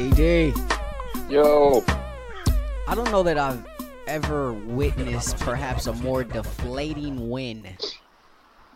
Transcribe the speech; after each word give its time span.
ED. 0.00 0.54
Yo. 1.28 1.84
I 2.88 2.94
don't 2.94 3.10
know 3.10 3.22
that 3.22 3.36
I've 3.36 3.62
ever 4.06 4.54
witnessed 4.54 5.38
perhaps 5.40 5.88
a 5.88 5.92
more 5.92 6.24
deflating 6.24 7.28
win 7.28 7.68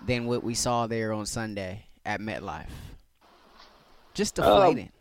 than 0.07 0.27
what 0.27 0.45
we 0.45 0.53
saw 0.53 0.87
there 0.87 1.15
on 1.15 1.25
Sunday 1.25 1.87
at 2.05 2.21
MetLife. 2.21 2.69
Just 4.13 4.39
Um, 4.39 4.45
deflating. 4.45 4.93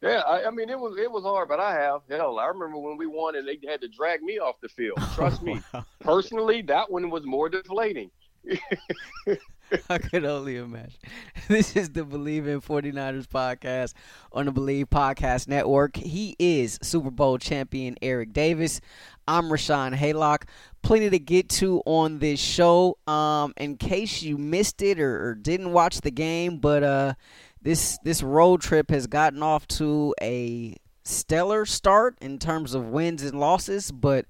Yeah, 0.00 0.20
I, 0.26 0.46
I 0.46 0.50
mean 0.50 0.70
it 0.70 0.78
was 0.78 0.96
it 0.96 1.10
was 1.10 1.24
hard, 1.24 1.48
but 1.48 1.60
I 1.60 1.74
have 1.74 2.00
hell. 2.08 2.38
I 2.38 2.46
remember 2.46 2.78
when 2.78 2.96
we 2.96 3.06
won 3.06 3.36
and 3.36 3.46
they 3.46 3.58
had 3.68 3.82
to 3.82 3.88
drag 3.88 4.22
me 4.22 4.38
off 4.38 4.54
the 4.62 4.68
field. 4.70 4.96
Trust 5.14 5.42
me, 5.42 5.60
personally, 6.00 6.62
that 6.62 6.90
one 6.90 7.10
was 7.10 7.26
more 7.26 7.50
deflating. 7.50 8.10
I 9.90 9.98
could 9.98 10.24
only 10.24 10.56
imagine. 10.56 10.98
This 11.48 11.76
is 11.76 11.90
the 11.90 12.02
Bleav 12.02 12.46
in 12.46 12.60
49ers 12.60 13.26
podcast 13.26 13.94
on 14.32 14.46
the 14.46 14.52
Bleav 14.52 14.86
Podcast 14.86 15.48
Network. 15.48 15.96
He 15.96 16.36
is 16.38 16.78
Super 16.82 17.10
Bowl 17.10 17.38
champion 17.38 17.96
Eric 18.02 18.32
Davis. 18.32 18.80
I'm 19.26 19.44
Rashawn 19.44 19.96
Haylock. 19.96 20.44
Plenty 20.82 21.10
to 21.10 21.18
get 21.18 21.48
to 21.50 21.82
on 21.86 22.18
this 22.18 22.40
show. 22.40 22.98
Um, 23.06 23.54
in 23.56 23.76
case 23.76 24.22
you 24.22 24.36
missed 24.36 24.82
it 24.82 25.00
or, 25.00 25.28
or 25.28 25.34
didn't 25.34 25.72
watch 25.72 26.00
the 26.02 26.10
game, 26.10 26.58
but 26.58 26.82
uh, 26.82 27.14
this 27.62 27.98
this 28.04 28.22
road 28.22 28.60
trip 28.60 28.90
has 28.90 29.06
gotten 29.06 29.42
off 29.42 29.66
to 29.68 30.14
a 30.20 30.76
stellar 31.04 31.64
start 31.64 32.16
in 32.20 32.38
terms 32.38 32.74
of 32.74 32.86
wins 32.88 33.22
and 33.22 33.40
losses, 33.40 33.90
but 33.90 34.26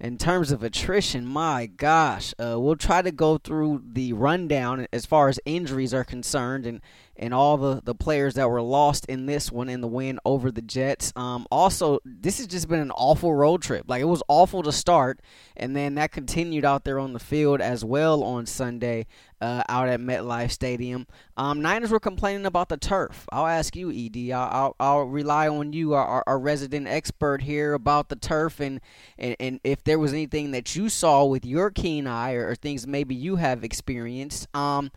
in 0.00 0.16
terms 0.16 0.50
of 0.50 0.62
attrition, 0.62 1.26
my 1.26 1.66
gosh, 1.66 2.32
uh, 2.38 2.58
we'll 2.58 2.76
try 2.76 3.02
to 3.02 3.10
go 3.10 3.36
through 3.36 3.82
the 3.92 4.14
rundown 4.14 4.86
as 4.92 5.04
far 5.04 5.28
as 5.28 5.38
injuries 5.44 5.92
are 5.92 6.04
concerned 6.04 6.64
and, 6.64 6.80
and 7.20 7.34
all 7.34 7.58
the, 7.58 7.82
the 7.84 7.94
players 7.94 8.34
that 8.34 8.48
were 8.48 8.62
lost 8.62 9.04
in 9.04 9.26
this 9.26 9.52
one 9.52 9.68
in 9.68 9.82
the 9.82 9.86
win 9.86 10.18
over 10.24 10.50
the 10.50 10.62
Jets. 10.62 11.12
Um, 11.14 11.46
also, 11.50 12.00
this 12.04 12.38
has 12.38 12.46
just 12.46 12.66
been 12.66 12.80
an 12.80 12.90
awful 12.92 13.34
road 13.34 13.60
trip. 13.60 13.84
Like, 13.86 14.00
it 14.00 14.06
was 14.06 14.22
awful 14.26 14.62
to 14.62 14.72
start, 14.72 15.20
and 15.54 15.76
then 15.76 15.96
that 15.96 16.12
continued 16.12 16.64
out 16.64 16.84
there 16.84 16.98
on 16.98 17.12
the 17.12 17.18
field 17.18 17.60
as 17.60 17.84
well 17.84 18.24
on 18.24 18.46
Sunday 18.46 19.06
uh, 19.42 19.62
out 19.68 19.88
at 19.88 20.00
MetLife 20.00 20.50
Stadium. 20.50 21.06
Um, 21.36 21.60
Niners 21.60 21.90
were 21.90 22.00
complaining 22.00 22.46
about 22.46 22.70
the 22.70 22.78
turf. 22.78 23.26
I'll 23.30 23.46
ask 23.46 23.76
you, 23.76 23.90
Ed. 23.90 24.32
I'll, 24.32 24.74
I'll, 24.80 25.02
rely 25.02 25.46
on 25.48 25.74
you, 25.74 25.92
our, 25.92 26.24
our 26.26 26.38
resident 26.38 26.88
expert 26.88 27.42
here, 27.42 27.74
about 27.74 28.08
the 28.08 28.16
turf 28.16 28.60
and, 28.60 28.80
and, 29.18 29.36
and 29.38 29.60
if 29.62 29.84
there 29.84 29.98
was 29.98 30.14
anything 30.14 30.52
that 30.52 30.74
you 30.74 30.88
saw 30.88 31.24
with 31.24 31.44
your 31.44 31.70
keen 31.70 32.06
eye 32.06 32.32
or, 32.32 32.48
or 32.48 32.54
things 32.54 32.86
maybe 32.86 33.14
you 33.14 33.36
have 33.36 33.62
experienced. 33.62 34.48
Um, 34.54 34.90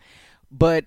but 0.50 0.86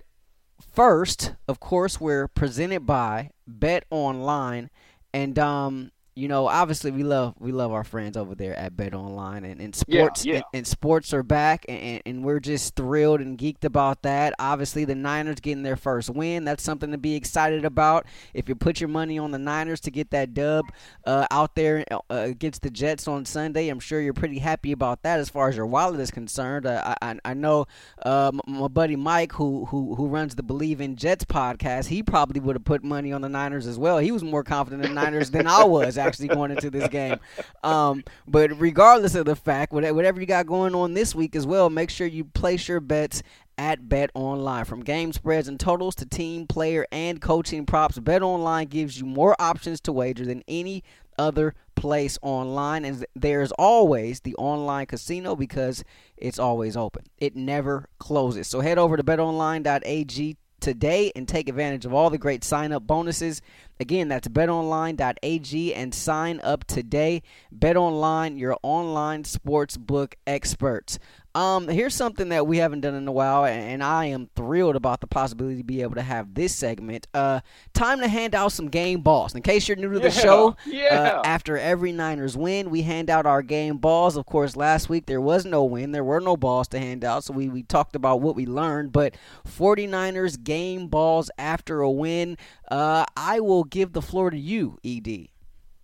first, 0.78 1.32
of 1.48 1.58
course, 1.58 2.00
we're 2.00 2.28
presented 2.28 2.86
by 2.86 3.30
Bet 3.48 3.84
Online, 3.90 4.70
and 5.12 5.36
um, 5.36 5.90
you 6.18 6.26
know, 6.26 6.48
obviously 6.48 6.90
we 6.90 7.04
love 7.04 7.34
we 7.38 7.52
love 7.52 7.70
our 7.70 7.84
friends 7.84 8.16
over 8.16 8.34
there 8.34 8.56
at 8.56 8.76
Bet 8.76 8.92
Online, 8.92 9.44
and, 9.44 9.60
and 9.60 9.74
sports 9.74 10.26
yeah. 10.26 10.34
And, 10.36 10.44
and 10.52 10.66
sports 10.66 11.14
are 11.14 11.22
back, 11.22 11.64
and, 11.68 12.02
and 12.04 12.24
we're 12.24 12.40
just 12.40 12.74
thrilled 12.74 13.20
and 13.20 13.38
geeked 13.38 13.62
about 13.62 14.02
that. 14.02 14.34
Obviously, 14.40 14.84
the 14.84 14.96
Niners 14.96 15.38
getting 15.38 15.62
their 15.62 15.76
first 15.76 16.10
win, 16.10 16.44
that's 16.44 16.64
something 16.64 16.90
to 16.90 16.98
be 16.98 17.14
excited 17.14 17.64
about. 17.64 18.06
If 18.34 18.48
you 18.48 18.56
put 18.56 18.80
your 18.80 18.88
money 18.88 19.16
on 19.16 19.30
the 19.30 19.38
Niners 19.38 19.80
to 19.82 19.92
get 19.92 20.10
that 20.10 20.34
dub 20.34 20.64
uh, 21.06 21.28
out 21.30 21.54
there 21.54 21.84
uh, 21.90 22.00
against 22.10 22.62
the 22.62 22.70
Jets 22.70 23.06
on 23.06 23.24
Sunday, 23.24 23.68
I'm 23.68 23.80
sure 23.80 24.00
you're 24.00 24.12
pretty 24.12 24.40
happy 24.40 24.72
about 24.72 25.02
that 25.02 25.20
as 25.20 25.30
far 25.30 25.48
as 25.48 25.56
your 25.56 25.66
wallet 25.66 26.00
is 26.00 26.10
concerned. 26.10 26.66
Uh, 26.66 26.96
I, 27.00 27.16
I 27.24 27.34
know 27.34 27.66
uh, 28.02 28.32
my 28.44 28.66
buddy 28.66 28.96
Mike, 28.96 29.32
who 29.32 29.66
who 29.66 29.94
who 29.94 30.08
runs 30.08 30.34
the 30.34 30.42
Bleav 30.42 30.80
in 30.80 30.96
Jets 30.96 31.24
podcast, 31.24 31.86
he 31.86 32.02
probably 32.02 32.40
would 32.40 32.56
have 32.56 32.64
put 32.64 32.82
money 32.82 33.12
on 33.12 33.20
the 33.20 33.28
Niners 33.28 33.68
as 33.68 33.78
well. 33.78 33.98
He 33.98 34.10
was 34.10 34.24
more 34.24 34.42
confident 34.42 34.84
in 34.84 34.92
the 34.92 35.00
Niners 35.00 35.30
than 35.30 35.46
I 35.46 35.62
was 35.62 35.96
actually 36.08 36.28
going 36.28 36.50
into 36.50 36.70
this 36.70 36.88
game. 36.88 37.18
Um, 37.62 38.04
but 38.26 38.58
regardless 38.58 39.14
of 39.14 39.26
the 39.26 39.36
fact, 39.36 39.72
whatever 39.72 40.20
you 40.20 40.26
got 40.26 40.46
going 40.46 40.74
on 40.74 40.94
this 40.94 41.14
week 41.14 41.36
as 41.36 41.46
well, 41.46 41.70
make 41.70 41.90
sure 41.90 42.06
you 42.06 42.24
place 42.24 42.68
your 42.68 42.80
bets 42.80 43.22
at 43.58 43.88
Bet 43.88 44.10
Online. 44.14 44.64
From 44.64 44.80
game 44.80 45.12
spreads 45.12 45.48
and 45.48 45.58
totals 45.58 45.94
to 45.96 46.06
team, 46.06 46.46
player, 46.46 46.86
and 46.92 47.20
coaching 47.20 47.66
props, 47.66 47.98
Bet 47.98 48.22
Online 48.22 48.66
gives 48.66 48.98
you 48.98 49.06
more 49.06 49.36
options 49.40 49.80
to 49.82 49.92
wager 49.92 50.24
than 50.24 50.42
any 50.48 50.82
other 51.18 51.54
place 51.74 52.18
online. 52.22 52.84
And 52.84 53.04
there's 53.14 53.52
always 53.52 54.20
the 54.20 54.34
online 54.36 54.86
casino 54.86 55.36
because 55.36 55.84
it's 56.16 56.38
always 56.38 56.76
open. 56.76 57.04
It 57.18 57.36
never 57.36 57.88
closes. 57.98 58.46
So 58.46 58.60
head 58.60 58.78
over 58.78 58.96
to 58.96 59.02
betonline.ag 59.02 60.36
today 60.60 61.12
and 61.14 61.26
take 61.26 61.48
advantage 61.48 61.86
of 61.86 61.94
all 61.94 62.10
the 62.10 62.18
great 62.18 62.44
sign 62.44 62.72
up 62.72 62.86
bonuses. 62.86 63.42
Again, 63.80 64.08
that's 64.08 64.28
betonline.ag 64.28 65.74
and 65.74 65.94
sign 65.94 66.40
up 66.42 66.64
today. 66.64 67.22
BetOnline, 67.56 68.38
your 68.38 68.56
online 68.62 69.24
sports 69.24 69.76
book 69.76 70.16
experts. 70.26 70.98
Um, 71.38 71.68
here's 71.68 71.94
something 71.94 72.30
that 72.30 72.48
we 72.48 72.56
haven't 72.58 72.80
done 72.80 72.94
in 72.94 73.06
a 73.06 73.12
while, 73.12 73.44
and 73.44 73.80
I 73.80 74.06
am 74.06 74.28
thrilled 74.34 74.74
about 74.74 75.00
the 75.00 75.06
possibility 75.06 75.58
to 75.58 75.62
be 75.62 75.82
able 75.82 75.94
to 75.94 76.02
have 76.02 76.34
this 76.34 76.52
segment. 76.52 77.06
Uh, 77.14 77.42
time 77.74 78.00
to 78.00 78.08
hand 78.08 78.34
out 78.34 78.50
some 78.50 78.66
game 78.68 79.02
balls. 79.02 79.36
In 79.36 79.42
case 79.42 79.68
you're 79.68 79.76
new 79.76 79.92
to 79.92 80.00
the 80.00 80.06
Yeah, 80.06 80.10
show, 80.10 80.56
yeah. 80.66 81.12
uh, 81.18 81.22
after 81.24 81.56
every 81.56 81.92
Niners 81.92 82.36
win, 82.36 82.70
we 82.70 82.82
hand 82.82 83.08
out 83.08 83.24
our 83.24 83.42
game 83.42 83.76
balls. 83.76 84.16
Of 84.16 84.26
course, 84.26 84.56
last 84.56 84.88
week 84.88 85.06
there 85.06 85.20
was 85.20 85.44
no 85.44 85.62
win, 85.62 85.92
there 85.92 86.02
were 86.02 86.20
no 86.20 86.36
balls 86.36 86.66
to 86.68 86.80
hand 86.80 87.04
out, 87.04 87.22
so 87.22 87.32
we, 87.32 87.48
we 87.48 87.62
talked 87.62 87.94
about 87.94 88.20
what 88.20 88.34
we 88.34 88.44
learned. 88.44 88.90
But 88.92 89.14
49ers 89.46 90.42
game 90.42 90.88
balls 90.88 91.30
after 91.38 91.82
a 91.82 91.90
win. 91.90 92.36
Uh, 92.68 93.04
I 93.16 93.38
will 93.38 93.62
give 93.62 93.92
the 93.92 94.02
floor 94.02 94.30
to 94.30 94.36
you, 94.36 94.78
ED. 94.84 95.28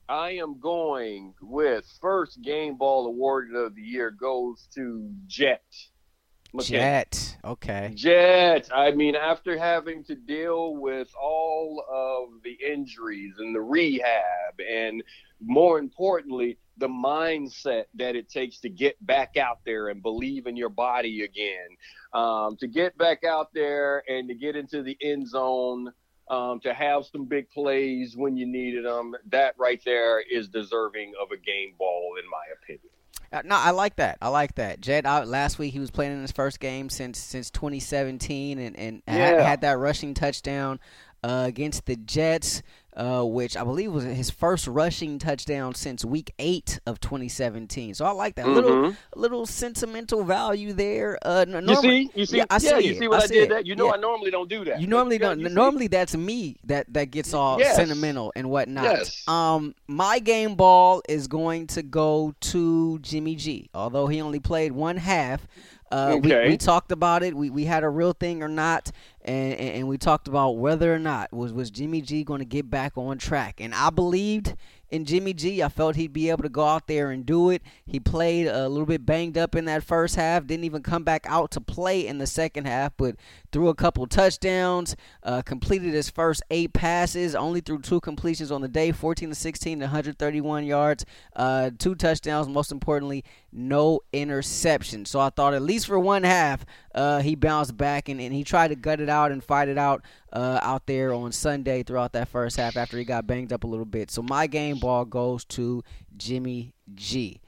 I 0.08 0.32
am 0.32 0.60
going 0.60 1.34
with 1.40 1.86
first 2.00 2.42
game 2.42 2.76
ball 2.76 3.06
award 3.06 3.54
of 3.54 3.74
the 3.74 3.82
year 3.82 4.10
goes 4.10 4.68
to 4.74 5.10
Jet. 5.26 5.62
McKinnon. 6.54 6.66
Jet. 6.68 7.36
Okay. 7.44 7.92
Jet. 7.94 8.68
I 8.72 8.92
mean, 8.92 9.16
after 9.16 9.58
having 9.58 10.04
to 10.04 10.14
deal 10.14 10.76
with 10.76 11.08
all 11.20 11.84
of 11.90 12.42
the 12.42 12.56
injuries 12.64 13.34
and 13.38 13.54
the 13.54 13.60
rehab, 13.60 14.60
and 14.60 15.02
more 15.40 15.78
importantly, 15.78 16.58
the 16.76 16.88
mindset 16.88 17.84
that 17.94 18.14
it 18.16 18.28
takes 18.28 18.60
to 18.60 18.68
get 18.68 19.04
back 19.04 19.36
out 19.36 19.60
there 19.64 19.88
and 19.88 20.02
believe 20.02 20.46
in 20.46 20.56
your 20.56 20.68
body 20.68 21.22
again, 21.22 21.68
um, 22.12 22.56
to 22.58 22.66
get 22.66 22.96
back 22.98 23.24
out 23.24 23.52
there 23.54 24.02
and 24.08 24.28
to 24.28 24.34
get 24.34 24.54
into 24.54 24.82
the 24.82 24.96
end 25.00 25.28
zone. 25.28 25.92
Um, 26.26 26.58
to 26.60 26.72
have 26.72 27.04
some 27.04 27.26
big 27.26 27.50
plays 27.50 28.16
when 28.16 28.36
you 28.36 28.46
needed 28.46 28.86
them, 28.86 29.14
that 29.30 29.54
right 29.58 29.80
there 29.84 30.20
is 30.20 30.48
deserving 30.48 31.12
of 31.20 31.30
a 31.32 31.36
game 31.36 31.74
ball, 31.78 32.14
in 32.18 32.28
my 32.30 32.44
opinion. 32.62 32.88
Uh, 33.30 33.42
no, 33.44 33.56
I 33.56 33.72
like 33.72 33.96
that. 33.96 34.16
I 34.22 34.28
like 34.28 34.54
that. 34.54 34.80
Jet 34.80 35.04
out 35.04 35.26
last 35.26 35.58
week. 35.58 35.72
He 35.72 35.80
was 35.80 35.90
playing 35.90 36.12
in 36.12 36.22
his 36.22 36.32
first 36.32 36.60
game 36.60 36.88
since 36.88 37.18
since 37.18 37.50
2017, 37.50 38.58
and 38.58 38.76
and 38.76 39.02
had, 39.06 39.40
had 39.40 39.60
that 39.62 39.76
rushing 39.76 40.14
touchdown 40.14 40.78
uh, 41.24 41.44
against 41.46 41.86
the 41.86 41.96
Jets, 41.96 42.62
uh, 42.96 43.22
which 43.24 43.56
I 43.56 43.64
believe 43.64 43.92
was 43.92 44.04
his 44.04 44.30
first 44.30 44.66
rushing 44.66 45.18
touchdown 45.18 45.74
since 45.74 46.04
Week 46.04 46.32
Eight 46.38 46.78
of 46.86 47.00
2017. 47.00 47.94
So 47.94 48.04
I 48.04 48.12
like 48.12 48.36
that 48.36 48.48
little 48.48 48.70
Mhm. 48.70 48.96
little 49.16 49.46
sentimental 49.46 50.22
value 50.24 50.72
there. 50.72 51.18
Uh, 51.22 51.44
You 51.48 51.76
see, 51.76 52.10
you 52.14 52.26
see, 52.26 52.36
yeah, 52.38 52.44
I 52.50 52.58
see 52.58 52.68
you 52.86 52.92
it. 52.92 52.98
see 52.98 53.08
what 53.08 53.22
I, 53.22 53.26
see 53.26 53.34
did 53.34 53.42
it. 53.44 53.48
that. 53.50 53.66
You 53.66 53.74
know, 53.76 53.86
Yeah. 53.86 53.92
I 53.92 53.96
normally 53.96 54.30
don't 54.30 54.48
do 54.48 54.64
that. 54.66 54.80
You 54.80 54.86
normally 54.86 55.16
yeah, 55.16 55.28
don't. 55.28 55.40
you 55.40 55.48
see? 55.48 55.54
normally, 55.54 55.86
that's 55.88 56.16
me 56.16 56.56
that 56.64 56.92
that 56.92 57.10
gets 57.10 57.34
all 57.34 57.58
Yes. 57.58 57.76
sentimental 57.76 58.32
and 58.36 58.48
whatnot. 58.50 58.84
Yes. 58.84 59.22
Um, 59.26 59.74
my 59.88 60.18
game 60.20 60.54
ball 60.54 61.02
is 61.08 61.26
going 61.26 61.66
to 61.68 61.82
go 61.82 62.34
to 62.40 62.98
Jimmy 63.00 63.34
G. 63.34 63.68
Although 63.74 64.06
he 64.06 64.20
only 64.20 64.40
played 64.40 64.72
one 64.72 64.96
half. 64.98 65.46
Uh, 65.94 66.18
we, 66.22 66.32
Okay. 66.34 66.48
we 66.48 66.56
talked 66.56 66.90
about 66.92 67.22
it. 67.22 67.34
We, 67.34 67.50
we 67.50 67.64
had 67.64 67.84
a 67.84 67.88
real 67.88 68.12
thing 68.12 68.42
or 68.42 68.48
not, 68.48 68.90
and, 69.24 69.52
and, 69.54 69.70
and 69.76 69.88
we 69.88 69.96
talked 69.98 70.26
about 70.28 70.56
whether 70.58 70.92
or 70.94 70.98
not 70.98 71.32
was 71.32 71.52
was 71.52 71.70
Jimmy 71.70 72.00
G 72.00 72.24
going 72.24 72.40
to 72.40 72.44
get 72.44 72.68
back 72.68 72.98
on 72.98 73.18
track. 73.18 73.60
And 73.60 73.74
I 73.74 73.90
believed 73.90 74.54
in 74.90 75.04
Jimmy 75.04 75.32
G. 75.32 75.62
I 75.62 75.68
felt 75.68 75.96
he'd 75.96 76.12
be 76.12 76.30
able 76.30 76.42
to 76.44 76.48
go 76.48 76.64
out 76.64 76.86
there 76.86 77.10
and 77.10 77.24
do 77.26 77.50
it. 77.50 77.62
He 77.84 77.98
played 77.98 78.46
a 78.46 78.68
little 78.68 78.86
bit 78.86 79.04
banged 79.04 79.36
up 79.36 79.54
in 79.56 79.64
that 79.64 79.82
first 79.82 80.14
half. 80.14 80.46
Didn't 80.46 80.64
even 80.64 80.82
come 80.82 81.02
back 81.02 81.26
out 81.28 81.50
to 81.52 81.60
play 81.60 82.06
in 82.06 82.18
the 82.18 82.26
second 82.26 82.66
half, 82.66 82.92
but 82.96 83.16
threw 83.50 83.68
a 83.68 83.74
couple 83.74 84.06
touchdowns. 84.06 84.94
Uh, 85.22 85.42
completed 85.42 85.94
his 85.94 86.10
first 86.10 86.42
eight 86.50 86.72
passes. 86.74 87.34
Only 87.34 87.60
threw 87.60 87.80
two 87.80 88.00
completions 88.00 88.52
on 88.52 88.60
the 88.60 88.68
day, 88.68 88.92
14 88.92 89.30
to 89.30 89.34
16, 89.34 89.80
131 89.80 90.64
yards, 90.64 91.04
uh, 91.34 91.70
two 91.78 91.94
touchdowns. 91.94 92.46
Most 92.48 92.70
importantly, 92.70 93.24
no 93.54 94.00
interception. 94.12 95.04
So 95.06 95.20
I 95.20 95.30
thought 95.30 95.54
at 95.54 95.62
least 95.62 95.86
for 95.86 95.98
one 95.98 96.24
half, 96.24 96.64
uh, 96.94 97.20
he 97.20 97.34
bounced 97.36 97.76
back 97.76 98.08
and, 98.08 98.20
and 98.20 98.34
he 98.34 98.42
tried 98.44 98.68
to 98.68 98.74
gut 98.74 99.00
it 99.00 99.08
out 99.08 99.30
and 99.32 99.42
fight 99.42 99.68
it 99.68 99.78
out 99.78 100.04
uh, 100.32 100.58
out 100.62 100.86
there 100.86 101.14
on 101.14 101.30
Sunday 101.32 101.82
throughout 101.82 102.12
that 102.12 102.28
first 102.28 102.56
half 102.56 102.76
after 102.76 102.98
he 102.98 103.04
got 103.04 103.26
banged 103.26 103.52
up 103.52 103.64
a 103.64 103.66
little 103.66 103.84
bit. 103.86 104.10
So 104.10 104.22
my 104.22 104.46
game 104.46 104.78
ball 104.78 105.04
goes 105.04 105.44
to 105.46 105.82
Jimmy 106.16 106.74
G. 106.94 107.40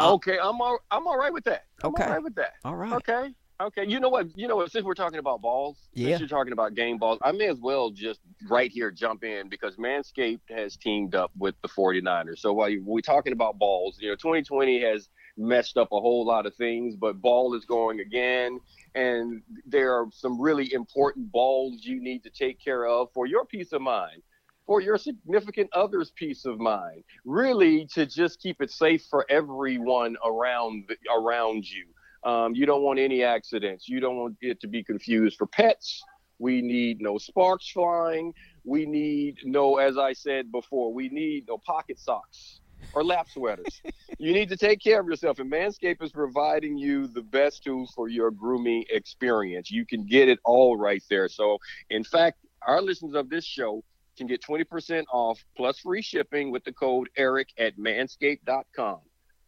Okay, 0.00 0.38
I'm 0.42 0.60
all, 0.62 0.78
I'm 0.90 1.06
all 1.06 1.18
right 1.18 1.32
with 1.32 1.44
that. 1.44 1.66
I'm 1.84 1.90
Okay. 1.90 2.04
all 2.04 2.10
right 2.10 2.22
with 2.22 2.34
that. 2.36 2.54
All 2.64 2.74
right. 2.76 2.92
Okay. 2.94 3.34
Okay, 3.60 3.84
you 3.86 4.00
know 4.00 4.08
what? 4.08 4.28
You 4.38 4.48
know 4.48 4.56
what? 4.56 4.72
Since 4.72 4.86
we're 4.86 4.94
talking 4.94 5.18
about 5.18 5.42
balls, 5.42 5.76
Yeah. 5.92 6.16
since 6.16 6.20
you're 6.20 6.28
talking 6.30 6.54
about 6.54 6.74
game 6.74 6.96
balls, 6.96 7.18
I 7.22 7.32
may 7.32 7.46
as 7.48 7.58
well 7.60 7.90
just 7.90 8.18
right 8.48 8.70
here 8.70 8.90
jump 8.90 9.22
in 9.22 9.50
because 9.50 9.76
Manscaped 9.76 10.40
has 10.48 10.78
teamed 10.78 11.14
up 11.14 11.30
with 11.38 11.54
the 11.60 11.68
49ers. 11.68 12.38
So 12.38 12.54
while 12.54 12.70
you- 12.70 12.82
we're 12.82 13.02
talking 13.02 13.34
about 13.34 13.58
balls, 13.58 13.98
you 14.00 14.08
know, 14.08 14.14
2020 14.16 14.80
has 14.80 15.10
messed 15.36 15.76
up 15.76 15.88
a 15.92 16.00
whole 16.00 16.24
lot 16.24 16.46
of 16.46 16.54
things, 16.54 16.96
but 16.96 17.20
ball 17.20 17.54
is 17.54 17.64
going 17.64 18.00
again, 18.00 18.60
and 18.94 19.42
there 19.66 19.94
are 19.94 20.06
some 20.12 20.40
really 20.40 20.72
important 20.72 21.30
balls 21.30 21.80
you 21.80 22.00
need 22.00 22.22
to 22.24 22.30
take 22.30 22.62
care 22.62 22.86
of 22.86 23.08
for 23.12 23.26
your 23.26 23.44
peace 23.44 23.72
of 23.72 23.82
mind. 23.82 24.22
For 24.66 24.80
your 24.80 24.98
significant 24.98 25.68
other's 25.72 26.12
peace 26.12 26.44
of 26.44 26.60
mind, 26.60 27.02
really 27.24 27.86
to 27.86 28.06
just 28.06 28.40
keep 28.40 28.62
it 28.62 28.70
safe 28.70 29.04
for 29.10 29.26
everyone 29.28 30.16
around 30.24 30.88
around 31.12 31.68
you. 31.68 31.86
Um, 32.22 32.54
you 32.54 32.66
don't 32.66 32.82
want 32.82 33.00
any 33.00 33.24
accidents. 33.24 33.88
You 33.88 33.98
don't 33.98 34.16
want 34.16 34.36
it 34.40 34.60
to 34.60 34.68
be 34.68 34.84
confused 34.84 35.38
for 35.38 35.48
pets. 35.48 36.00
We 36.38 36.62
need 36.62 37.00
no 37.00 37.18
sparks 37.18 37.68
flying. 37.68 38.32
We 38.62 38.86
need 38.86 39.38
no, 39.42 39.78
as 39.78 39.98
I 39.98 40.12
said 40.12 40.52
before, 40.52 40.92
we 40.94 41.08
need 41.08 41.48
no 41.48 41.58
pocket 41.58 41.98
socks 41.98 42.59
or 42.92 43.04
lap 43.04 43.28
sweaters. 43.28 43.82
you 44.18 44.32
need 44.32 44.48
to 44.48 44.56
take 44.56 44.80
care 44.80 45.00
of 45.00 45.06
yourself, 45.06 45.38
and 45.38 45.50
Manscaped 45.50 46.02
is 46.02 46.12
providing 46.12 46.76
you 46.76 47.06
the 47.06 47.22
best 47.22 47.64
tools 47.64 47.92
for 47.94 48.08
your 48.08 48.30
grooming 48.30 48.84
experience. 48.90 49.70
You 49.70 49.86
can 49.86 50.06
get 50.06 50.28
it 50.28 50.38
all 50.44 50.76
right 50.76 51.02
there. 51.08 51.28
So, 51.28 51.58
in 51.90 52.04
fact, 52.04 52.38
our 52.66 52.82
listeners 52.82 53.14
of 53.14 53.30
this 53.30 53.44
show 53.44 53.82
can 54.16 54.26
get 54.26 54.42
20% 54.42 55.04
off 55.12 55.42
plus 55.56 55.78
free 55.78 56.02
shipping 56.02 56.50
with 56.50 56.64
the 56.64 56.72
code 56.72 57.08
ERIC 57.16 57.48
at 57.58 57.78
manscaped.com. 57.78 59.00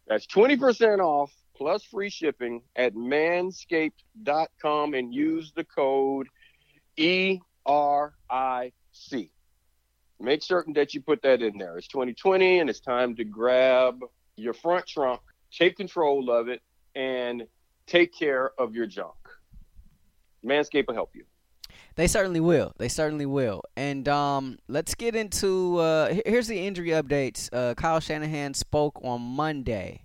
That's 0.07 0.27
20% 0.27 0.99
off 0.99 1.33
plus 1.57 1.85
free 1.85 2.11
shipping 2.11 2.63
at 2.77 2.95
manscaped.com 2.95 4.95
and 4.95 5.15
use 5.15 5.53
the 5.55 5.65
code 5.65 6.27
E 6.97 7.39
ERIC. 7.69 8.73
Make 10.23 10.45
certain 10.45 10.73
that 10.75 10.95
you 10.95 11.01
put 11.01 11.21
that 11.23 11.43
in 11.43 11.59
there. 11.59 11.77
It's 11.77 11.89
2020 11.89 12.61
and 12.61 12.71
it's 12.71 12.79
time 12.79 13.17
to 13.17 13.25
grab 13.25 13.99
your 14.37 14.55
front 14.55 14.87
trunk, 14.87 15.21
take 15.51 15.77
control 15.77 16.31
of 16.31 16.49
it, 16.49 16.63
and 16.95 17.45
take 17.89 18.17
care 18.17 18.53
of 18.57 18.73
your 18.73 18.87
junk. 18.87 19.17
Manscaped 20.47 20.87
will 20.87 20.95
help 20.95 21.11
you. 21.15 21.25
They 21.97 22.07
certainly 22.07 22.39
will. 22.39 22.73
They 22.79 22.89
certainly 22.89 23.27
will. 23.27 23.63
And 23.77 24.07
um, 24.07 24.59
let's 24.69 24.95
get 24.95 25.17
into 25.17 25.79
uh, 25.79 26.15
here's 26.25 26.47
the 26.47 26.67
injury 26.67 26.91
updates. 26.91 27.49
Uh, 27.53 27.75
Kyle 27.75 27.99
Shanahan 27.99 28.55
spoke 28.55 29.01
on 29.03 29.21
Monday, 29.21 30.05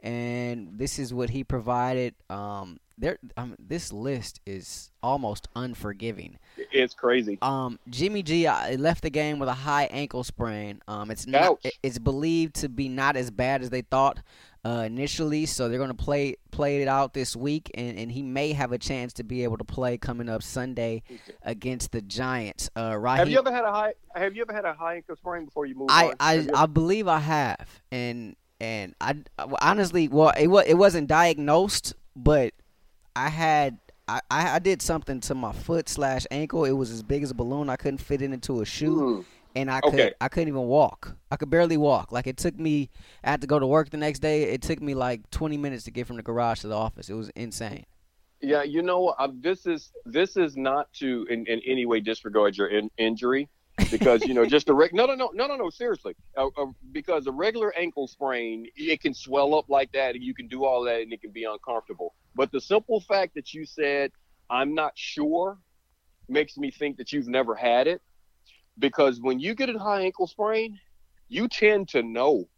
and 0.00 0.78
this 0.78 0.98
is 0.98 1.12
what 1.12 1.28
he 1.28 1.44
provided. 1.44 2.14
Um, 2.30 2.78
there, 2.98 3.18
um, 3.36 3.54
this 3.58 3.92
list 3.92 4.40
is 4.44 4.90
almost 5.02 5.48
unforgiving. 5.54 6.38
It's 6.72 6.94
crazy. 6.94 7.38
Um, 7.40 7.78
Jimmy 7.88 8.22
G 8.22 8.46
uh, 8.46 8.76
left 8.76 9.02
the 9.02 9.10
game 9.10 9.38
with 9.38 9.48
a 9.48 9.54
high 9.54 9.84
ankle 9.84 10.24
sprain. 10.24 10.82
Um, 10.88 11.10
it's 11.10 11.26
not. 11.26 11.42
Ouch. 11.42 11.66
It's 11.82 11.98
believed 11.98 12.56
to 12.56 12.68
be 12.68 12.88
not 12.88 13.16
as 13.16 13.30
bad 13.30 13.62
as 13.62 13.70
they 13.70 13.82
thought 13.82 14.18
uh, 14.64 14.84
initially. 14.86 15.46
So 15.46 15.68
they're 15.68 15.78
going 15.78 15.88
to 15.88 15.94
play 15.94 16.36
play 16.50 16.82
it 16.82 16.88
out 16.88 17.14
this 17.14 17.36
week, 17.36 17.70
and, 17.74 17.98
and 17.98 18.10
he 18.10 18.22
may 18.22 18.52
have 18.52 18.72
a 18.72 18.78
chance 18.78 19.12
to 19.14 19.24
be 19.24 19.44
able 19.44 19.58
to 19.58 19.64
play 19.64 19.96
coming 19.96 20.28
up 20.28 20.42
Sunday 20.42 21.02
against 21.42 21.92
the 21.92 22.02
Giants. 22.02 22.68
Uh, 22.76 22.96
Raheem, 22.98 23.18
Have 23.18 23.28
you 23.30 23.38
ever 23.38 23.52
had 23.52 23.64
a 23.64 23.72
high 23.72 23.92
have 24.14 24.34
you 24.34 24.42
ever 24.42 24.52
had 24.52 24.64
a 24.64 24.74
high 24.74 24.96
ankle 24.96 25.16
sprain 25.16 25.44
before 25.44 25.66
you 25.66 25.74
move 25.74 25.88
I 25.90 26.08
on? 26.08 26.14
I, 26.20 26.48
I 26.54 26.66
believe 26.66 27.06
I 27.08 27.20
have, 27.20 27.82
and 27.92 28.36
and 28.60 28.94
I 29.00 29.16
honestly, 29.62 30.08
well, 30.08 30.32
it 30.38 30.48
was 30.48 30.64
it 30.66 30.74
wasn't 30.74 31.06
diagnosed, 31.08 31.94
but 32.16 32.52
I 33.18 33.28
had. 33.30 33.78
I, 34.10 34.20
I 34.30 34.58
did 34.58 34.80
something 34.80 35.20
to 35.20 35.34
my 35.34 35.52
foot 35.52 35.86
slash 35.86 36.24
ankle. 36.30 36.64
It 36.64 36.72
was 36.72 36.90
as 36.90 37.02
big 37.02 37.22
as 37.22 37.30
a 37.30 37.34
balloon. 37.34 37.68
I 37.68 37.76
couldn't 37.76 37.98
fit 37.98 38.22
it 38.22 38.32
into 38.32 38.62
a 38.62 38.64
shoe, 38.64 39.16
Hmm. 39.16 39.20
and 39.54 39.70
I 39.70 39.80
Okay. 39.84 39.96
could 39.96 40.14
I 40.20 40.28
couldn't 40.28 40.48
even 40.48 40.62
walk. 40.62 41.14
I 41.30 41.36
could 41.36 41.50
barely 41.50 41.76
walk. 41.76 42.10
Like 42.10 42.26
it 42.26 42.38
took 42.38 42.58
me. 42.58 42.88
I 43.22 43.30
had 43.30 43.42
to 43.42 43.46
go 43.46 43.58
to 43.58 43.66
work 43.66 43.90
the 43.90 43.98
next 43.98 44.20
day. 44.20 44.44
It 44.44 44.62
took 44.62 44.80
me 44.80 44.94
like 44.94 45.28
20 45.30 45.58
minutes 45.58 45.84
to 45.84 45.90
get 45.90 46.06
from 46.06 46.16
the 46.16 46.22
garage 46.22 46.60
to 46.60 46.68
the 46.68 46.74
office. 46.76 47.10
It 47.10 47.14
was 47.14 47.28
insane. 47.36 47.84
Yeah, 48.40 48.62
you 48.62 48.80
know, 48.82 49.08
uh, 49.08 49.28
this 49.34 49.66
is 49.66 49.90
this 50.06 50.36
is 50.38 50.56
not 50.56 50.90
to 50.94 51.26
in, 51.28 51.44
in 51.46 51.60
any 51.66 51.84
way 51.84 52.00
disregard 52.00 52.56
your 52.56 52.68
in, 52.68 52.88
injury 52.96 53.48
because 53.90 54.24
you 54.24 54.32
know 54.32 54.46
just 54.46 54.68
a 54.70 54.74
reg- 54.74 54.94
no 54.94 55.04
no 55.06 55.14
no 55.16 55.30
no 55.34 55.46
no 55.46 55.56
no 55.56 55.70
seriously 55.70 56.14
uh, 56.36 56.46
uh, 56.56 56.66
because 56.92 57.26
a 57.26 57.32
regular 57.32 57.76
ankle 57.76 58.08
sprain 58.08 58.66
it 58.74 59.00
can 59.00 59.14
swell 59.14 59.54
up 59.54 59.66
like 59.68 59.90
that 59.92 60.14
and 60.16 60.24
you 60.24 60.34
can 60.34 60.48
do 60.48 60.64
all 60.64 60.82
that 60.84 61.00
and 61.02 61.12
it 61.12 61.20
can 61.20 61.30
be 61.30 61.44
uncomfortable. 61.44 62.14
But 62.38 62.52
the 62.52 62.60
simple 62.60 63.00
fact 63.00 63.34
that 63.34 63.52
you 63.52 63.66
said 63.66 64.12
I'm 64.48 64.72
not 64.72 64.92
sure 64.94 65.58
makes 66.28 66.56
me 66.56 66.70
think 66.70 66.98
that 66.98 67.12
you've 67.12 67.26
never 67.26 67.56
had 67.56 67.88
it 67.88 68.00
because 68.78 69.20
when 69.20 69.40
you 69.40 69.56
get 69.56 69.68
a 69.68 69.76
high 69.76 70.02
ankle 70.02 70.28
sprain, 70.28 70.78
you 71.28 71.48
tend 71.48 71.88
to 71.88 72.02
know. 72.04 72.48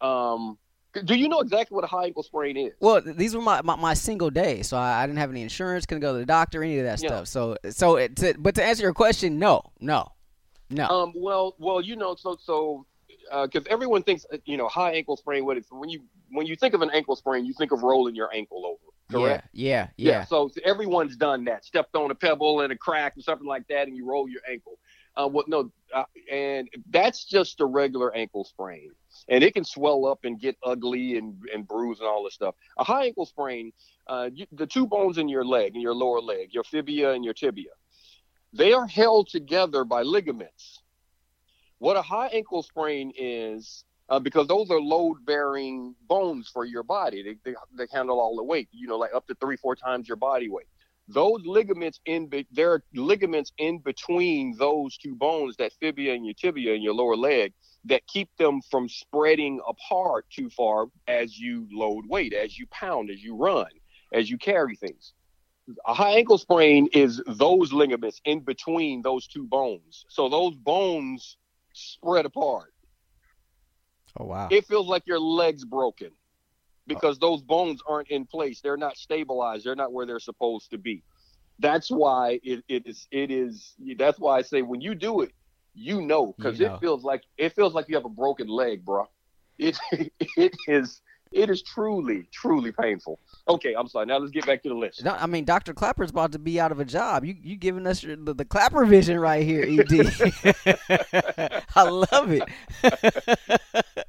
Um, 0.00 0.58
do 1.04 1.14
you 1.14 1.28
know 1.28 1.38
exactly 1.38 1.76
what 1.76 1.84
a 1.84 1.86
high 1.86 2.06
ankle 2.06 2.24
sprain 2.24 2.56
is? 2.56 2.72
Well, 2.80 3.02
these 3.02 3.36
were 3.36 3.40
my, 3.40 3.62
my, 3.62 3.76
my 3.76 3.94
single 3.94 4.30
days, 4.30 4.66
so 4.66 4.76
I, 4.76 5.00
I 5.00 5.06
didn't 5.06 5.20
have 5.20 5.30
any 5.30 5.42
insurance, 5.42 5.86
couldn't 5.86 6.00
go 6.00 6.14
to 6.14 6.18
the 6.18 6.26
doctor, 6.26 6.64
any 6.64 6.80
of 6.80 6.84
that 6.86 7.00
Yeah. 7.00 7.08
stuff. 7.10 7.28
So 7.28 7.56
so 7.70 7.96
it, 7.96 8.16
to, 8.16 8.34
but 8.36 8.56
to 8.56 8.64
answer 8.64 8.82
your 8.82 8.94
question, 8.94 9.38
no, 9.38 9.62
no, 9.80 10.10
no. 10.70 10.88
Um, 10.88 11.12
well, 11.14 11.54
well, 11.60 11.80
you 11.80 11.94
know, 11.94 12.16
so 12.16 12.36
so 12.42 12.84
because 13.44 13.64
everyone 13.70 14.02
thinks 14.02 14.26
uh, 14.32 14.38
you 14.44 14.56
know 14.56 14.66
high 14.66 14.90
ankle 14.90 15.16
sprain. 15.16 15.44
What 15.44 15.56
it's 15.56 15.70
when 15.70 15.88
you 15.88 16.00
when 16.30 16.48
you 16.48 16.56
think 16.56 16.74
of 16.74 16.82
an 16.82 16.90
ankle 16.90 17.14
sprain, 17.14 17.44
you 17.46 17.54
think 17.56 17.70
of 17.70 17.84
rolling 17.84 18.16
your 18.16 18.34
ankle 18.34 18.66
over. 18.66 18.89
Correct. 19.10 19.48
Yeah, 19.52 19.88
yeah, 19.96 20.10
yeah. 20.10 20.24
So 20.24 20.50
everyone's 20.64 21.16
done 21.16 21.44
that. 21.44 21.64
Stepped 21.64 21.96
on 21.96 22.10
a 22.10 22.14
pebble 22.14 22.60
and 22.60 22.72
a 22.72 22.76
crack 22.76 23.16
or 23.16 23.22
something 23.22 23.46
like 23.46 23.66
that, 23.68 23.88
and 23.88 23.96
you 23.96 24.06
roll 24.06 24.28
your 24.28 24.42
ankle. 24.48 24.78
Uh, 25.16 25.26
well, 25.26 25.44
no, 25.48 25.70
uh, 25.92 26.04
and 26.30 26.68
that's 26.90 27.24
just 27.24 27.60
a 27.60 27.64
regular 27.64 28.14
ankle 28.14 28.44
sprain, 28.44 28.90
and 29.28 29.42
it 29.42 29.54
can 29.54 29.64
swell 29.64 30.06
up 30.06 30.20
and 30.24 30.40
get 30.40 30.56
ugly 30.64 31.18
and 31.18 31.34
and 31.52 31.66
bruise 31.66 31.98
and 31.98 32.08
all 32.08 32.22
this 32.24 32.34
stuff. 32.34 32.54
A 32.78 32.84
high 32.84 33.06
ankle 33.06 33.26
sprain, 33.26 33.72
uh, 34.06 34.30
you, 34.32 34.46
the 34.52 34.66
two 34.66 34.86
bones 34.86 35.18
in 35.18 35.28
your 35.28 35.44
leg, 35.44 35.74
in 35.74 35.80
your 35.80 35.94
lower 35.94 36.20
leg, 36.20 36.54
your 36.54 36.64
fibia 36.64 37.12
and 37.12 37.24
your 37.24 37.34
tibia, 37.34 37.70
they 38.52 38.72
are 38.72 38.86
held 38.86 39.28
together 39.28 39.84
by 39.84 40.02
ligaments. 40.02 40.80
What 41.78 41.96
a 41.96 42.02
high 42.02 42.28
ankle 42.28 42.62
sprain 42.62 43.12
is, 43.18 43.84
uh, 44.10 44.18
because 44.18 44.48
those 44.48 44.70
are 44.70 44.80
load 44.80 45.24
bearing 45.24 45.94
bones 46.08 46.50
for 46.52 46.64
your 46.64 46.82
body. 46.82 47.22
They, 47.22 47.36
they, 47.50 47.56
they 47.78 47.86
handle 47.92 48.20
all 48.20 48.36
the 48.36 48.44
weight, 48.44 48.68
you 48.72 48.88
know, 48.88 48.98
like 48.98 49.14
up 49.14 49.26
to 49.28 49.36
three, 49.36 49.56
four 49.56 49.76
times 49.76 50.08
your 50.08 50.16
body 50.16 50.48
weight. 50.48 50.66
Those 51.08 51.40
ligaments 51.44 52.00
in, 52.06 52.26
be- 52.26 52.46
there 52.50 52.72
are 52.72 52.82
ligaments 52.94 53.52
in 53.58 53.78
between 53.78 54.56
those 54.58 54.96
two 54.98 55.14
bones, 55.14 55.56
that 55.56 55.72
fibia 55.80 56.14
and 56.14 56.24
your 56.24 56.34
tibia 56.34 56.74
and 56.74 56.82
your 56.82 56.94
lower 56.94 57.16
leg, 57.16 57.52
that 57.84 58.06
keep 58.06 58.28
them 58.38 58.60
from 58.70 58.88
spreading 58.88 59.60
apart 59.68 60.26
too 60.30 60.50
far 60.50 60.86
as 61.08 61.38
you 61.38 61.66
load 61.72 62.04
weight, 62.08 62.34
as 62.34 62.58
you 62.58 62.66
pound, 62.70 63.10
as 63.10 63.22
you 63.22 63.36
run, 63.36 63.66
as 64.12 64.28
you 64.28 64.38
carry 64.38 64.76
things. 64.76 65.14
A 65.86 65.94
high 65.94 66.12
ankle 66.12 66.38
sprain 66.38 66.88
is 66.92 67.22
those 67.26 67.72
ligaments 67.72 68.20
in 68.24 68.40
between 68.40 69.02
those 69.02 69.28
two 69.28 69.44
bones. 69.44 70.04
So 70.08 70.28
those 70.28 70.56
bones 70.56 71.36
spread 71.72 72.26
apart. 72.26 72.72
Oh 74.18 74.24
wow. 74.26 74.48
It 74.50 74.66
feels 74.66 74.86
like 74.88 75.06
your 75.06 75.20
leg's 75.20 75.64
broken 75.64 76.10
because 76.86 77.18
those 77.18 77.42
bones 77.42 77.80
aren't 77.88 78.08
in 78.08 78.26
place. 78.26 78.60
They're 78.60 78.76
not 78.76 78.96
stabilized. 78.96 79.64
They're 79.64 79.76
not 79.76 79.92
where 79.92 80.06
they're 80.06 80.18
supposed 80.18 80.70
to 80.70 80.78
be. 80.78 81.04
That's 81.58 81.90
why 81.90 82.40
it, 82.42 82.64
it 82.68 82.86
is 82.86 83.06
it 83.10 83.30
is 83.30 83.74
that's 83.98 84.18
why 84.18 84.38
I 84.38 84.42
say 84.42 84.62
when 84.62 84.80
you 84.80 84.94
do 84.94 85.20
it, 85.22 85.32
you 85.74 86.00
know 86.02 86.34
because 86.38 86.58
You 86.58 86.66
know. 86.66 86.74
it 86.74 86.80
feels 86.80 87.04
like 87.04 87.22
it 87.38 87.52
feels 87.52 87.74
like 87.74 87.88
you 87.88 87.96
have 87.96 88.04
a 88.04 88.10
broken 88.10 88.48
leg, 88.48 88.84
bro. 88.84 89.06
It 89.58 89.78
it 90.36 90.54
is 90.66 91.00
it 91.32 91.48
is 91.48 91.62
truly 91.62 92.26
truly 92.32 92.72
painful. 92.72 93.20
Okay, 93.48 93.74
I'm 93.74 93.88
sorry. 93.88 94.06
Now 94.06 94.18
let's 94.18 94.32
get 94.32 94.46
back 94.46 94.62
to 94.64 94.68
the 94.68 94.74
list. 94.74 95.04
No, 95.04 95.12
I 95.12 95.26
mean, 95.26 95.44
Dr. 95.44 95.72
Clapper's 95.74 96.10
about 96.10 96.32
to 96.32 96.38
be 96.38 96.58
out 96.58 96.72
of 96.72 96.80
a 96.80 96.84
job. 96.84 97.24
You 97.24 97.36
you 97.40 97.56
giving 97.56 97.86
us 97.86 98.02
your, 98.02 98.16
the, 98.16 98.34
the 98.34 98.44
Clapper 98.44 98.84
vision 98.84 99.18
right 99.18 99.44
here, 99.44 99.62
Ed. 99.62 99.88
I 101.76 101.82
love 101.88 102.32
it. 102.32 102.42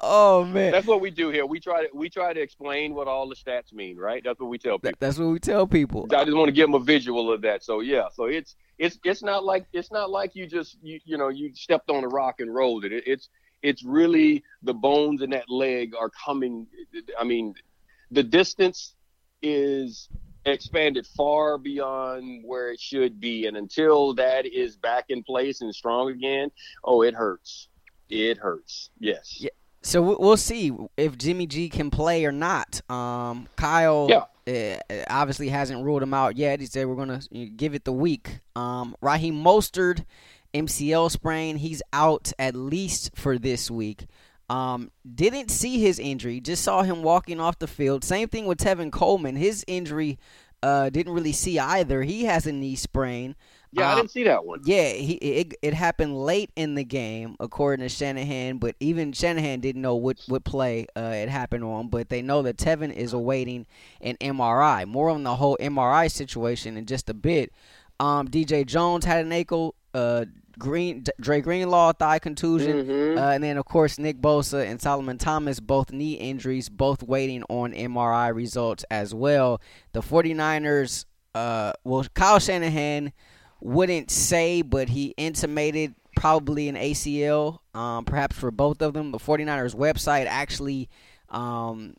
oh 0.00 0.44
man, 0.44 0.72
That's 0.72 0.86
what 0.86 1.00
we 1.00 1.10
do 1.10 1.30
here. 1.30 1.46
We 1.46 1.60
try 1.60 1.86
to 1.86 1.88
we 1.94 2.10
try 2.10 2.34
to 2.34 2.40
explain 2.40 2.94
what 2.94 3.08
all 3.08 3.28
the 3.28 3.36
stats 3.36 3.72
mean, 3.72 3.96
right? 3.96 4.22
That's 4.22 4.38
what 4.38 4.50
we 4.50 4.58
tell 4.58 4.78
people. 4.78 4.98
That's 5.00 5.18
what 5.18 5.28
we 5.28 5.38
tell 5.38 5.66
people. 5.66 6.06
I 6.14 6.24
just 6.24 6.36
want 6.36 6.48
to 6.48 6.52
give 6.52 6.66
them 6.66 6.74
a 6.74 6.84
visual 6.84 7.32
of 7.32 7.40
that. 7.42 7.64
So 7.64 7.80
yeah, 7.80 8.08
so 8.12 8.24
it's 8.24 8.54
it's 8.78 8.98
it's 9.04 9.22
not 9.22 9.44
like 9.44 9.66
it's 9.72 9.90
not 9.90 10.10
like 10.10 10.34
you 10.34 10.46
just 10.46 10.76
you 10.82 11.00
you 11.04 11.16
know 11.16 11.28
you 11.28 11.54
stepped 11.54 11.90
on 11.90 12.04
a 12.04 12.08
rock 12.08 12.40
and 12.40 12.54
rolled 12.54 12.84
it. 12.84 12.92
it 12.92 13.04
it's 13.06 13.30
it's 13.66 13.82
really 13.84 14.44
the 14.62 14.74
bones 14.74 15.22
in 15.22 15.30
that 15.30 15.48
leg 15.50 15.94
are 15.98 16.10
coming. 16.10 16.66
I 17.18 17.24
mean, 17.24 17.54
the 18.10 18.22
distance 18.22 18.94
is 19.42 20.08
expanded 20.44 21.06
far 21.16 21.58
beyond 21.58 22.42
where 22.44 22.70
it 22.70 22.80
should 22.80 23.20
be, 23.20 23.46
and 23.46 23.56
until 23.56 24.14
that 24.14 24.46
is 24.46 24.76
back 24.76 25.06
in 25.08 25.22
place 25.24 25.60
and 25.60 25.74
strong 25.74 26.10
again, 26.10 26.50
oh, 26.84 27.02
it 27.02 27.14
hurts. 27.14 27.68
It 28.08 28.38
hurts. 28.38 28.90
Yes. 29.00 29.38
Yeah. 29.40 29.50
So 29.82 30.02
we- 30.02 30.16
we'll 30.18 30.36
see 30.36 30.72
if 30.96 31.18
Jimmy 31.18 31.46
G 31.46 31.68
can 31.68 31.90
play 31.90 32.24
or 32.24 32.32
not. 32.32 32.80
Um, 32.90 33.48
Kyle, 33.56 34.06
Yeah. 34.08 34.80
uh, 34.88 35.04
obviously 35.10 35.48
hasn't 35.48 35.84
ruled 35.84 36.02
him 36.02 36.14
out 36.14 36.36
yet. 36.36 36.60
He 36.60 36.66
said 36.66 36.86
we're 36.86 36.94
gonna 36.96 37.20
give 37.56 37.74
it 37.74 37.84
the 37.84 37.92
week. 37.92 38.40
Um, 38.54 38.94
Raheem 39.00 39.34
Mostert, 39.42 40.04
MCL 40.64 41.10
sprain. 41.10 41.56
He's 41.56 41.82
out 41.92 42.32
at 42.38 42.54
least 42.54 43.10
for 43.14 43.38
this 43.38 43.70
week. 43.70 44.06
Um, 44.48 44.92
didn't 45.12 45.50
see 45.50 45.80
his 45.80 45.98
injury, 45.98 46.40
just 46.40 46.62
saw 46.62 46.82
him 46.82 47.02
walking 47.02 47.40
off 47.40 47.58
the 47.58 47.66
field. 47.66 48.04
Same 48.04 48.28
thing 48.28 48.46
with 48.46 48.58
Tevin 48.58 48.92
Coleman. 48.92 49.34
His 49.34 49.64
injury 49.66 50.18
uh, 50.62 50.88
didn't 50.90 51.12
really 51.14 51.32
see 51.32 51.58
either. 51.58 52.02
He 52.02 52.24
has 52.26 52.46
a 52.46 52.52
knee 52.52 52.76
sprain. 52.76 53.34
Yeah, 53.72 53.88
I 53.88 53.92
Um, 53.92 53.98
didn't 53.98 54.12
see 54.12 54.22
that 54.22 54.44
one. 54.44 54.60
Yeah, 54.64 54.88
he 54.90 55.14
it, 55.14 55.54
it 55.60 55.74
happened 55.74 56.16
late 56.16 56.50
in 56.56 56.76
the 56.76 56.84
game, 56.84 57.36
according 57.40 57.82
to 57.84 57.88
Shanahan. 57.88 58.58
But 58.58 58.76
even 58.80 59.12
Shanahan 59.12 59.60
didn't 59.60 59.82
know 59.82 59.96
what 59.96 60.18
what 60.28 60.44
play 60.44 60.86
uh, 60.96 61.12
it 61.14 61.28
happened 61.28 61.64
on. 61.64 61.88
But 61.88 62.08
they 62.08 62.22
know 62.22 62.42
that 62.42 62.56
Tevin 62.56 62.92
is 62.92 63.12
awaiting 63.12 63.66
an 64.00 64.16
MRI. 64.20 64.86
More 64.86 65.10
on 65.10 65.24
the 65.24 65.36
whole 65.36 65.58
MRI 65.60 66.10
situation 66.10 66.76
in 66.76 66.86
just 66.86 67.10
a 67.10 67.14
bit. 67.14 67.52
Um, 67.98 68.28
DJ 68.28 68.64
Jones 68.64 69.04
had 69.04 69.24
an 69.26 69.32
ankle. 69.32 69.74
Uh, 69.92 70.26
Green 70.58 71.04
Dre 71.20 71.40
Greenlaw 71.40 71.92
thigh 71.92 72.18
contusion. 72.18 72.86
Mhm. 72.86 73.18
Uh, 73.18 73.30
and 73.32 73.44
then, 73.44 73.56
of 73.58 73.64
course, 73.64 73.98
Nick 73.98 74.20
Bosa 74.20 74.66
and 74.66 74.80
Solomon 74.80 75.18
Thomas, 75.18 75.60
both 75.60 75.92
knee 75.92 76.14
injuries, 76.14 76.68
both 76.68 77.02
waiting 77.02 77.42
on 77.48 77.72
MRI 77.72 78.28
results 78.28 78.84
as 78.90 79.14
well. 79.14 79.60
The 79.92 80.00
49ers, 80.02 81.04
uh, 81.34 81.72
well, 81.84 82.04
Kyle 82.14 82.38
Shanahan 82.38 83.12
wouldn't 83.60 84.10
say, 84.10 84.62
but 84.62 84.88
he 84.90 85.14
intimated 85.16 85.94
probably 86.16 86.68
an 86.68 86.76
ACL, 86.76 87.60
um, 87.74 88.04
perhaps 88.04 88.36
for 88.36 88.50
both 88.50 88.80
of 88.80 88.94
them. 88.94 89.12
The 89.12 89.18
49ers 89.18 89.74
website 89.74 90.26
actually 90.26 90.88
um, 91.28 91.94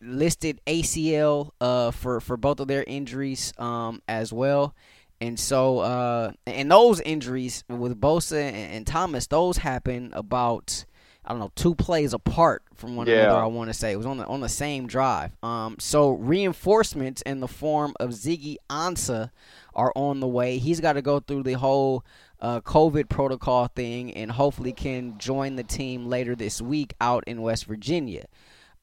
listed 0.00 0.60
ACL 0.66 1.50
uh, 1.60 1.90
for, 1.90 2.20
for 2.20 2.36
both 2.36 2.60
of 2.60 2.68
their 2.68 2.84
injuries 2.84 3.52
um, 3.58 4.00
as 4.08 4.32
well. 4.32 4.74
And 5.22 5.38
so, 5.38 5.78
uh, 5.78 6.32
and 6.46 6.68
those 6.70 7.00
injuries 7.00 7.62
with 7.68 8.00
Bosa 8.00 8.40
and, 8.42 8.74
and 8.74 8.86
Thomas, 8.86 9.28
those 9.28 9.58
happened 9.58 10.12
about 10.14 10.84
I 11.24 11.30
don't 11.30 11.38
know 11.38 11.52
two 11.54 11.76
plays 11.76 12.12
apart 12.12 12.64
from 12.74 12.96
one 12.96 13.06
Yeah. 13.06 13.22
another. 13.26 13.42
I 13.44 13.46
want 13.46 13.70
to 13.70 13.74
say 13.74 13.92
it 13.92 13.96
was 13.96 14.06
on 14.06 14.16
the 14.18 14.26
on 14.26 14.40
the 14.40 14.48
same 14.48 14.88
drive. 14.88 15.30
Um, 15.40 15.76
so 15.78 16.10
reinforcements 16.10 17.22
in 17.22 17.38
the 17.38 17.46
form 17.46 17.94
of 18.00 18.10
Ziggy 18.10 18.56
Ansah 18.68 19.30
are 19.74 19.92
on 19.94 20.18
the 20.18 20.26
way. 20.26 20.58
He's 20.58 20.80
got 20.80 20.94
to 20.94 21.02
go 21.02 21.20
through 21.20 21.44
the 21.44 21.52
whole 21.52 22.04
uh, 22.40 22.60
COVID 22.62 23.08
protocol 23.08 23.68
thing, 23.68 24.12
and 24.14 24.32
hopefully 24.32 24.72
can 24.72 25.16
join 25.18 25.54
the 25.54 25.62
team 25.62 26.06
later 26.06 26.34
this 26.34 26.60
week 26.60 26.94
out 27.00 27.22
in 27.28 27.40
West 27.40 27.66
Virginia. 27.66 28.26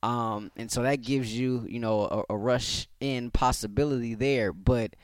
Um, 0.02 0.52
and 0.56 0.72
so 0.72 0.84
that 0.84 1.02
gives 1.02 1.38
you, 1.38 1.66
you 1.68 1.80
know, 1.82 2.26
a, 2.30 2.34
a 2.34 2.38
rush 2.38 2.88
in 3.02 3.32
possibility 3.32 4.16
there. 4.16 4.54
But 4.54 4.96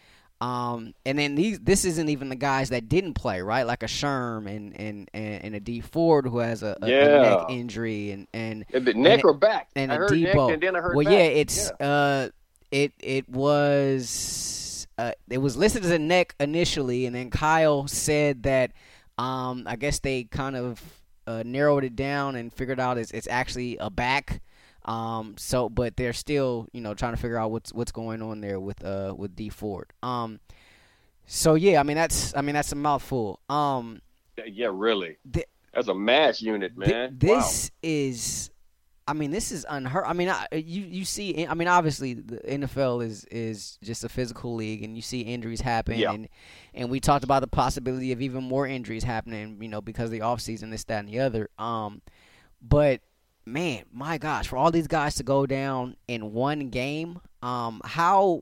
um, 0.42 0.94
and 1.06 1.18
then 1.18 1.36
these 1.36 1.60
this 1.60 1.86
isn't 1.86 2.10
even 2.10 2.30
the 2.30 2.36
guys 2.36 2.70
that 2.70 2.90
didn't 2.90 3.14
play, 3.14 3.42
right? 3.42 3.66
Like 3.66 3.84
a 3.84 3.88
Sherm 3.88 4.48
and 4.54 4.80
and 4.80 5.10
and, 5.14 5.56
a 5.56 5.60
D 5.60 5.80
Ford 5.82 6.26
who 6.28 6.40
has 6.40 6.62
a, 6.62 6.78
a, 6.82 6.86
a 6.86 7.22
neck 7.22 7.40
injury 7.50 8.12
and 8.12 8.28
and 8.34 8.66
Yeah, 8.72 8.80
neck 8.80 8.96
and- 8.96 9.24
or 9.26 9.34
back? 9.34 9.70
and 9.76 9.92
I 9.92 9.96
a 9.96 10.00
Debo. 10.00 10.54
and 10.54 10.62
then 10.62 10.76
I 10.76 10.80
heard 10.80 10.96
well, 10.96 11.06
back. 11.06 11.14
yeah, 11.14 11.20
it's 11.20 11.72
uh, 11.80 12.30
it 12.72 12.92
it 13.00 13.30
was 13.30 14.88
uh, 14.98 15.12
it 15.30 15.38
was 15.40 15.56
listed 15.58 15.84
as 15.86 15.92
a 15.92 16.00
neck 16.00 16.36
initially, 16.40 17.06
and 17.06 17.16
then 17.16 17.30
Kyle 17.30 17.88
said 17.88 18.44
that 18.44 18.72
um, 19.18 19.64
I 19.68 19.76
guess 19.78 20.00
they 20.00 20.24
kind 20.26 20.56
of 20.56 20.82
uh, 21.28 21.44
narrowed 21.46 21.84
it 21.84 21.96
down 21.96 22.36
and 22.36 22.52
figured 22.54 22.80
out 22.80 22.98
it's 22.98 23.12
it's 23.12 23.28
actually 23.28 23.78
a 23.78 23.90
back. 23.90 24.42
Um, 24.86 25.36
so, 25.38 25.68
but 25.70 25.98
they're 25.98 26.14
still, 26.14 26.68
you 26.72 26.82
know, 26.82 26.94
trying 26.94 27.14
to 27.16 27.22
figure 27.22 27.38
out 27.38 27.52
what's 27.52 27.74
what's 27.74 27.92
going 27.92 28.22
on 28.22 28.42
there 28.42 28.60
with 28.60 28.84
uh 28.86 29.14
with 29.18 29.36
D 29.36 29.50
Ford. 29.50 29.92
Um, 30.04 30.40
so 31.26 31.56
yeah, 31.56 31.80
I 31.80 31.84
mean 31.84 31.98
that's 31.98 32.36
I 32.36 32.42
mean 32.42 32.54
that's 32.56 32.72
a 32.72 32.76
mouthful. 32.76 33.40
Um, 33.50 34.02
yeah, 34.46 34.70
really. 34.72 35.18
Th- 35.32 35.48
That's 35.74 35.88
a 35.88 35.96
mass 35.96 36.42
unit, 36.42 36.74
Th- 36.78 36.90
man. 36.90 37.16
this 37.18 37.72
is, 37.82 38.50
I 39.08 39.14
mean, 39.14 39.32
this 39.32 39.52
is 39.52 39.66
unheard. 39.70 40.04
I 40.06 40.14
mean, 40.14 40.30
I, 40.30 40.46
you 40.54 40.84
you 40.84 41.06
see, 41.06 41.48
I 41.48 41.54
mean, 41.56 41.68
obviously 41.68 42.14
the 42.14 42.38
NFL 42.38 43.04
is 43.04 43.26
is 43.32 43.80
just 43.82 44.04
a 44.04 44.10
physical 44.10 44.56
league, 44.56 44.84
and 44.84 44.96
you 44.96 45.02
see 45.02 45.22
injuries 45.22 45.62
happen, 45.62 45.98
Yeah. 45.98 46.12
and 46.12 46.28
and 46.76 46.90
we 46.92 47.00
talked 47.00 47.24
about 47.24 47.40
the 47.42 47.48
possibility 47.48 48.12
of 48.12 48.22
even 48.22 48.44
more 48.44 48.68
injuries 48.68 49.04
happening, 49.04 49.58
you 49.62 49.68
know, 49.70 49.82
because 49.82 50.06
of 50.06 50.12
the 50.12 50.22
off 50.22 50.42
season, 50.42 50.70
this, 50.70 50.84
that, 50.86 51.00
and 51.00 51.10
the 51.10 51.20
other. 51.22 51.50
Um, 51.58 52.02
but 52.62 53.02
man, 53.46 53.84
my 53.92 54.18
gosh, 54.18 54.48
for 54.48 54.58
all 54.58 54.72
these 54.72 54.88
guys 54.88 55.16
to 55.16 55.24
go 55.24 55.46
down 55.46 55.96
in 56.08 56.34
one 56.34 56.70
game, 56.70 57.20
um, 57.42 57.82
how 57.84 58.42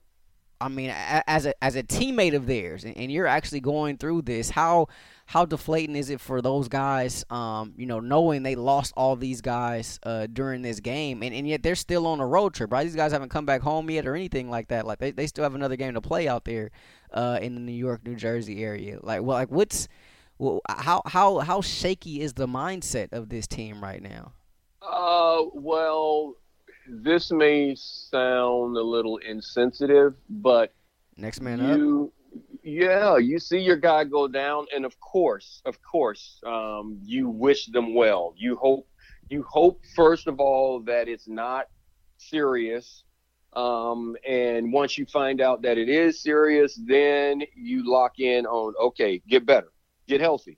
I 0.63 0.69
mean, 0.69 0.93
as 0.95 1.45
a 1.45 1.61
as 1.61 1.75
a 1.75 1.83
teammate 1.83 2.33
of 2.33 2.45
theirs, 2.45 2.85
and, 2.85 3.11
you're 3.11 3.27
actually 3.27 3.59
going 3.59 3.97
through 3.97 4.21
this, 4.21 4.49
how 4.49 4.87
how 5.25 5.43
deflating 5.43 5.97
is 5.97 6.09
it 6.09 6.21
for 6.21 6.41
those 6.41 6.69
guys? 6.69 7.25
Um, 7.29 7.73
you 7.75 7.85
know, 7.85 7.99
knowing 7.99 8.43
they 8.43 8.55
lost 8.55 8.93
all 8.95 9.17
these 9.17 9.41
guys 9.41 9.99
uh, 10.03 10.27
during 10.31 10.61
this 10.61 10.79
game, 10.79 11.21
and, 11.21 11.35
and 11.35 11.45
yet 11.45 11.63
they're 11.63 11.75
still 11.75 12.07
on 12.07 12.21
a 12.21 12.25
road 12.25 12.53
trip, 12.53 12.71
right? 12.71 12.83
These 12.83 12.95
guys 12.95 13.11
haven't 13.11 13.27
come 13.27 13.45
back 13.45 13.61
home 13.61 13.89
yet 13.89 14.07
or 14.07 14.15
anything 14.15 14.49
like 14.49 14.69
that. 14.69 14.87
Like 14.87 14.99
they, 14.99 15.11
they 15.11 15.27
still 15.27 15.43
have 15.43 15.53
another 15.53 15.75
game 15.75 15.95
to 15.95 16.01
play 16.01 16.29
out 16.29 16.45
there 16.45 16.71
uh, 17.11 17.39
in 17.41 17.55
the 17.55 17.61
New 17.61 17.73
York, 17.73 18.05
New 18.05 18.15
Jersey 18.15 18.63
area. 18.63 18.99
Like, 19.03 19.21
well, 19.21 19.37
like 19.37 19.51
what's 19.51 19.89
well, 20.37 20.61
how 20.69 21.01
how 21.05 21.39
how 21.39 21.59
shaky 21.59 22.21
is 22.21 22.33
the 22.33 22.47
mindset 22.47 23.11
of 23.11 23.27
this 23.27 23.47
team 23.47 23.83
right 23.83 24.01
now? 24.01 24.31
Uh, 24.85 25.43
well, 25.53 26.35
this 26.87 27.31
may 27.31 27.75
sound 27.75 28.75
a 28.75 28.81
little 28.81 29.17
insensitive, 29.17 30.15
but 30.29 30.73
Next 31.15 31.41
man 31.41 31.61
up. 31.61 31.77
you, 31.77 32.11
yeah, 32.63 33.17
you 33.17 33.39
see 33.39 33.59
your 33.59 33.77
guy 33.77 34.03
go 34.03 34.27
down, 34.27 34.65
and 34.75 34.85
of 34.85 34.99
course, 34.99 35.61
of 35.65 35.81
course, 35.81 36.41
um, 36.45 36.99
you 37.03 37.29
wish 37.29 37.67
them 37.67 37.93
well. 37.93 38.33
You 38.37 38.55
hope, 38.57 38.87
you 39.29 39.43
hope 39.43 39.81
first 39.95 40.27
of 40.27 40.39
all 40.39 40.81
that 40.81 41.07
it's 41.07 41.27
not 41.27 41.67
serious. 42.17 43.03
Um, 43.53 44.15
and 44.27 44.73
once 44.73 44.97
you 44.97 45.05
find 45.05 45.39
out 45.39 45.61
that 45.61 45.77
it 45.77 45.87
is 45.87 46.21
serious, 46.21 46.79
then 46.87 47.43
you 47.55 47.89
lock 47.89 48.19
in 48.19 48.45
on 48.45 48.73
okay, 48.81 49.21
get 49.29 49.45
better, 49.45 49.71
get 50.07 50.19
healthy. 50.19 50.57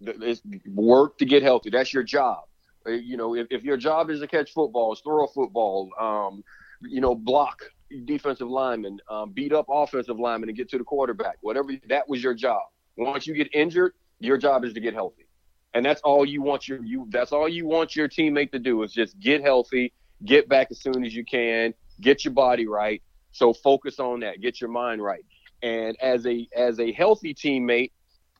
It's 0.00 0.40
work 0.66 1.18
to 1.18 1.26
get 1.26 1.42
healthy. 1.42 1.70
That's 1.70 1.92
your 1.92 2.04
job. 2.04 2.44
Uh, 2.86 2.92
You 2.92 3.16
know, 3.16 3.34
if, 3.34 3.46
if 3.50 3.62
your 3.62 3.76
job 3.76 4.10
is 4.10 4.20
to 4.20 4.26
catch 4.26 4.52
footballs, 4.52 5.00
throw 5.00 5.24
a 5.24 5.28
football, 5.28 5.90
um, 6.00 6.42
you 6.82 7.00
know, 7.00 7.14
block 7.14 7.62
defensive 8.04 8.48
linemen, 8.48 8.98
um, 9.10 9.32
beat 9.32 9.52
up 9.52 9.66
offensive 9.68 10.18
linemen, 10.18 10.48
and 10.48 10.56
get 10.56 10.68
to 10.70 10.78
the 10.78 10.84
quarterback. 10.84 11.36
Whatever 11.40 11.72
that 11.88 12.08
was 12.08 12.22
your 12.22 12.34
job. 12.34 12.62
Once 12.96 13.26
you 13.26 13.34
get 13.34 13.48
injured, 13.54 13.92
your 14.18 14.36
job 14.36 14.64
is 14.64 14.72
to 14.74 14.80
get 14.80 14.94
healthy, 14.94 15.26
and 15.74 15.84
that's 15.84 16.00
all 16.02 16.24
you 16.26 16.42
want 16.42 16.68
your 16.68 16.84
you. 16.84 17.06
That's 17.10 17.32
all 17.32 17.48
you 17.48 17.66
want 17.66 17.96
your 17.96 18.08
teammate 18.08 18.52
to 18.52 18.58
do 18.58 18.82
is 18.82 18.92
just 18.92 19.18
get 19.18 19.42
healthy, 19.42 19.92
get 20.24 20.48
back 20.48 20.68
as 20.70 20.80
soon 20.80 21.04
as 21.04 21.14
you 21.14 21.24
can, 21.24 21.74
get 22.00 22.24
your 22.24 22.34
body 22.34 22.66
right. 22.66 23.02
So 23.32 23.52
focus 23.52 24.00
on 24.00 24.20
that. 24.20 24.40
Get 24.40 24.60
your 24.60 24.70
mind 24.70 25.02
right. 25.02 25.24
And 25.62 25.96
as 26.00 26.26
a 26.26 26.48
as 26.56 26.80
a 26.80 26.92
healthy 26.92 27.34
teammate, 27.34 27.92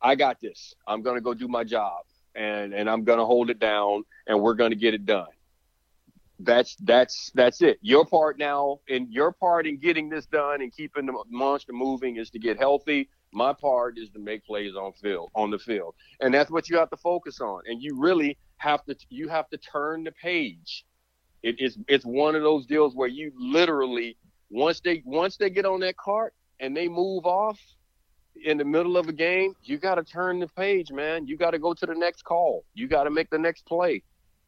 I 0.03 0.15
got 0.15 0.41
this. 0.41 0.75
I'm 0.87 1.03
gonna 1.03 1.21
go 1.21 1.35
do 1.35 1.49
my 1.49 1.65
job, 1.65 2.05
and 2.35 2.73
and 2.75 2.89
I'm 2.89 3.05
gonna 3.05 3.27
hold 3.27 3.51
it 3.51 3.59
down, 3.59 4.05
and 4.27 4.41
we're 4.41 4.55
gonna 4.55 4.75
get 4.75 4.95
it 4.95 5.07
done 5.07 5.29
that's 6.43 6.77
that's 6.77 7.31
that's 7.35 7.63
it. 7.63 7.79
Your 7.83 8.05
part 8.05 8.39
now, 8.39 8.81
and 8.89 9.09
your 9.13 9.33
part 9.33 9.67
in 9.67 9.79
getting 9.79 10.09
this 10.09 10.27
done 10.27 10.63
and 10.63 10.75
keeping 10.75 11.07
the 11.07 11.25
monster 11.29 11.73
moving 11.73 12.17
is 12.17 12.31
to 12.31 12.39
get 12.39 12.59
healthy. 12.59 13.09
My 13.33 13.53
part 13.53 13.99
is 13.99 14.11
to 14.11 14.19
make 14.19 14.45
plays 14.45 14.75
on 14.75 14.93
field 14.95 15.31
on 15.35 15.51
the 15.51 15.59
field, 15.59 15.95
and 16.21 16.33
that's 16.33 16.51
what 16.51 16.69
you 16.69 16.79
have 16.79 16.91
to 16.91 16.97
focus 16.97 17.41
on. 17.41 17.63
And 17.67 17.83
you 17.83 17.97
really 17.99 18.39
have 18.57 18.85
to 18.87 18.97
you 19.11 19.29
have 19.29 19.49
to 19.51 19.59
turn 19.59 20.05
the 20.05 20.13
page. 20.13 20.85
It 21.43 21.61
is 21.61 21.79
it's 21.89 22.05
one 22.05 22.35
of 22.35 22.43
those 22.43 22.67
deals 22.67 22.95
where 22.95 23.09
you 23.09 23.33
literally 23.39 24.17
once 24.51 24.81
they 24.81 25.03
once 25.05 25.37
they 25.37 25.51
get 25.51 25.67
on 25.67 25.81
that 25.81 25.97
cart 25.97 26.35
and 26.59 26.77
they 26.77 26.89
move 26.89 27.27
off 27.27 27.59
in 28.45 28.59
the 28.59 28.65
middle 28.65 28.97
of 28.97 29.09
a 29.09 29.13
game, 29.13 29.55
you 29.63 29.79
got 29.79 29.97
to 29.97 30.05
turn 30.05 30.41
the 30.41 30.49
page, 30.49 30.91
man. 30.91 31.27
You 31.27 31.37
got 31.37 31.51
to 31.51 31.59
go 31.59 31.75
to 31.75 31.87
the 31.87 31.95
next 31.95 32.23
call. 32.23 32.65
You 32.75 32.89
got 32.89 33.05
to 33.05 33.11
make 33.11 33.31
the 33.31 33.39
next 33.39 33.67
play 33.67 34.03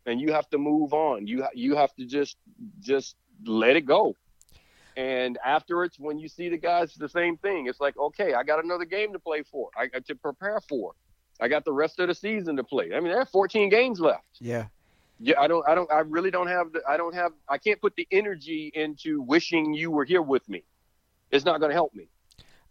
and 0.07 0.21
you 0.21 0.33
have 0.33 0.49
to 0.51 0.59
move 0.59 0.93
on. 0.93 1.27
You 1.27 1.47
you 1.55 1.77
have 1.77 1.95
to 1.97 2.05
just 2.05 2.37
just 2.81 3.17
let 3.45 3.77
it 3.77 3.83
go. 3.87 4.17
And 4.97 5.39
afterwards, 5.45 5.99
when 5.99 6.19
you 6.19 6.29
see 6.29 6.49
the 6.51 6.59
guys, 6.59 6.95
the 6.95 7.09
same 7.09 7.39
thing. 7.39 7.67
It's 7.67 7.81
like, 7.81 7.97
okay, 7.97 8.35
I 8.35 8.43
got 8.43 8.63
another 8.63 8.85
game 8.85 9.13
to 9.15 9.19
play 9.19 9.43
for. 9.43 9.71
I 9.77 9.87
got 9.87 10.05
to 10.07 10.15
prepare 10.15 10.61
for. 10.69 10.93
I 11.41 11.49
got 11.49 11.65
the 11.65 11.73
rest 11.73 11.99
of 11.99 12.09
the 12.09 12.15
season 12.15 12.57
to 12.57 12.65
play. 12.65 12.93
I 12.95 13.01
mean, 13.01 13.09
there 13.09 13.19
are 13.19 13.27
14 13.27 13.71
games 13.71 14.01
left. 14.01 14.27
Yeah. 14.39 14.67
Yeah, 15.19 15.41
I 15.41 15.47
don't, 15.47 15.67
I 15.67 15.75
don't, 15.75 15.91
I 15.91 16.01
really 16.01 16.31
don't 16.31 16.49
have 16.49 16.73
the, 16.73 16.83
I 16.87 16.97
don't 16.97 17.15
have, 17.15 17.33
I 17.49 17.57
can't 17.57 17.81
put 17.81 17.95
the 17.97 18.07
energy 18.11 18.71
into 18.75 19.23
wishing 19.23 19.73
you 19.73 19.91
were 19.91 20.05
here 20.05 20.21
with 20.21 20.47
me. 20.49 20.65
It's 21.31 21.45
not 21.45 21.59
going 21.61 21.71
to 21.71 21.75
help 21.75 21.95
me. 21.95 22.09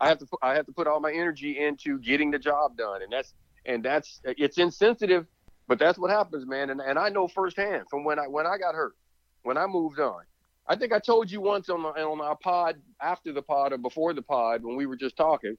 I 0.01 0.07
have 0.09 0.17
to, 0.17 0.25
put- 0.25 0.39
I 0.41 0.55
have 0.55 0.65
to 0.65 0.71
put 0.71 0.87
all 0.87 0.99
my 0.99 1.11
energy 1.13 1.59
into 1.59 1.99
getting 1.99 2.31
the 2.31 2.39
job 2.39 2.75
done, 2.75 3.03
and 3.03 3.11
that's, 3.11 3.33
and 3.65 3.85
that's, 3.85 4.19
it's 4.25 4.57
insensitive, 4.57 5.27
but 5.67 5.79
that's 5.79 5.97
what 5.99 6.09
happens, 6.09 6.45
man. 6.45 6.71
And 6.71 6.81
and 6.81 6.99
I 6.99 7.09
know 7.09 7.27
firsthand 7.27 7.83
from 7.89 8.03
when 8.03 8.19
I 8.19 8.27
when 8.27 8.45
I 8.45 8.57
got 8.57 8.75
hurt, 8.75 8.95
when 9.43 9.57
I 9.57 9.67
moved 9.67 9.99
on, 9.99 10.23
I 10.67 10.75
think 10.75 10.91
I 10.91 10.99
told 10.99 11.31
you 11.31 11.39
once 11.39 11.69
on, 11.69 11.79
on 11.85 12.19
our 12.21 12.35
pod 12.35 12.75
after 13.01 13.31
the 13.31 13.41
pod 13.41 13.71
or 13.71 13.77
before 13.77 14.13
the 14.13 14.21
pod 14.21 14.63
when 14.63 14.75
we 14.75 14.85
were 14.85 14.97
just 14.97 15.15
talking. 15.15 15.57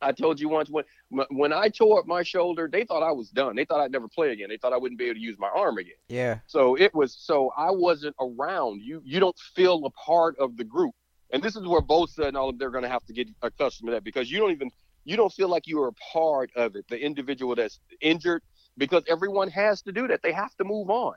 I 0.00 0.12
told 0.12 0.38
you 0.40 0.48
once 0.48 0.68
when 0.70 0.84
when 1.30 1.52
I 1.52 1.68
tore 1.68 1.98
up 2.00 2.06
my 2.06 2.22
shoulder, 2.22 2.68
they 2.70 2.84
thought 2.84 3.02
I 3.02 3.12
was 3.12 3.30
done. 3.30 3.56
They 3.56 3.64
thought 3.64 3.80
I'd 3.80 3.92
never 3.92 4.08
play 4.08 4.30
again. 4.32 4.48
They 4.48 4.58
thought 4.58 4.72
I 4.72 4.76
wouldn't 4.76 4.98
be 4.98 5.06
able 5.06 5.14
to 5.14 5.20
use 5.20 5.38
my 5.38 5.48
arm 5.48 5.78
again. 5.78 5.94
Yeah. 6.08 6.38
So 6.46 6.74
it 6.76 6.94
was 6.94 7.16
so 7.18 7.50
I 7.56 7.70
wasn't 7.70 8.14
around. 8.20 8.82
You 8.82 9.02
you 9.04 9.20
don't 9.20 9.38
feel 9.54 9.84
a 9.86 9.90
part 9.90 10.38
of 10.38 10.56
the 10.56 10.64
group. 10.64 10.94
And 11.30 11.42
this 11.42 11.56
is 11.56 11.66
where 11.66 11.82
Bosa 11.82 12.26
and 12.28 12.36
all 12.36 12.48
of 12.48 12.54
them, 12.54 12.58
they're 12.58 12.70
going 12.70 12.84
to 12.84 12.90
have 12.90 13.04
to 13.06 13.12
get 13.12 13.28
accustomed 13.42 13.88
to 13.88 13.92
that 13.92 14.04
because 14.04 14.30
you 14.30 14.38
don't 14.38 14.52
even 14.52 14.70
you 15.04 15.16
don't 15.16 15.32
feel 15.32 15.48
like 15.48 15.66
you 15.66 15.80
are 15.82 15.88
a 15.88 15.92
part 16.12 16.50
of 16.56 16.74
it. 16.76 16.86
The 16.88 16.98
individual 16.98 17.54
that's 17.54 17.78
injured 18.00 18.42
because 18.76 19.04
everyone 19.08 19.48
has 19.50 19.82
to 19.82 19.92
do 19.92 20.08
that. 20.08 20.22
They 20.22 20.32
have 20.32 20.54
to 20.56 20.64
move 20.64 20.90
on, 20.90 21.14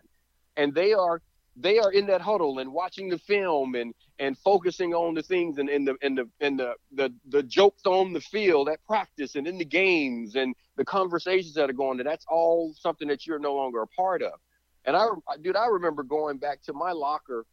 and 0.57 0.73
they 0.73 0.93
are 0.93 1.21
they 1.55 1.79
are 1.79 1.91
in 1.91 2.07
that 2.07 2.21
huddle 2.21 2.59
and 2.59 2.71
watching 2.71 3.09
the 3.09 3.17
film 3.17 3.75
and 3.75 3.93
and 4.19 4.37
focusing 4.37 4.93
on 4.93 5.13
the 5.13 5.23
things 5.23 5.57
and 5.57 5.69
in 5.69 5.85
the 5.85 5.95
in 6.01 6.15
the 6.15 6.29
in 6.39 6.57
the, 6.57 6.73
the 6.91 7.13
the 7.27 7.43
jokes 7.43 7.85
on 7.85 8.13
the 8.13 8.21
field 8.21 8.69
at 8.69 8.83
practice 8.85 9.35
and 9.35 9.47
in 9.47 9.57
the 9.57 9.65
games 9.65 10.35
and 10.35 10.55
the 10.77 10.85
conversations 10.85 11.53
that 11.55 11.69
are 11.69 11.73
going 11.73 11.97
there. 11.97 12.05
That's 12.05 12.25
all 12.29 12.73
something 12.79 13.07
that 13.09 13.27
you're 13.27 13.39
no 13.39 13.55
longer 13.55 13.81
a 13.81 13.87
part 13.87 14.21
of. 14.21 14.33
And 14.85 14.95
I, 14.95 15.07
dude, 15.41 15.57
I 15.57 15.67
remember 15.67 16.03
going 16.03 16.37
back 16.37 16.61
to 16.63 16.73
my 16.73 16.91
locker 16.93 17.45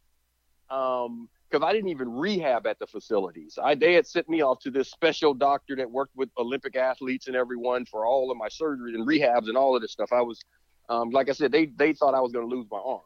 um, 0.69 1.29
because 1.49 1.65
I 1.65 1.71
didn't 1.71 1.89
even 1.89 2.11
rehab 2.11 2.67
at 2.67 2.79
the 2.79 2.87
facilities. 2.87 3.57
I 3.61 3.75
they 3.75 3.93
had 3.93 4.07
sent 4.07 4.27
me 4.29 4.41
off 4.41 4.59
to 4.61 4.71
this 4.71 4.89
special 4.89 5.33
doctor 5.33 5.75
that 5.77 5.89
worked 5.89 6.15
with 6.15 6.29
Olympic 6.37 6.75
athletes 6.75 7.27
and 7.27 7.35
everyone 7.35 7.85
for 7.85 8.05
all 8.05 8.31
of 8.31 8.37
my 8.37 8.47
surgeries 8.47 8.95
and 8.95 9.07
rehabs 9.07 9.47
and 9.47 9.57
all 9.57 9.75
of 9.75 9.81
this 9.81 9.91
stuff. 9.91 10.11
I 10.11 10.21
was, 10.21 10.41
um, 10.89 11.09
like 11.11 11.29
I 11.29 11.33
said, 11.33 11.51
they 11.51 11.67
they 11.67 11.93
thought 11.93 12.13
I 12.13 12.19
was 12.21 12.31
going 12.31 12.49
to 12.49 12.55
lose 12.55 12.67
my 12.69 12.79
arm. 12.79 13.01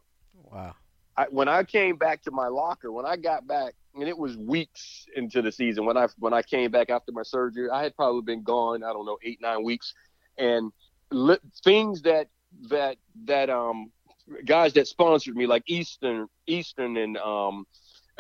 Wow. 0.52 0.76
I, 1.18 1.26
when 1.30 1.48
I 1.48 1.64
came 1.64 1.98
back 1.98 2.24
to 2.24 2.32
my 2.32 2.48
locker, 2.48 2.92
when 2.92 3.06
I 3.06 3.18
got 3.18 3.46
back, 3.46 3.74
and 3.96 4.08
it 4.08 4.18
was 4.18 4.38
weeks 4.38 5.06
into 5.16 5.42
the 5.42 5.52
season 5.52 5.86
when 5.86 5.98
I 5.98 6.08
when 6.18 6.34
I 6.34 6.42
came 6.42 6.72
back 6.72 6.90
after 6.90 7.12
my 7.12 7.24
surgery, 7.24 7.70
I 7.70 7.84
had 7.84 7.96
probably 7.96 8.22
been 8.22 8.44
gone. 8.44 8.84
I 8.84 8.94
don't 8.94 9.06
know 9.06 9.18
eight 9.24 9.40
nine 9.42 9.64
weeks, 9.64 9.94
and 10.38 10.72
li- 11.12 11.40
things 11.64 12.02
that 12.04 12.30
that 12.70 12.98
that 13.26 13.50
um 13.50 13.92
guys 14.46 14.74
that 14.74 14.88
sponsored 14.88 15.36
me 15.36 15.46
like 15.46 15.64
Eastern 15.68 16.28
Eastern 16.48 16.98
and 16.98 17.18
um 17.18 17.66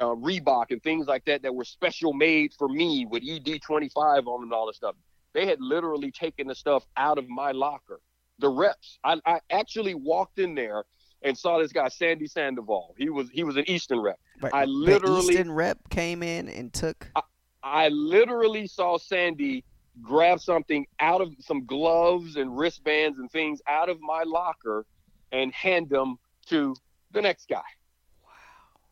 uh, 0.01 0.15
Reebok 0.15 0.71
and 0.71 0.81
things 0.81 1.07
like 1.07 1.23
that 1.25 1.43
that 1.43 1.53
were 1.53 1.63
special 1.63 2.11
made 2.11 2.53
for 2.57 2.67
me 2.67 3.05
with 3.05 3.23
ED25 3.23 4.25
on 4.25 4.43
and 4.43 4.51
all 4.51 4.65
this 4.67 4.75
stuff. 4.75 4.95
They 5.33 5.45
had 5.45 5.61
literally 5.61 6.11
taken 6.11 6.47
the 6.47 6.55
stuff 6.55 6.85
out 6.97 7.17
of 7.17 7.29
my 7.29 7.51
locker. 7.51 8.01
The 8.39 8.49
reps. 8.49 8.97
I, 9.03 9.21
I 9.25 9.39
actually 9.51 9.93
walked 9.93 10.39
in 10.39 10.55
there 10.55 10.83
and 11.21 11.37
saw 11.37 11.59
this 11.59 11.71
guy 11.71 11.87
Sandy 11.87 12.25
Sandoval. 12.25 12.95
He 12.97 13.09
was 13.09 13.29
he 13.29 13.43
was 13.43 13.55
an 13.55 13.69
Eastern 13.69 13.99
rep. 13.99 14.19
Right. 14.41 14.51
I 14.53 14.65
literally 14.65 15.27
the 15.27 15.31
Eastern 15.33 15.51
rep 15.51 15.77
came 15.89 16.23
in 16.23 16.49
and 16.49 16.73
took. 16.73 17.07
I, 17.15 17.21
I 17.63 17.87
literally 17.89 18.65
saw 18.65 18.97
Sandy 18.97 19.63
grab 20.01 20.39
something 20.39 20.87
out 20.99 21.21
of 21.21 21.33
some 21.39 21.65
gloves 21.65 22.35
and 22.37 22.57
wristbands 22.57 23.19
and 23.19 23.31
things 23.31 23.61
out 23.67 23.89
of 23.89 24.01
my 24.01 24.23
locker 24.23 24.85
and 25.31 25.53
hand 25.53 25.89
them 25.89 26.17
to 26.47 26.75
the 27.11 27.21
next 27.21 27.47
guy 27.47 27.61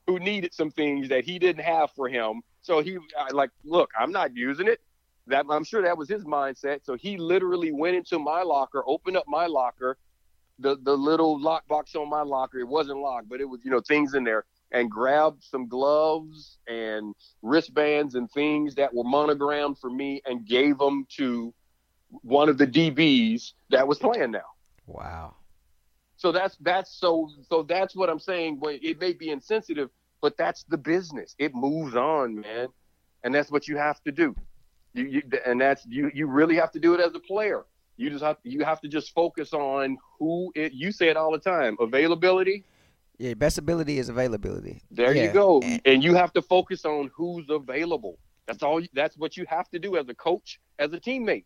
who 0.10 0.20
needed 0.20 0.54
some 0.54 0.72
things 0.72 1.10
that 1.10 1.24
he 1.24 1.38
didn't 1.38 1.64
have 1.64 1.92
for 1.96 2.10
him. 2.10 2.42
So 2.62 2.82
he 2.82 2.98
I, 3.18 3.32
like, 3.32 3.52
look, 3.64 3.92
I'm 3.98 4.12
not 4.12 4.36
using 4.36 4.68
it. 4.68 4.80
That 5.28 5.46
I'm 5.50 5.64
sure 5.64 5.84
that 5.84 5.98
was 5.98 6.10
his 6.10 6.24
mindset. 6.24 6.84
So 6.84 6.96
he 6.96 7.18
literally 7.18 7.72
went 7.72 7.96
into 7.96 8.18
my 8.18 8.42
locker, 8.42 8.84
opened 8.88 9.18
up 9.18 9.26
my 9.28 9.46
locker, 9.46 9.98
the 10.58 10.78
the 10.82 10.98
little 10.98 11.40
lockbox 11.40 11.96
on 11.96 12.10
my 12.10 12.24
locker. 12.24 12.58
It 12.58 12.68
wasn't 12.68 13.00
locked, 13.00 13.30
but 13.30 13.40
it 13.40 13.46
was 13.46 13.60
you 13.64 13.70
know 13.70 13.82
things 13.82 14.16
in 14.16 14.24
there, 14.24 14.46
and 14.72 14.90
grabbed 14.90 15.44
some 15.44 15.68
gloves 15.68 16.58
and 16.68 17.14
wristbands 17.44 18.16
and 18.16 18.32
things 18.32 18.74
that 18.76 18.92
were 18.92 19.04
monogrammed 19.04 19.78
for 19.78 19.92
me, 19.92 20.22
and 20.26 20.44
gave 20.44 20.80
them 20.80 21.06
to 21.18 21.54
one 22.24 22.50
of 22.50 22.58
the 22.58 22.66
DBs 22.66 23.54
that 23.70 23.88
was 23.88 24.00
playing 24.00 24.32
now. 24.32 24.50
Wow. 24.88 25.36
So 26.20 26.34
that's 26.34 26.58
that's 26.60 26.92
so 26.92 27.30
so 27.50 27.64
that's 27.64 27.96
what 27.96 28.10
I'm 28.10 28.20
saying. 28.20 28.60
It 28.64 29.00
may 29.00 29.14
be 29.14 29.30
insensitive, 29.30 29.90
but 30.22 30.38
that's 30.38 30.64
the 30.64 30.78
business. 30.78 31.36
It 31.38 31.54
moves 31.56 31.96
on, 31.96 32.42
man, 32.42 32.68
and 33.24 33.34
that's 33.34 33.52
what 33.52 33.68
you 33.68 33.78
have 33.78 34.02
to 34.04 34.12
do. 34.12 34.36
You, 34.94 35.06
you 35.06 35.22
and 35.46 35.62
that's 35.62 35.86
you 35.86 36.12
you 36.14 36.28
really 36.28 36.56
have 36.56 36.72
to 36.72 36.80
do 36.80 36.94
it 36.94 37.00
as 37.00 37.14
a 37.14 37.20
player. 37.20 37.66
You 37.98 38.10
just 38.10 38.24
have 38.24 38.38
you 38.44 38.64
have 38.64 38.82
to 38.82 38.88
just 38.88 39.14
focus 39.14 39.54
on 39.54 39.98
who 40.18 40.52
it, 40.56 40.74
you 40.74 40.92
say 40.92 41.10
it 41.10 41.18
all 41.18 41.32
the 41.32 41.40
time. 41.40 41.78
Availability. 41.80 42.64
Yeah, 43.18 43.34
best 43.34 43.58
ability 43.58 44.00
is 44.00 44.08
availability. 44.08 44.82
There 44.90 45.14
yeah. 45.14 45.24
you 45.24 45.32
go, 45.32 45.62
and, 45.62 45.82
and 45.84 46.04
you 46.04 46.16
have 46.16 46.32
to 46.34 46.42
focus 46.42 46.86
on 46.86 47.12
who's 47.14 47.46
available. 47.50 48.18
That's 48.48 48.64
all. 48.64 48.82
That's 48.94 49.18
what 49.18 49.36
you 49.36 49.46
have 49.48 49.70
to 49.72 49.80
do 49.80 49.98
as 49.98 50.08
a 50.08 50.16
coach, 50.16 50.60
as 50.80 50.94
a 50.94 51.00
teammate. 51.00 51.44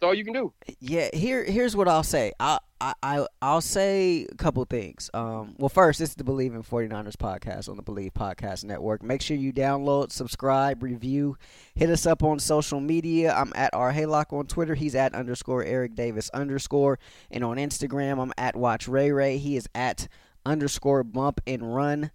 That's 0.00 0.08
all 0.08 0.14
you 0.14 0.24
can 0.24 0.32
do. 0.32 0.52
Yeah, 0.78 1.08
here 1.12 1.42
here's 1.42 1.74
what 1.74 1.88
I'll 1.88 2.04
say. 2.04 2.32
I 2.38 2.58
I 2.80 3.26
I'll 3.42 3.60
say 3.60 4.28
a 4.30 4.34
couple 4.36 4.64
things. 4.64 5.10
Um, 5.12 5.56
well, 5.58 5.68
first, 5.68 5.98
this 5.98 6.10
is 6.10 6.14
the 6.14 6.22
Bleav 6.22 6.54
in 6.54 6.62
49ers 6.62 7.16
podcast 7.16 7.68
on 7.68 7.76
the 7.76 7.82
Bleav 7.82 8.12
Podcast 8.12 8.62
Network. 8.64 9.02
Make 9.02 9.22
sure 9.22 9.36
you 9.36 9.52
download, 9.52 10.12
subscribe, 10.12 10.84
review, 10.84 11.36
hit 11.74 11.90
us 11.90 12.06
up 12.06 12.22
on 12.22 12.38
social 12.38 12.78
media. 12.78 13.34
I'm 13.34 13.52
at 13.56 13.74
R 13.74 13.92
Haylock 13.92 14.32
on 14.32 14.46
Twitter. 14.46 14.76
He's 14.76 14.94
at 14.94 15.14
underscore 15.14 15.64
Eric 15.64 15.96
Davis 15.96 16.30
underscore, 16.30 17.00
and 17.32 17.42
on 17.42 17.56
Instagram, 17.56 18.22
I'm 18.22 18.32
at 18.38 18.54
Watch 18.54 18.86
Ray 18.86 19.10
Ray. 19.10 19.38
He 19.38 19.56
is 19.56 19.68
at 19.74 20.06
underscore 20.46 21.02
Bump 21.02 21.40
and 21.44 21.74
Run. 21.74 22.12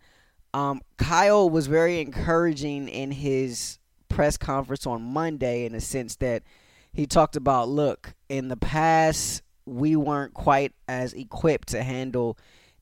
Um, 0.54 0.82
Kyle 0.98 1.50
was 1.50 1.68
very 1.68 2.00
encouraging 2.00 2.88
in 2.88 3.12
his 3.12 3.80
press 4.08 4.38
conference 4.38 4.88
on 4.88 5.02
Monday 5.02 5.66
in 5.66 5.74
the 5.74 5.82
sense 5.82 6.16
that 6.18 6.44
he 6.94 7.06
talked 7.06 7.36
about 7.36 7.68
look 7.70 8.14
in 8.30 8.48
the 8.48 8.58
past 8.58 9.42
we 9.66 9.96
weren't 9.96 10.34
quite 10.34 10.74
as 10.88 11.14
equipped 11.14 11.70
to 11.70 11.82
handle 11.84 12.38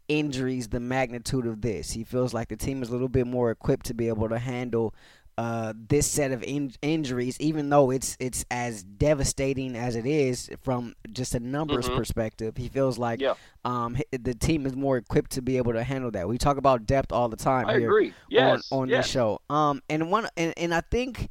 injuries 0.08 0.68
the 0.70 0.80
magnitude 0.80 1.46
of 1.46 1.62
this 1.62 1.92
he 1.92 2.04
feels 2.04 2.34
like 2.34 2.50
the 2.50 2.58
team 2.58 2.82
is 2.84 2.90
a 2.90 2.92
little 2.92 3.08
bit 3.08 3.26
more 3.28 3.50
equipped 3.52 3.86
to 3.86 3.94
be 3.94 4.08
able 4.10 4.28
to 4.28 4.38
handle 4.40 4.94
uh, 5.38 5.74
this 5.88 6.06
set 6.06 6.32
of 6.32 6.44
in- 6.44 6.74
injuries 6.82 7.38
even 7.40 7.70
though 7.70 7.90
it's 7.90 8.18
it's 8.20 8.44
as 8.52 8.84
devastating 8.84 9.76
as 9.78 9.96
it 9.96 10.06
is 10.06 10.50
from 10.62 10.94
just 11.14 11.34
a 11.34 11.40
numbers 11.40 11.88
Mhm. 11.88 11.96
perspective 11.96 12.58
he 12.58 12.68
feels 12.68 12.98
like 13.00 13.22
Yeah. 13.22 13.36
um, 13.64 13.96
the 14.12 14.34
team 14.36 14.66
is 14.66 14.76
more 14.76 14.98
equipped 14.98 15.32
to 15.32 15.42
be 15.42 15.56
able 15.56 15.72
to 15.74 15.84
handle 15.84 16.12
that 16.12 16.28
we 16.28 16.38
talk 16.38 16.58
about 16.58 16.86
depth 16.86 17.14
all 17.14 17.30
the 17.30 17.38
time 17.38 17.66
I 17.68 17.78
here 17.80 17.88
agree. 17.88 18.14
Yes. 18.30 18.68
on, 18.72 18.80
on 18.82 18.90
yes. 18.90 19.06
this 19.06 19.12
show. 19.12 19.40
Um, 19.50 19.82
and 19.90 20.12
one 20.12 20.28
and, 20.36 20.54
and 20.58 20.74
I 20.76 20.82
think, 20.82 21.30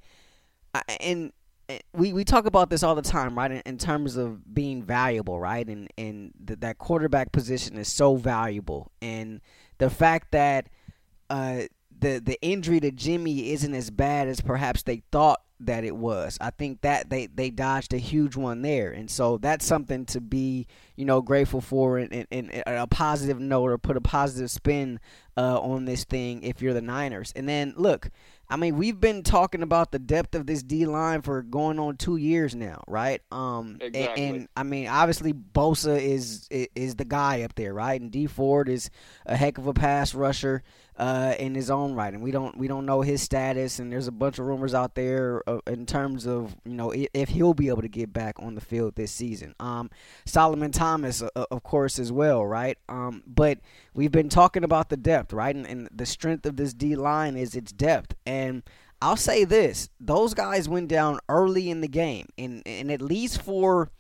and 0.99 1.33
we, 1.93 2.13
we 2.13 2.25
talk 2.25 2.47
about 2.47 2.71
this 2.71 2.83
all 2.83 2.95
the 2.95 3.03
time, 3.03 3.37
right? 3.37 3.51
In, 3.51 3.63
in 3.67 3.79
terms 3.79 4.17
of 4.17 4.55
being 4.55 4.83
valuable, 4.83 5.39
right? 5.39 5.67
And 5.67 5.89
and 5.97 6.33
th- 6.47 6.61
that 6.61 6.79
quarterback 6.79 7.33
position 7.33 7.77
is 7.77 7.89
so 7.89 8.17
valuable, 8.17 8.91
and 9.01 9.41
the 9.79 9.91
fact 9.91 10.33
that 10.33 10.69
uh 11.29 11.63
the 11.99 12.19
the 12.19 12.41
injury 12.43 12.81
to 12.81 12.91
Jimmy 12.91 13.51
isn't 13.53 13.75
as 13.75 13.91
bad 13.91 14.29
as 14.29 14.41
perhaps 14.41 14.83
they 14.83 15.03
thought 15.13 15.41
that 15.61 15.85
it 15.85 15.95
was. 15.95 16.39
I 16.41 16.51
think 16.51 16.81
that 16.81 17.11
they, 17.11 17.27
they 17.27 17.51
dodged 17.51 17.93
a 17.93 17.99
huge 17.99 18.35
one 18.35 18.63
there, 18.63 18.91
and 18.91 19.11
so 19.11 19.37
that's 19.37 19.67
something 19.67 20.07
to 20.07 20.21
be 20.21 20.67
you 20.97 21.05
know 21.05 21.21
grateful 21.21 21.61
for, 21.61 21.99
and, 21.99 22.27
and, 22.31 22.53
and 22.53 22.63
a 22.67 22.87
positive 22.87 23.39
note 23.39 23.71
or 23.71 23.79
put 23.79 23.97
a 23.97 24.01
positive 24.01 24.51
spin 24.51 24.99
uh, 25.37 25.61
on 25.61 25.85
this 25.85 26.05
thing 26.05 26.43
if 26.43 26.63
you're 26.63 26.75
the 26.75 26.81
Niners. 26.81 27.33
And 27.37 27.49
then 27.49 27.75
look, 27.77 28.09
I 28.51 28.57
mean 28.57 28.77
we've 28.77 28.99
been 29.01 29.23
talking 29.23 29.63
about 29.63 29.93
the 29.93 29.99
depth 29.99 30.35
of 30.35 30.47
this 30.47 30.63
D 30.63 30.85
line 30.87 31.23
for 31.23 31.43
going 31.43 31.79
on 31.79 31.97
two 31.97 32.17
years 32.17 32.55
now, 32.55 32.83
right? 32.89 33.23
Um, 33.31 33.79
and- 33.81 33.95
Exactly. 33.97 34.25
and, 34.27 34.49
I 34.57 34.63
mean 34.65 34.89
obviously 34.89 35.33
Bosa 35.33 36.01
is 36.01 36.49
is 36.51 36.97
the 36.97 37.05
guy 37.05 37.43
up 37.43 37.55
there, 37.55 37.73
right? 37.73 38.01
And 38.01 38.11
D 38.11 38.27
Ford 38.27 38.69
is 38.69 38.91
a 39.25 39.37
heck 39.37 39.59
of 39.59 39.67
a 39.67 39.73
pass 39.73 40.15
rusher 40.15 40.63
uh, 41.01 41.35
in 41.39 41.55
his 41.55 41.71
own 41.71 41.95
right, 41.95 42.13
and 42.13 42.23
we 42.23 42.31
don't 42.31 42.57
we 42.59 42.69
don't 42.69 42.85
know 42.85 43.01
his 43.01 43.23
status. 43.23 43.79
And 43.79 43.91
there's 43.91 44.07
a 44.07 44.13
bunch 44.13 44.39
of 44.39 44.45
rumors 44.45 44.75
out 44.75 44.95
there 44.95 45.43
uh, 45.49 45.61
in 45.67 45.87
terms 45.87 46.27
of 46.27 46.55
you 46.65 46.75
know 46.75 46.91
if, 46.91 47.09
if 47.15 47.29
he'll 47.31 47.55
be 47.55 47.69
able 47.69 47.81
to 47.81 47.89
get 47.89 48.13
back 48.13 48.37
on 48.39 48.55
the 48.55 48.61
field 48.61 48.97
this 48.97 49.11
season. 49.11 49.55
Um, 49.59 49.91
Solomon 50.27 50.73
Thomas, 50.73 51.23
uh, 51.23 51.29
of 51.51 51.63
course, 51.63 51.99
as 51.99 52.13
well, 52.13 52.45
right? 52.45 52.77
Um, 52.91 53.23
but 53.27 53.61
we've 53.95 54.13
been 54.13 54.29
talking 54.29 54.63
about 54.63 54.91
the 54.91 54.99
depth, 54.99 55.33
right? 55.33 55.57
And, 55.57 55.67
and 55.67 55.89
the 55.91 56.05
strength 56.05 56.45
of 56.45 56.57
this 56.57 56.75
D 56.75 56.95
line 56.95 57.35
is 57.35 57.57
its 57.57 57.73
depth, 57.73 58.15
and 58.27 58.63
I'll 59.01 59.17
say 59.17 59.45
this: 59.45 59.89
those 59.99 60.35
guys 60.35 60.69
went 60.69 60.89
down 60.89 61.19
early 61.31 61.71
in 61.71 61.81
the 61.81 61.89
game, 61.89 62.27
and 62.37 62.63
and 62.67 62.93
at 62.93 63.01
least 63.01 63.41
for 63.41 63.91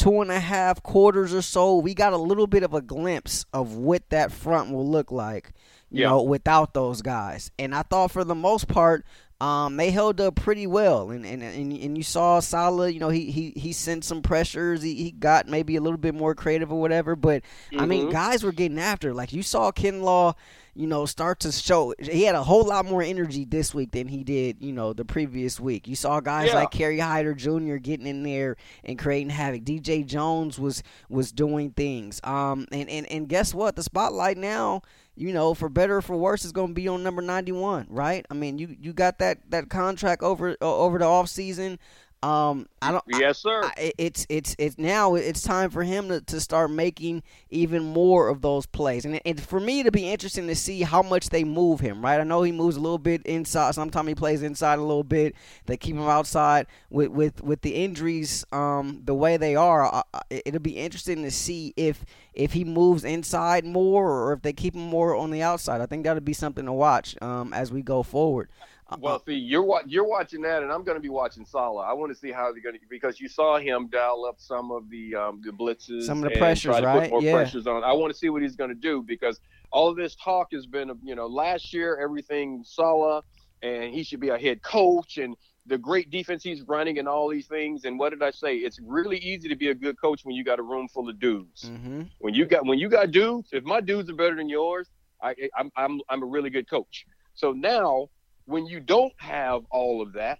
two 0.00 0.22
and 0.22 0.30
a 0.30 0.40
half 0.40 0.82
quarters 0.82 1.34
or 1.34 1.42
so, 1.42 1.76
we 1.76 1.92
got 1.92 2.14
a 2.14 2.16
little 2.16 2.46
bit 2.46 2.62
of 2.62 2.72
a 2.72 2.80
glimpse 2.80 3.44
of 3.52 3.74
what 3.74 4.08
that 4.08 4.32
front 4.32 4.72
will 4.72 4.88
look 4.88 5.12
like, 5.12 5.52
you 5.90 6.02
Yeah. 6.02 6.08
know, 6.10 6.22
without 6.22 6.74
those 6.74 7.02
guys. 7.02 7.50
And 7.58 7.74
I 7.74 7.82
thought 7.82 8.10
for 8.10 8.24
the 8.24 8.34
most 8.34 8.68
part, 8.68 9.04
um, 9.40 9.78
they 9.78 9.90
held 9.90 10.20
up 10.20 10.34
pretty 10.34 10.66
well. 10.66 11.10
And 11.10 11.24
and, 11.24 11.42
and, 11.42 11.72
and 11.72 11.96
you 11.96 12.02
saw 12.02 12.40
Salah, 12.40 12.90
you 12.90 13.00
know, 13.00 13.08
he, 13.08 13.30
he, 13.30 13.54
he 13.56 13.72
sent 13.72 14.04
some 14.04 14.20
pressures. 14.20 14.82
He, 14.82 14.94
he 14.96 15.10
got 15.12 15.48
maybe 15.48 15.76
a 15.76 15.80
little 15.80 15.96
bit 15.98 16.14
more 16.14 16.34
creative 16.34 16.70
or 16.70 16.78
whatever. 16.78 17.16
But, 17.16 17.42
I 17.78 17.86
mean, 17.86 18.08
Mhm. 18.08 18.12
guys 18.12 18.44
were 18.44 18.52
getting 18.52 18.78
after. 18.78 19.14
Like, 19.14 19.32
you 19.32 19.42
saw 19.42 19.72
Kinlaw, 19.72 20.34
you 20.74 20.86
know, 20.86 21.06
start 21.06 21.40
to 21.40 21.52
show. 21.52 21.94
He 21.98 22.24
had 22.24 22.34
a 22.34 22.42
whole 22.42 22.64
lot 22.64 22.84
more 22.84 23.00
energy 23.02 23.46
this 23.46 23.74
week 23.74 23.92
than 23.92 24.08
he 24.08 24.22
did, 24.24 24.58
you 24.60 24.72
know, 24.72 24.92
the 24.92 25.06
previous 25.06 25.58
week. 25.58 25.88
You 25.88 25.96
saw 25.96 26.20
guys 26.20 26.48
Yeah. 26.48 26.56
like 26.56 26.70
Kerry 26.70 26.98
Hyder 26.98 27.32
Jr. 27.34 27.76
getting 27.76 28.06
in 28.06 28.22
there 28.22 28.56
and 28.84 28.98
creating 28.98 29.30
havoc. 29.30 29.64
DJ 29.64 30.04
Jones 30.04 30.58
was 30.58 30.82
was 31.08 31.32
doing 31.32 31.70
things. 31.70 32.20
Um, 32.24 32.66
and 32.72 32.90
and 32.90 33.06
and 33.10 33.26
guess 33.26 33.54
what? 33.54 33.74
The 33.74 33.82
spotlight 33.82 34.36
now, 34.36 34.82
you 35.20 35.34
know, 35.34 35.52
for 35.52 35.68
better 35.68 35.98
or 35.98 36.02
for 36.02 36.16
worse, 36.16 36.46
is 36.46 36.52
going 36.52 36.68
to 36.68 36.74
be 36.74 36.88
on 36.88 37.02
number 37.02 37.20
ninety 37.20 37.52
one, 37.52 37.86
right? 37.90 38.24
I 38.30 38.34
mean, 38.34 38.58
you 38.58 38.74
you 38.80 38.94
got 38.94 39.18
that 39.18 39.38
that 39.50 39.68
contract 39.68 40.22
over 40.22 40.56
uh, 40.62 40.76
over 40.76 40.98
the 40.98 41.04
off 41.04 41.28
season. 41.28 41.78
Um, 42.22 42.68
I 42.82 42.92
don't. 42.92 43.04
Yes, 43.08 43.38
sir. 43.38 43.62
I, 43.64 43.92
it's 43.96 44.26
it's 44.28 44.54
it's 44.58 44.76
now 44.76 45.14
it's 45.14 45.40
time 45.40 45.70
for 45.70 45.82
him 45.82 46.08
to, 46.08 46.20
to 46.20 46.38
start 46.38 46.70
making 46.70 47.22
even 47.48 47.82
more 47.82 48.28
of 48.28 48.42
those 48.42 48.66
plays, 48.66 49.06
and 49.06 49.20
and 49.24 49.40
for 49.40 49.58
me 49.58 49.82
to 49.82 49.90
be 49.90 50.10
interesting 50.10 50.46
to 50.48 50.54
see 50.54 50.82
how 50.82 51.02
much 51.02 51.30
they 51.30 51.44
move 51.44 51.80
him. 51.80 52.02
Right, 52.02 52.20
I 52.20 52.24
know 52.24 52.42
he 52.42 52.52
moves 52.52 52.76
a 52.76 52.80
little 52.80 52.98
bit 52.98 53.22
inside. 53.24 53.74
Sometimes 53.74 54.08
he 54.08 54.14
plays 54.14 54.42
inside 54.42 54.78
a 54.78 54.82
little 54.82 55.02
bit. 55.02 55.34
They 55.64 55.78
keep 55.78 55.96
him 55.96 56.02
outside 56.02 56.66
with 56.90 57.08
with 57.08 57.42
with 57.42 57.62
the 57.62 57.74
injuries 57.74 58.44
um 58.52 59.00
the 59.04 59.14
way 59.14 59.38
they 59.38 59.56
are. 59.56 59.86
I, 59.86 60.02
it'll 60.28 60.60
be 60.60 60.76
interesting 60.76 61.22
to 61.22 61.30
see 61.30 61.72
if 61.78 62.04
if 62.34 62.52
he 62.52 62.64
moves 62.64 63.02
inside 63.02 63.64
more 63.64 64.10
or 64.10 64.34
if 64.34 64.42
they 64.42 64.52
keep 64.52 64.74
him 64.74 64.82
more 64.82 65.16
on 65.16 65.30
the 65.30 65.42
outside. 65.42 65.80
I 65.80 65.86
think 65.86 66.04
that'll 66.04 66.20
be 66.20 66.34
something 66.34 66.66
to 66.66 66.72
watch 66.72 67.16
um 67.22 67.54
as 67.54 67.72
we 67.72 67.80
go 67.80 68.02
forward. 68.02 68.50
Uh, 68.90 68.96
Well, 69.00 69.22
see, 69.24 69.34
you're 69.34 69.62
wa- 69.62 69.82
you're 69.86 70.06
watching 70.06 70.42
that, 70.42 70.62
and 70.62 70.72
I'm 70.72 70.82
going 70.84 70.96
to 70.96 71.00
be 71.02 71.08
watching 71.08 71.44
Salah. 71.44 71.82
I 71.82 71.92
want 71.92 72.12
to 72.12 72.18
see 72.18 72.32
how 72.32 72.52
they're 72.52 72.62
going 72.62 72.74
to 72.74 72.80
because 72.88 73.20
you 73.20 73.28
saw 73.28 73.58
him 73.58 73.88
dial 73.88 74.24
up 74.24 74.36
some 74.38 74.70
of 74.70 74.88
the 74.90 75.14
um, 75.14 75.40
the 75.44 75.50
blitzes, 75.52 76.04
Some 76.06 76.24
of 76.24 76.32
the 76.32 76.38
pressures, 76.38 76.80
right? 76.80 77.02
Put 77.02 77.10
more 77.10 77.22
Yeah. 77.22 77.32
pressures 77.32 77.66
on. 77.66 77.84
I 77.84 77.92
want 77.92 78.12
to 78.12 78.18
see 78.18 78.28
what 78.30 78.42
he's 78.42 78.56
going 78.56 78.70
to 78.70 78.74
do 78.76 79.02
because 79.02 79.40
all 79.72 79.88
of 79.88 79.96
this 79.96 80.16
talk 80.16 80.48
has 80.52 80.66
been, 80.66 80.90
you 81.02 81.14
know, 81.14 81.26
last 81.26 81.72
year 81.72 81.98
everything 82.02 82.62
Salah, 82.64 83.22
and 83.62 83.92
he 83.94 84.02
should 84.02 84.20
be 84.20 84.30
a 84.30 84.38
head 84.38 84.62
coach, 84.62 85.18
and 85.18 85.36
the 85.66 85.78
great 85.78 86.10
defense 86.10 86.42
he's 86.42 86.62
running, 86.62 86.98
and 86.98 87.06
all 87.06 87.28
these 87.28 87.46
things. 87.46 87.84
And 87.84 87.98
what 87.98 88.10
did 88.10 88.22
I 88.22 88.30
say? 88.30 88.56
It's 88.56 88.80
really 88.82 89.18
easy 89.18 89.48
to 89.48 89.56
be 89.56 89.68
a 89.68 89.74
good 89.74 90.00
coach 90.00 90.22
when 90.24 90.34
you 90.34 90.42
got 90.42 90.58
a 90.58 90.62
room 90.62 90.88
full 90.88 91.08
of 91.08 91.18
dudes. 91.20 91.68
hmm 91.68 92.02
When 92.18 92.34
you 92.34 92.44
got 92.46 92.66
when 92.66 92.78
you 92.78 92.88
got 92.88 93.12
dudes, 93.12 93.50
if 93.52 93.62
my 93.64 93.80
dudes 93.80 94.10
are 94.10 94.14
better 94.14 94.34
than 94.34 94.48
yours, 94.48 94.88
I, 95.22 95.34
I'm 95.56 95.70
I'm 95.76 96.00
I'm 96.08 96.22
a 96.22 96.26
really 96.26 96.50
good 96.50 96.68
coach. 96.68 97.04
So 97.34 97.52
now, 97.52 98.08
when 98.46 98.66
you 98.66 98.80
don't 98.80 99.12
have 99.18 99.62
all 99.70 100.02
of 100.02 100.14
that, 100.14 100.38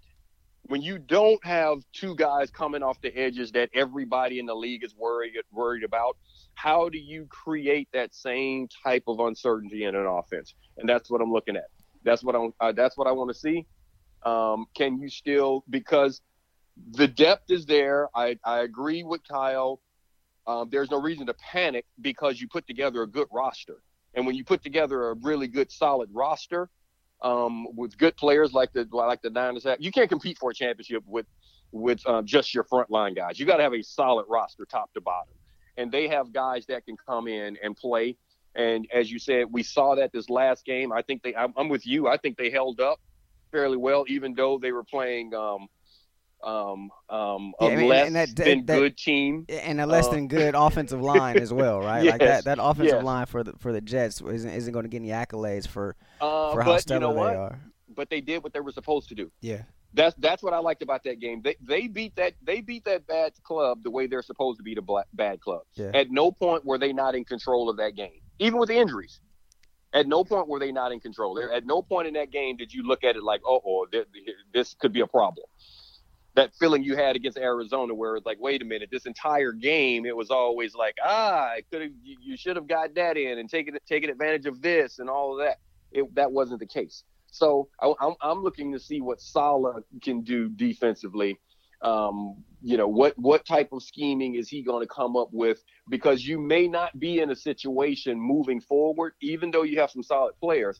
when 0.63 0.81
you 0.81 0.99
don't 0.99 1.43
have 1.43 1.79
two 1.93 2.15
guys 2.15 2.51
coming 2.51 2.83
off 2.83 3.01
the 3.01 3.15
edges 3.17 3.51
that 3.53 3.69
everybody 3.73 4.39
in 4.39 4.45
the 4.45 4.55
league 4.55 4.83
is 4.83 4.95
worried 4.95 5.33
worried 5.51 5.83
about, 5.83 6.17
how 6.53 6.87
do 6.89 6.97
you 6.97 7.25
create 7.29 7.89
that 7.93 8.13
same 8.13 8.67
type 8.83 9.03
of 9.07 9.19
uncertainty 9.19 9.85
in 9.85 9.95
an 9.95 10.05
offense? 10.05 10.53
And 10.77 10.87
that's 10.87 11.09
what 11.09 11.21
I'm 11.21 11.31
looking 11.31 11.55
at. 11.55 11.65
That's 12.03 12.23
what 12.23 12.35
I'm. 12.35 12.53
Uh, 12.59 12.71
that's 12.71 12.97
what 12.97 13.07
I 13.07 13.11
want 13.11 13.31
to 13.31 13.37
see. 13.37 13.65
Um, 14.23 14.67
can 14.75 14.99
you 14.99 15.09
still 15.09 15.63
because 15.69 16.21
the 16.91 17.07
depth 17.07 17.49
is 17.51 17.65
there. 17.65 18.09
I, 18.15 18.37
I 18.45 18.59
agree 18.59 19.03
with 19.03 19.21
Kyle. 19.27 19.81
Um, 20.47 20.69
there's 20.71 20.89
no 20.89 20.99
reason 20.99 21.27
to 21.27 21.33
panic 21.35 21.85
because 22.01 22.41
you 22.41 22.47
put 22.47 22.67
together 22.67 23.03
a 23.03 23.07
good 23.07 23.27
roster. 23.31 23.81
And 24.13 24.25
when 24.25 24.35
you 24.35 24.43
put 24.43 24.63
together 24.63 25.09
a 25.09 25.13
really 25.15 25.47
good, 25.47 25.71
solid 25.71 26.09
roster 26.11 26.69
um, 27.21 27.67
with 27.75 27.97
good 27.97 28.15
players 28.17 28.53
like 28.53 28.71
the 28.73 28.87
like 28.91 29.21
the 29.21 29.29
Niners 29.29 29.63
have, 29.63 29.77
you 29.79 29.91
can't 29.91 30.09
compete 30.09 30.37
for 30.37 30.51
a 30.51 30.53
championship 30.53 31.03
with 31.05 31.25
with 31.71 32.05
um, 32.07 32.25
just 32.25 32.53
your 32.53 32.63
front 32.63 32.89
line 32.89 33.13
guys. 33.13 33.39
You 33.39 33.45
got 33.45 33.57
to 33.57 33.63
have 33.63 33.73
a 33.73 33.81
solid 33.81 34.25
roster, 34.29 34.65
top 34.65 34.93
to 34.93 35.01
bottom. 35.01 35.33
And 35.77 35.91
they 35.91 36.07
have 36.09 36.33
guys 36.33 36.65
that 36.67 36.85
can 36.85 36.97
come 36.97 37.27
in 37.27 37.57
and 37.63 37.75
play. 37.75 38.17
And 38.55 38.87
as 38.93 39.09
you 39.09 39.19
said, 39.19 39.45
we 39.49 39.63
saw 39.63 39.95
that 39.95 40.11
this 40.11 40.29
last 40.29 40.65
game. 40.65 40.91
I 40.91 41.01
think 41.01 41.23
they. 41.23 41.33
I'm, 41.35 41.53
I'm 41.55 41.69
with 41.69 41.87
you. 41.87 42.07
I 42.07 42.17
think 42.17 42.37
they 42.37 42.49
held 42.49 42.81
up 42.81 42.99
fairly 43.51 43.77
well, 43.77 44.05
even 44.07 44.33
though 44.33 44.59
they 44.61 44.71
were 44.71 44.83
playing 44.83 45.33
um, 45.33 45.67
um, 46.43 46.89
um, 47.09 47.53
a 47.59 47.65
Yeah, 47.65 47.71
I 47.71 47.75
mean, 47.75 47.87
less 47.89 48.11
that- 48.13 48.35
that- 48.35 48.45
than 48.45 48.65
that- 48.65 48.79
good 48.79 48.97
team. 48.97 49.45
and 49.49 49.79
a 49.81 49.85
less 49.85 50.07
Uh, 50.07 50.11
than 50.11 50.27
good 50.27 50.55
offensive 50.55 51.01
line 51.01 51.37
as 51.37 51.53
well, 51.53 51.79
right? 51.89 52.03
like 52.05 52.19
that 52.19 52.45
that 52.45 52.57
offensive 52.61 52.95
yes. 52.97 53.03
line 53.03 53.25
for 53.25 53.43
the 53.43 53.53
for 53.59 53.71
the 53.71 53.81
Jets 53.81 54.21
isn't 54.21 54.49
isn't 54.51 54.73
going 54.73 54.83
to 54.83 54.89
get 54.89 54.97
any 54.97 55.09
accolades 55.09 55.67
for 55.67 55.95
Uh, 56.19 56.51
for 56.53 56.61
how 56.61 56.73
but 56.73 56.89
you 56.89 56.99
know 56.99 57.13
they 57.13 57.19
what? 57.19 57.35
are. 57.35 57.59
But 57.93 58.09
they 58.09 58.21
did 58.21 58.43
what 58.43 58.53
they 58.53 58.59
were 58.61 58.71
supposed 58.71 59.09
to 59.09 59.15
do. 59.15 59.31
Yeah. 59.41 59.63
That's 59.93 60.15
that's 60.19 60.41
what 60.41 60.53
I 60.53 60.59
liked 60.59 60.81
about 60.83 61.03
that 61.03 61.19
game. 61.19 61.41
They 61.41 61.57
they 61.61 61.87
beat 61.87 62.15
that 62.15 62.33
they 62.41 62.61
beat 62.61 62.85
that 62.85 63.05
bad 63.07 63.33
club 63.43 63.83
the 63.83 63.91
way 63.91 64.07
they're 64.07 64.21
supposed 64.21 64.57
to 64.59 64.63
beat 64.63 64.77
a 64.77 64.81
black, 64.81 65.07
bad 65.13 65.41
club. 65.41 65.63
Yeah. 65.75 65.91
At 65.93 66.09
no 66.09 66.31
point 66.31 66.63
were 66.65 66.77
they 66.77 66.93
not 66.93 67.13
in 67.13 67.25
control 67.25 67.69
of 67.69 67.75
that 67.77 67.95
game, 67.95 68.21
even 68.39 68.57
with 68.57 68.69
the 68.69 68.77
injuries. 68.77 69.19
At 69.93 70.07
no 70.07 70.23
point 70.23 70.47
were 70.47 70.59
they 70.59 70.71
not 70.71 70.93
in 70.93 71.01
control. 71.01 71.37
At 71.37 71.65
no 71.65 71.81
point 71.81 72.07
in 72.07 72.13
that 72.13 72.31
game 72.31 72.55
did 72.55 72.73
you 72.73 72.83
look 72.83 73.03
at 73.03 73.17
it 73.17 73.23
like, 73.23 73.41
oh, 73.45 73.61
oh, 73.65 73.85
th- 73.91 74.07
th- 74.13 74.25
this 74.53 74.73
could 74.75 74.93
be 74.93 75.01
a 75.01 75.07
problem. 75.07 75.45
That 76.35 76.55
feeling 76.55 76.81
you 76.83 76.95
had 76.95 77.17
against 77.17 77.37
Arizona, 77.37 77.93
where 77.93 78.15
it's 78.15 78.25
like, 78.25 78.39
wait 78.39 78.61
a 78.61 78.65
minute, 78.65 78.89
this 78.89 79.05
entire 79.05 79.51
game, 79.51 80.05
it 80.05 80.15
was 80.15 80.31
always 80.31 80.73
like, 80.73 80.95
ah, 81.03 81.51
it 81.57 81.65
could 81.69 81.81
have, 81.81 81.91
you, 82.01 82.17
you 82.21 82.37
should 82.37 82.55
have 82.55 82.67
got 82.67 82.95
that 82.95 83.17
in 83.17 83.37
and 83.37 83.49
taken 83.49 83.77
taken 83.85 84.09
advantage 84.09 84.45
of 84.45 84.61
this 84.61 84.99
and 84.99 85.09
all 85.09 85.33
of 85.33 85.45
that. 85.45 85.59
It, 85.91 86.13
that 86.15 86.31
wasn't 86.31 86.61
the 86.61 86.65
case. 86.65 87.03
So 87.31 87.69
I, 87.81 87.93
I'm, 87.99 88.13
I'm 88.21 88.43
looking 88.43 88.71
to 88.73 88.79
see 88.79 89.01
what 89.01 89.19
Salah 89.21 89.81
can 90.01 90.21
do 90.21 90.49
defensively. 90.49 91.37
Um, 91.81 92.43
you 92.61 92.77
know, 92.77 92.87
what 92.87 93.17
what 93.17 93.45
type 93.45 93.69
of 93.73 93.81
scheming 93.83 94.35
is 94.35 94.47
he 94.47 94.61
going 94.61 94.87
to 94.87 94.93
come 94.93 95.17
up 95.17 95.29
with? 95.31 95.63
Because 95.89 96.25
you 96.25 96.39
may 96.39 96.67
not 96.67 96.97
be 96.99 97.19
in 97.19 97.31
a 97.31 97.35
situation 97.35 98.19
moving 98.19 98.61
forward, 98.61 99.13
even 99.21 99.51
though 99.51 99.63
you 99.63 99.79
have 99.79 99.91
some 99.91 100.03
solid 100.03 100.33
players. 100.39 100.79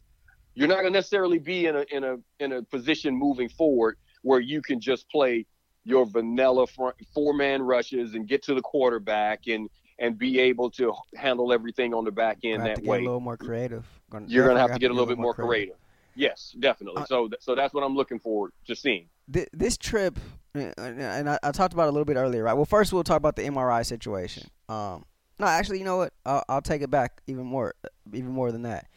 You're 0.54 0.68
not 0.68 0.82
going 0.82 0.94
to 0.94 0.98
necessarily 1.00 1.40
be 1.40 1.66
in 1.66 1.76
a 1.76 1.86
in 1.92 2.04
a 2.04 2.18
in 2.40 2.52
a 2.52 2.62
position 2.62 3.16
moving 3.16 3.50
forward 3.50 3.98
where 4.22 4.40
you 4.40 4.62
can 4.62 4.80
just 4.80 5.10
play 5.10 5.46
your 5.84 6.06
vanilla 6.06 6.68
four 7.14 7.34
man 7.34 7.62
rushes 7.62 8.14
and 8.14 8.28
get 8.28 8.44
to 8.44 8.54
the 8.54 8.62
quarterback 8.62 9.48
and 9.48 9.70
and 10.00 10.18
be 10.18 10.40
able 10.40 10.70
to 10.72 10.94
handle 11.16 11.54
everything 11.54 11.94
on 11.94 12.04
the 12.04 12.12
back 12.12 12.40
end 12.44 12.66
that 12.66 12.82
way 12.84 12.98
a 12.98 13.04
little 13.04 13.20
more 13.20 13.38
creative. 13.38 13.86
Gonna- 14.10 14.26
you're 14.28 14.46
going 14.46 14.56
to 14.56 14.62
have 14.62 14.72
to 14.74 14.80
get 14.80 14.90
a 14.90 14.94
little 14.94 15.06
bit 15.06 15.18
more 15.20 15.34
creative. 15.34 15.76
Yes, 16.16 16.56
definitely. 16.60 17.04
Uh, 17.04 17.06
so, 17.06 17.30
so 17.40 17.54
that's 17.56 17.74
what 17.74 17.84
I'm 17.84 17.96
looking 17.96 18.20
forward 18.20 18.52
to 18.66 18.76
seeing. 18.76 19.08
Th- 19.32 19.48
This 19.54 19.78
trip, 19.78 20.18
uh, 20.56 20.72
and 20.78 21.30
I, 21.30 21.38
I 21.44 21.52
talked 21.52 21.74
about 21.74 21.84
it 21.86 21.90
a 21.90 21.92
little 21.92 22.06
bit 22.06 22.18
earlier, 22.18 22.44
right? 22.44 22.54
Well, 22.54 22.66
first 22.66 22.92
we'll 22.92 23.04
talk 23.04 23.18
about 23.18 23.36
the 23.36 23.44
MRI 23.44 23.86
situation. 23.86 24.50
Um, 24.68 25.06
no, 25.40 25.46
actually, 25.48 25.78
you 25.80 25.86
know 25.86 25.98
what? 25.98 26.14
I'll, 26.26 26.44
I'll 26.50 26.62
take 26.64 26.82
it 26.82 26.90
back 26.90 27.22
even 27.28 27.46
more, 27.46 27.76
even 28.12 28.32
more 28.32 28.52
than 28.52 28.64
that. 28.64 28.88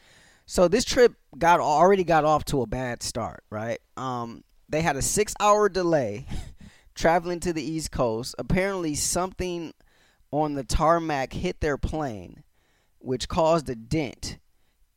So 0.46 0.68
this 0.68 0.84
trip 0.84 1.12
got 1.36 1.60
already 1.60 2.04
got 2.04 2.24
off 2.24 2.44
to 2.46 2.62
a 2.62 2.66
bad 2.66 3.02
start, 3.02 3.44
right? 3.50 3.78
Um, 3.98 4.42
they 4.68 4.82
had 4.82 4.96
a 4.96 5.02
six-hour 5.02 5.68
delay 5.68 6.26
traveling 6.94 7.40
to 7.40 7.52
the 7.52 7.62
East 7.62 7.90
Coast. 7.90 8.34
Apparently, 8.38 8.94
something 8.94 9.72
on 10.30 10.54
the 10.54 10.64
tarmac 10.64 11.32
hit 11.32 11.60
their 11.60 11.76
plane, 11.78 12.42
which 12.98 13.28
caused 13.28 13.68
a 13.70 13.74
dent. 13.74 14.38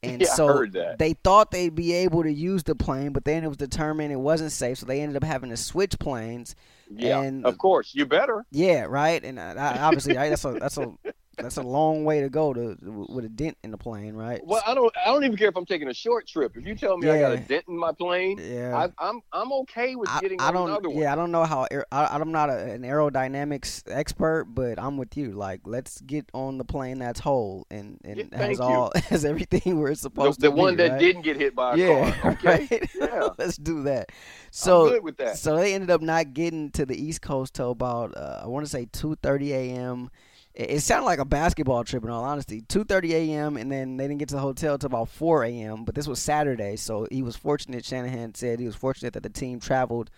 And 0.03 0.21
Yeah, 0.21 0.27
I 0.31 0.35
so 0.35 0.65
they 0.99 1.13
thought 1.13 1.49
they'd 1.51 1.73
be 1.73 1.91
able 1.93 2.23
to 2.23 2.31
use 2.31 2.63
the 2.63 2.75
plane, 2.75 3.11
but 3.13 3.25
then 3.25 3.43
it 3.43 3.47
was 3.47 3.57
determined 3.57 4.11
it 4.13 4.17
wasn't 4.17 4.51
safe, 4.51 4.77
so 4.77 4.85
they 4.85 5.01
ended 5.01 5.17
up 5.17 5.23
having 5.23 5.49
to 5.49 5.57
switch 5.57 5.97
planes. 5.99 6.55
Yeah, 6.89 7.21
And- 7.21 7.45
of 7.45 7.57
course, 7.57 7.93
you 7.95 8.05
better. 8.05 8.45
Yeah, 8.51 8.83
right. 8.87 9.23
And 9.23 9.39
I- 9.39 9.79
obviously, 9.79 10.15
right, 10.15 10.29
that's 10.29 10.45
a 10.45 10.51
that's 10.53 10.77
a 10.77 10.93
that's 11.37 11.57
a 11.57 11.61
long 11.61 12.03
way 12.03 12.21
to 12.21 12.29
go 12.29 12.53
to 12.53 12.77
with 13.09 13.25
a 13.25 13.29
dent 13.29 13.57
in 13.63 13.71
the 13.71 13.77
plane, 13.77 14.15
right? 14.15 14.41
Well, 14.43 14.61
I 14.65 14.73
don't. 14.73 14.93
I 14.97 15.05
don't 15.05 15.23
even 15.23 15.37
care 15.37 15.49
if 15.49 15.55
I'm 15.55 15.65
taking 15.65 15.87
a 15.87 15.93
short 15.93 16.27
trip. 16.27 16.53
If 16.55 16.65
you 16.65 16.75
tell 16.75 16.97
me 16.97 17.09
I 17.09 17.19
got 17.19 17.31
a 17.33 17.37
dent 17.37 17.65
in 17.67 17.77
my 17.77 17.91
plane, 17.91 18.39
yeah. 18.41 18.75
I, 18.75 19.07
I'm 19.07 19.21
I'm 19.31 19.51
okay 19.53 19.95
with 19.95 20.09
I, 20.09 20.19
getting 20.19 20.41
I 20.41 20.47
on 20.47 20.53
don't. 20.53 20.69
another 20.69 20.89
one. 20.89 20.97
Yeah, 20.97 21.13
I 21.13 21.15
don't 21.15 21.31
know 21.31 21.43
how. 21.43 21.67
I, 21.91 22.07
I'm 22.07 22.31
not 22.31 22.49
a, 22.49 22.71
an 22.71 22.81
aerodynamics 22.81 23.83
expert, 23.87 24.45
but 24.45 24.79
I'm 24.79 24.97
with 24.97 25.15
you. 25.15 25.31
Like, 25.31 25.61
let's 25.65 26.01
get 26.01 26.25
on 26.33 26.57
the 26.57 26.65
plane 26.65 26.99
that's 26.99 27.19
whole 27.19 27.67
and 27.69 27.99
and 28.03 28.17
Yeah, 28.31 28.37
has 28.37 28.57
you. 28.57 28.63
all 28.63 28.91
has 29.09 29.23
everything 29.23 29.79
where 29.79 29.91
it's 29.91 30.01
supposed 30.01 30.41
the 30.41 30.47
to 30.47 30.51
be. 30.51 30.55
The 30.55 30.61
one 30.61 30.75
that 30.77 30.91
right? 30.91 30.99
didn't 30.99 31.21
get 31.21 31.37
hit 31.37 31.55
by 31.55 31.73
a 31.73 31.77
yeah, 31.77 32.11
car. 32.11 32.31
Okay, 32.33 32.67
right. 32.71 32.89
Yeah. 32.95 33.29
let's 33.37 33.57
do 33.57 33.83
that. 33.83 34.11
So 34.51 34.99
that. 35.17 35.37
So 35.37 35.55
they 35.57 35.73
ended 35.73 35.91
up 35.91 36.01
not 36.01 36.33
getting 36.33 36.71
to 36.71 36.85
the 36.85 36.99
East 36.99 37.21
Coast 37.21 37.53
till 37.53 37.71
about 37.71 38.15
uh, 38.17 38.41
I 38.43 38.47
want 38.47 38.65
to 38.65 38.69
say 38.69 38.87
two 38.91 39.15
thirty 39.15 39.53
a.m. 39.53 40.09
It, 40.57 40.71
it 40.71 40.81
sounded 40.81 41.05
like 41.05 41.19
a 41.19 41.25
basketball 41.25 41.85
trip 41.85 42.03
in 42.03 42.09
all 42.09 42.25
honesty. 42.25 42.61
Two 42.61 42.83
thirty 42.83 43.15
a.m. 43.15 43.55
and 43.55 43.71
then 43.71 43.95
they 43.95 44.05
didn't 44.05 44.19
get 44.19 44.29
to 44.29 44.35
the 44.35 44.41
hotel 44.41 44.77
till 44.77 44.87
about 44.87 45.07
four 45.07 45.45
a.m. 45.45 45.85
But 45.85 45.95
this 45.95 46.07
was 46.07 46.19
Saturday, 46.19 46.75
so 46.75 47.07
he 47.09 47.21
was 47.21 47.37
fortunate. 47.37 47.85
Shanahan 47.85 48.35
said 48.35 48.59
he 48.59 48.65
was 48.65 48.75
fortunate 48.75 49.13
that 49.13 49.23
the 49.23 49.29
team 49.29 49.59
traveled 49.59 50.09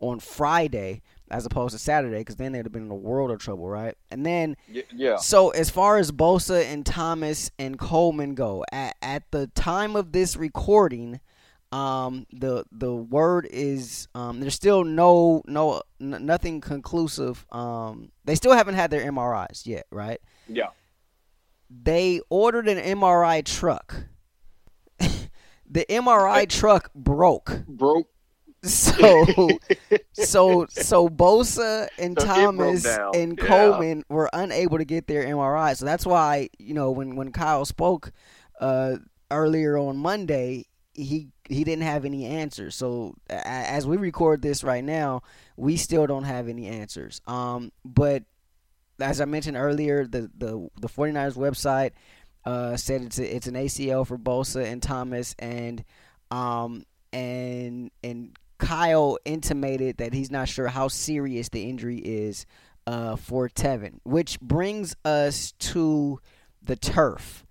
on 0.00 0.20
Friday 0.20 1.02
as 1.30 1.44
opposed 1.44 1.72
to 1.72 1.78
Saturday, 1.78 2.20
because 2.20 2.36
then 2.36 2.52
they'd 2.52 2.64
have 2.64 2.72
been 2.72 2.86
in 2.86 2.90
a 2.90 2.94
world 2.94 3.30
of 3.30 3.38
trouble, 3.38 3.68
right? 3.68 3.94
And 4.10 4.24
then 4.24 4.56
yeah. 4.94 5.16
so 5.16 5.50
as 5.50 5.68
far 5.68 5.98
as 5.98 6.10
Bosa 6.10 6.64
and 6.64 6.86
Thomas 6.86 7.50
and 7.58 7.78
Coleman 7.78 8.34
go, 8.34 8.64
at, 8.72 8.96
at 9.02 9.30
the 9.30 9.48
time 9.48 9.94
of 9.94 10.12
this 10.12 10.36
recording, 10.36 11.20
um, 11.72 12.26
the 12.32 12.64
the 12.72 12.94
word 12.94 13.46
is 13.50 14.08
um, 14.14 14.40
there's 14.40 14.54
still 14.54 14.84
no 14.84 15.42
no 15.46 15.82
n- 16.00 16.24
nothing 16.24 16.60
conclusive. 16.60 17.44
Um, 17.52 18.10
they 18.24 18.34
still 18.34 18.52
haven't 18.52 18.74
had 18.74 18.90
their 18.90 19.02
MRIs 19.10 19.66
yet, 19.66 19.86
right? 19.90 20.20
Yeah. 20.46 20.68
They 21.70 22.20
ordered 22.30 22.68
an 22.68 22.78
MRI 22.78 23.44
truck. 23.44 23.94
the 24.98 25.84
MRI 25.90 26.48
truck 26.48 26.92
broke. 26.94 27.62
Broke. 27.66 28.08
So 28.64 29.60
so 30.14 30.66
so 30.68 31.08
Bosa 31.08 31.86
and 31.96 32.18
So 32.18 32.26
Thomas 32.26 32.84
and 33.14 33.38
Yeah. 33.38 33.46
Coleman 33.46 34.02
were 34.08 34.28
unable 34.32 34.78
to 34.78 34.84
get 34.84 35.06
their 35.06 35.22
MRI. 35.24 35.76
So 35.76 35.84
that's 35.84 36.04
why, 36.04 36.48
you 36.58 36.74
know, 36.74 36.90
when 36.90 37.14
when 37.14 37.30
Kyle 37.30 37.64
spoke 37.64 38.10
uh 38.58 38.96
earlier 39.30 39.78
on 39.78 39.96
Monday, 39.98 40.66
he 41.02 41.28
he 41.48 41.64
didn't 41.64 41.84
have 41.84 42.04
any 42.04 42.26
answers. 42.26 42.74
So 42.74 43.14
as 43.28 43.86
we 43.86 43.96
record 43.96 44.42
this 44.42 44.62
right 44.64 44.84
now, 44.84 45.22
we 45.56 45.76
still 45.76 46.06
don't 46.06 46.24
have 46.24 46.48
any 46.48 46.66
answers. 46.66 47.20
Um 47.26 47.72
but 47.84 48.24
as 49.00 49.20
I 49.20 49.24
mentioned 49.24 49.56
earlier, 49.56 50.06
the 50.06 50.30
the 50.36 50.68
the 50.80 50.88
49ers 50.88 51.36
website 51.36 51.92
uh, 52.44 52.76
said 52.76 53.02
it's 53.02 53.18
a, 53.18 53.36
it's 53.36 53.46
an 53.46 53.54
ACL 53.54 54.06
for 54.06 54.16
Bosa 54.16 54.64
and 54.64 54.82
Thomas, 54.82 55.34
and 55.38 55.84
um 56.30 56.84
and 57.12 57.90
and 58.02 58.36
Kyle 58.58 59.18
intimated 59.24 59.98
that 59.98 60.12
he's 60.12 60.30
not 60.30 60.48
sure 60.48 60.68
how 60.68 60.88
serious 60.88 61.48
the 61.48 61.68
injury 61.68 61.98
is 61.98 62.44
uh, 62.86 63.16
for 63.16 63.48
Tevin, 63.48 64.00
which 64.04 64.40
brings 64.40 64.96
us 65.04 65.52
to 65.58 66.20
the 66.62 66.74
turf. 66.74 67.44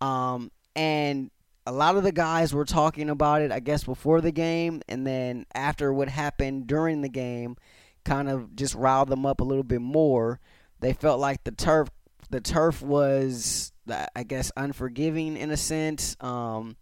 Um, 0.00 0.50
and 0.76 1.30
a 1.66 1.72
lot 1.72 1.96
of 1.96 2.02
the 2.02 2.12
guys 2.12 2.52
were 2.54 2.64
talking 2.64 3.08
about 3.08 3.42
it, 3.42 3.50
I 3.50 3.60
guess, 3.60 3.84
before 3.84 4.20
the 4.20 4.32
game, 4.32 4.82
and 4.88 5.06
then 5.06 5.46
after 5.54 5.92
what 5.92 6.08
happened 6.08 6.66
during 6.66 7.00
the 7.00 7.08
game, 7.08 7.56
kind 8.04 8.28
of 8.28 8.54
just 8.54 8.74
riled 8.74 9.08
them 9.08 9.24
up 9.24 9.40
a 9.40 9.44
little 9.44 9.62
bit 9.64 9.80
more. 9.80 10.40
They 10.80 10.92
felt 10.92 11.20
like 11.20 11.44
the 11.44 11.52
turf, 11.52 11.88
the 12.30 12.40
turf 12.40 12.82
was, 12.82 13.72
I 14.14 14.24
guess, 14.24 14.52
unforgiving 14.56 15.36
in 15.36 15.50
a 15.50 15.56
sense. 15.56 16.16
Um, 16.20 16.76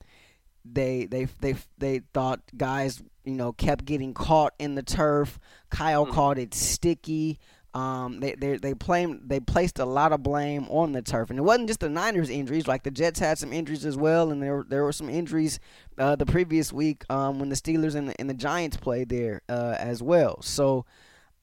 they 0.64 1.06
they 1.06 1.24
they 1.40 1.56
they 1.78 2.00
thought 2.14 2.40
guys 2.56 3.02
you 3.24 3.34
know 3.34 3.52
kept 3.52 3.84
getting 3.84 4.14
caught 4.14 4.54
in 4.58 4.74
the 4.76 4.82
turf. 4.82 5.38
Kyle 5.70 6.06
Mhm. 6.06 6.12
called 6.12 6.38
it 6.38 6.54
sticky. 6.54 7.38
Um, 7.74 8.20
they 8.20 8.34
they 8.34 8.58
they 8.58 8.72
blamed 8.74 9.22
they 9.26 9.40
placed 9.40 9.78
a 9.78 9.86
lot 9.86 10.12
of 10.12 10.22
blame 10.22 10.66
on 10.68 10.92
the 10.92 11.00
turf, 11.00 11.30
and 11.30 11.38
it 11.38 11.42
wasn't 11.42 11.68
just 11.68 11.80
the 11.80 11.88
Niners 11.88 12.28
injuries. 12.28 12.66
Like 12.66 12.82
the 12.82 12.90
Jets 12.90 13.18
had 13.18 13.38
some 13.38 13.52
injuries 13.52 13.86
as 13.86 13.96
well, 13.96 14.30
and 14.30 14.42
there 14.42 14.64
there 14.68 14.84
were 14.84 14.92
some 14.92 15.08
injuries 15.08 15.58
uh, 15.96 16.14
the 16.16 16.26
previous 16.26 16.70
week 16.72 17.04
um, 17.08 17.38
when 17.38 17.48
the 17.48 17.56
Steelers 17.56 17.94
and 17.94 18.10
the, 18.10 18.20
and 18.20 18.28
the 18.28 18.34
Giants 18.34 18.76
played 18.76 19.08
there 19.08 19.40
uh, 19.48 19.76
as 19.78 20.02
well. 20.02 20.42
So, 20.42 20.84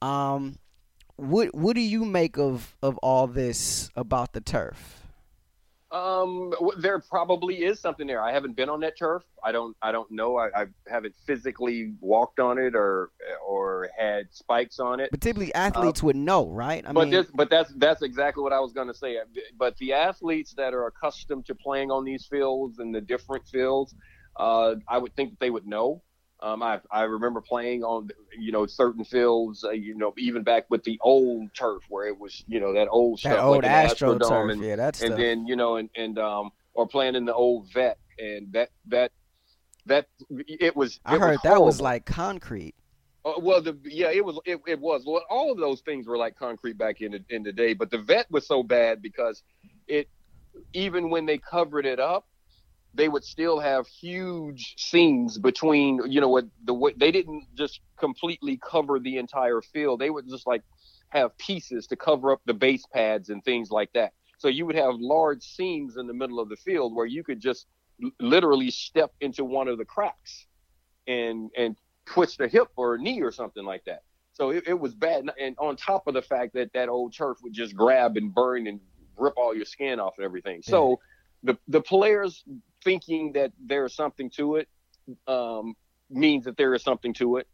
um, 0.03 0.59
what 1.15 1.55
what 1.55 1.75
do 1.75 1.81
you 1.81 2.05
make 2.05 2.37
of 2.37 2.75
of 2.83 2.97
all 2.99 3.25
this 3.25 3.89
about 3.95 4.33
the 4.33 4.41
turf? 4.41 5.08
Um, 5.91 6.53
there 6.77 6.99
probably 6.99 7.63
is 7.63 7.79
something 7.79 8.05
there. 8.05 8.21
I 8.21 8.31
haven't 8.31 8.55
been 8.55 8.69
on 8.69 8.79
that 8.81 8.95
turf. 8.95 9.23
I 9.43 9.51
don't. 9.51 9.75
I 9.81 9.91
don't 9.91 10.09
know. 10.11 10.37
I, 10.37 10.49
I 10.61 10.65
haven't 10.87 11.15
physically 11.25 11.93
walked 11.99 12.39
on 12.39 12.59
it 12.59 12.75
or 12.75 13.09
or 13.43 13.89
had 13.97 14.27
spikes 14.29 14.79
on 14.79 14.99
it. 14.99 15.09
But 15.09 15.21
typically, 15.21 15.53
athletes 15.55 16.03
would 16.03 16.15
know, 16.15 16.47
right? 16.47 16.85
I 16.87 16.91
but 16.91 17.05
mean, 17.05 17.09
this, 17.09 17.27
but 17.33 17.49
that's 17.49 17.73
that's 17.77 18.03
exactly 18.03 18.43
what 18.43 18.53
I 18.53 18.59
was 18.59 18.71
going 18.71 18.87
to 18.87 18.93
say. 18.93 19.17
But 19.57 19.77
the 19.77 19.93
athletes 19.93 20.53
that 20.57 20.75
are 20.75 20.85
accustomed 20.85 21.47
to 21.47 21.55
playing 21.55 21.89
on 21.89 22.05
these 22.05 22.25
fields 22.27 22.77
and 22.77 22.93
the 22.93 23.01
different 23.01 23.47
fields, 23.47 23.95
uh, 24.35 24.75
I 24.87 24.99
would 24.99 25.15
think 25.15 25.31
that 25.31 25.39
they 25.39 25.49
would 25.49 25.65
know. 25.65 26.03
Um, 26.41 26.63
I 26.63 26.79
I 26.89 27.03
remember 27.03 27.41
playing 27.41 27.83
on 27.83 28.09
you 28.37 28.51
know 28.51 28.65
certain 28.65 29.03
fields, 29.03 29.63
uh, 29.63 29.71
you 29.71 29.95
know 29.95 30.13
even 30.17 30.43
back 30.43 30.65
with 30.69 30.83
the 30.83 30.97
old 31.01 31.53
turf 31.53 31.83
where 31.89 32.07
it 32.07 32.17
was 32.17 32.43
you 32.47 32.59
know 32.59 32.73
that 32.73 32.87
old 32.89 33.17
that 33.23 33.33
stuff 33.33 33.43
old 33.43 33.63
like 33.63 33.71
Astro 33.71 34.17
turf, 34.17 34.51
and, 34.51 34.63
yeah, 34.63 34.75
that's 34.77 35.01
and 35.01 35.17
then 35.17 35.45
you 35.47 35.55
know 35.55 35.75
and 35.75 35.89
and 35.95 36.17
um 36.17 36.51
or 36.73 36.87
playing 36.87 37.15
in 37.15 37.25
the 37.25 37.33
old 37.33 37.71
vet 37.73 37.97
and 38.19 38.51
that 38.53 38.69
that 38.87 39.11
that 39.85 40.07
it 40.29 40.75
was. 40.75 40.99
I 41.05 41.17
heard 41.17 41.31
was 41.31 41.39
that 41.43 41.61
was 41.61 41.81
like 41.81 42.05
concrete. 42.05 42.75
Uh, 43.25 43.33
well, 43.39 43.61
the 43.61 43.77
yeah, 43.83 44.11
it 44.11 44.23
was 44.23 44.39
it, 44.45 44.59
it 44.65 44.79
was. 44.79 45.03
Well, 45.05 45.23
all 45.29 45.51
of 45.51 45.57
those 45.57 45.81
things 45.81 46.07
were 46.07 46.17
like 46.17 46.37
concrete 46.37 46.77
back 46.77 47.01
in 47.01 47.11
the 47.11 47.23
in 47.29 47.43
the 47.43 47.51
day, 47.51 47.73
but 47.73 47.91
the 47.91 47.97
vet 47.97 48.29
was 48.31 48.47
so 48.47 48.63
bad 48.63 49.01
because 49.01 49.43
it 49.87 50.09
even 50.73 51.09
when 51.09 51.25
they 51.25 51.37
covered 51.37 51.85
it 51.85 51.99
up, 51.99 52.25
they 52.93 53.07
would 53.07 53.23
still 53.23 53.59
have 53.59 53.87
huge 53.87 54.75
seams 54.77 55.37
between. 55.37 56.01
You 56.07 56.21
know 56.21 56.29
what 56.29 56.45
the 56.65 56.73
way 56.73 56.93
they 56.97 57.11
didn't 57.11 57.45
just 57.55 57.79
completely 57.99 58.57
cover 58.63 58.99
the 58.99 59.17
entire 59.17 59.61
field. 59.61 59.99
They 59.99 60.09
would 60.09 60.27
just 60.27 60.47
like 60.47 60.63
have 61.09 61.37
pieces 61.37 61.87
to 61.87 61.95
cover 61.95 62.31
up 62.31 62.41
the 62.45 62.53
base 62.53 62.85
pads 62.93 63.29
and 63.29 63.43
things 63.43 63.71
like 63.71 63.91
that. 63.93 64.13
So 64.37 64.47
you 64.47 64.65
would 64.65 64.75
have 64.75 64.95
large 64.97 65.41
seams 65.43 65.97
in 65.97 66.07
the 66.07 66.13
middle 66.13 66.39
of 66.39 66.49
the 66.49 66.55
field 66.55 66.95
where 66.95 67.05
you 67.05 67.23
could 67.23 67.39
just 67.39 67.67
literally 68.19 68.71
step 68.71 69.11
into 69.19 69.43
one 69.43 69.67
of 69.67 69.77
the 69.77 69.85
cracks 69.85 70.45
and 71.07 71.49
and 71.57 71.75
twist 72.05 72.39
a 72.39 72.47
hip 72.47 72.67
or 72.75 72.95
a 72.95 72.97
knee 72.99 73.21
or 73.21 73.31
something 73.31 73.65
like 73.65 73.83
that. 73.85 74.03
So 74.33 74.51
it, 74.51 74.63
it 74.67 74.79
was 74.79 74.93
bad. 74.95 75.19
And- 75.21 75.31
And 75.39 75.55
on 75.59 75.75
top 75.75 76.07
of 76.07 76.13
the 76.13 76.21
fact 76.21 76.53
that 76.53 76.71
that 76.73 76.89
old 76.89 77.13
turf 77.15 77.37
would 77.43 77.53
just 77.53 77.75
grab 77.75 78.17
and 78.17 78.33
burn 78.33 78.67
and 78.67 78.79
rip 79.17 79.33
all 79.37 79.53
your 79.55 79.65
skin 79.65 79.99
off 79.99 80.13
and 80.17 80.25
everything. 80.25 80.61
So 80.61 80.99
the 81.43 81.57
the 81.67 81.81
players 81.81 82.43
thinking 82.83 83.33
that 83.33 83.51
there's 83.63 83.93
something 83.93 84.29
to 84.31 84.55
it 84.55 84.67
um, 85.27 85.75
means 86.09 86.45
that 86.45 86.57
there 86.57 86.73
is 86.73 86.83
something 86.83 87.13
to 87.15 87.37
it. 87.37 87.47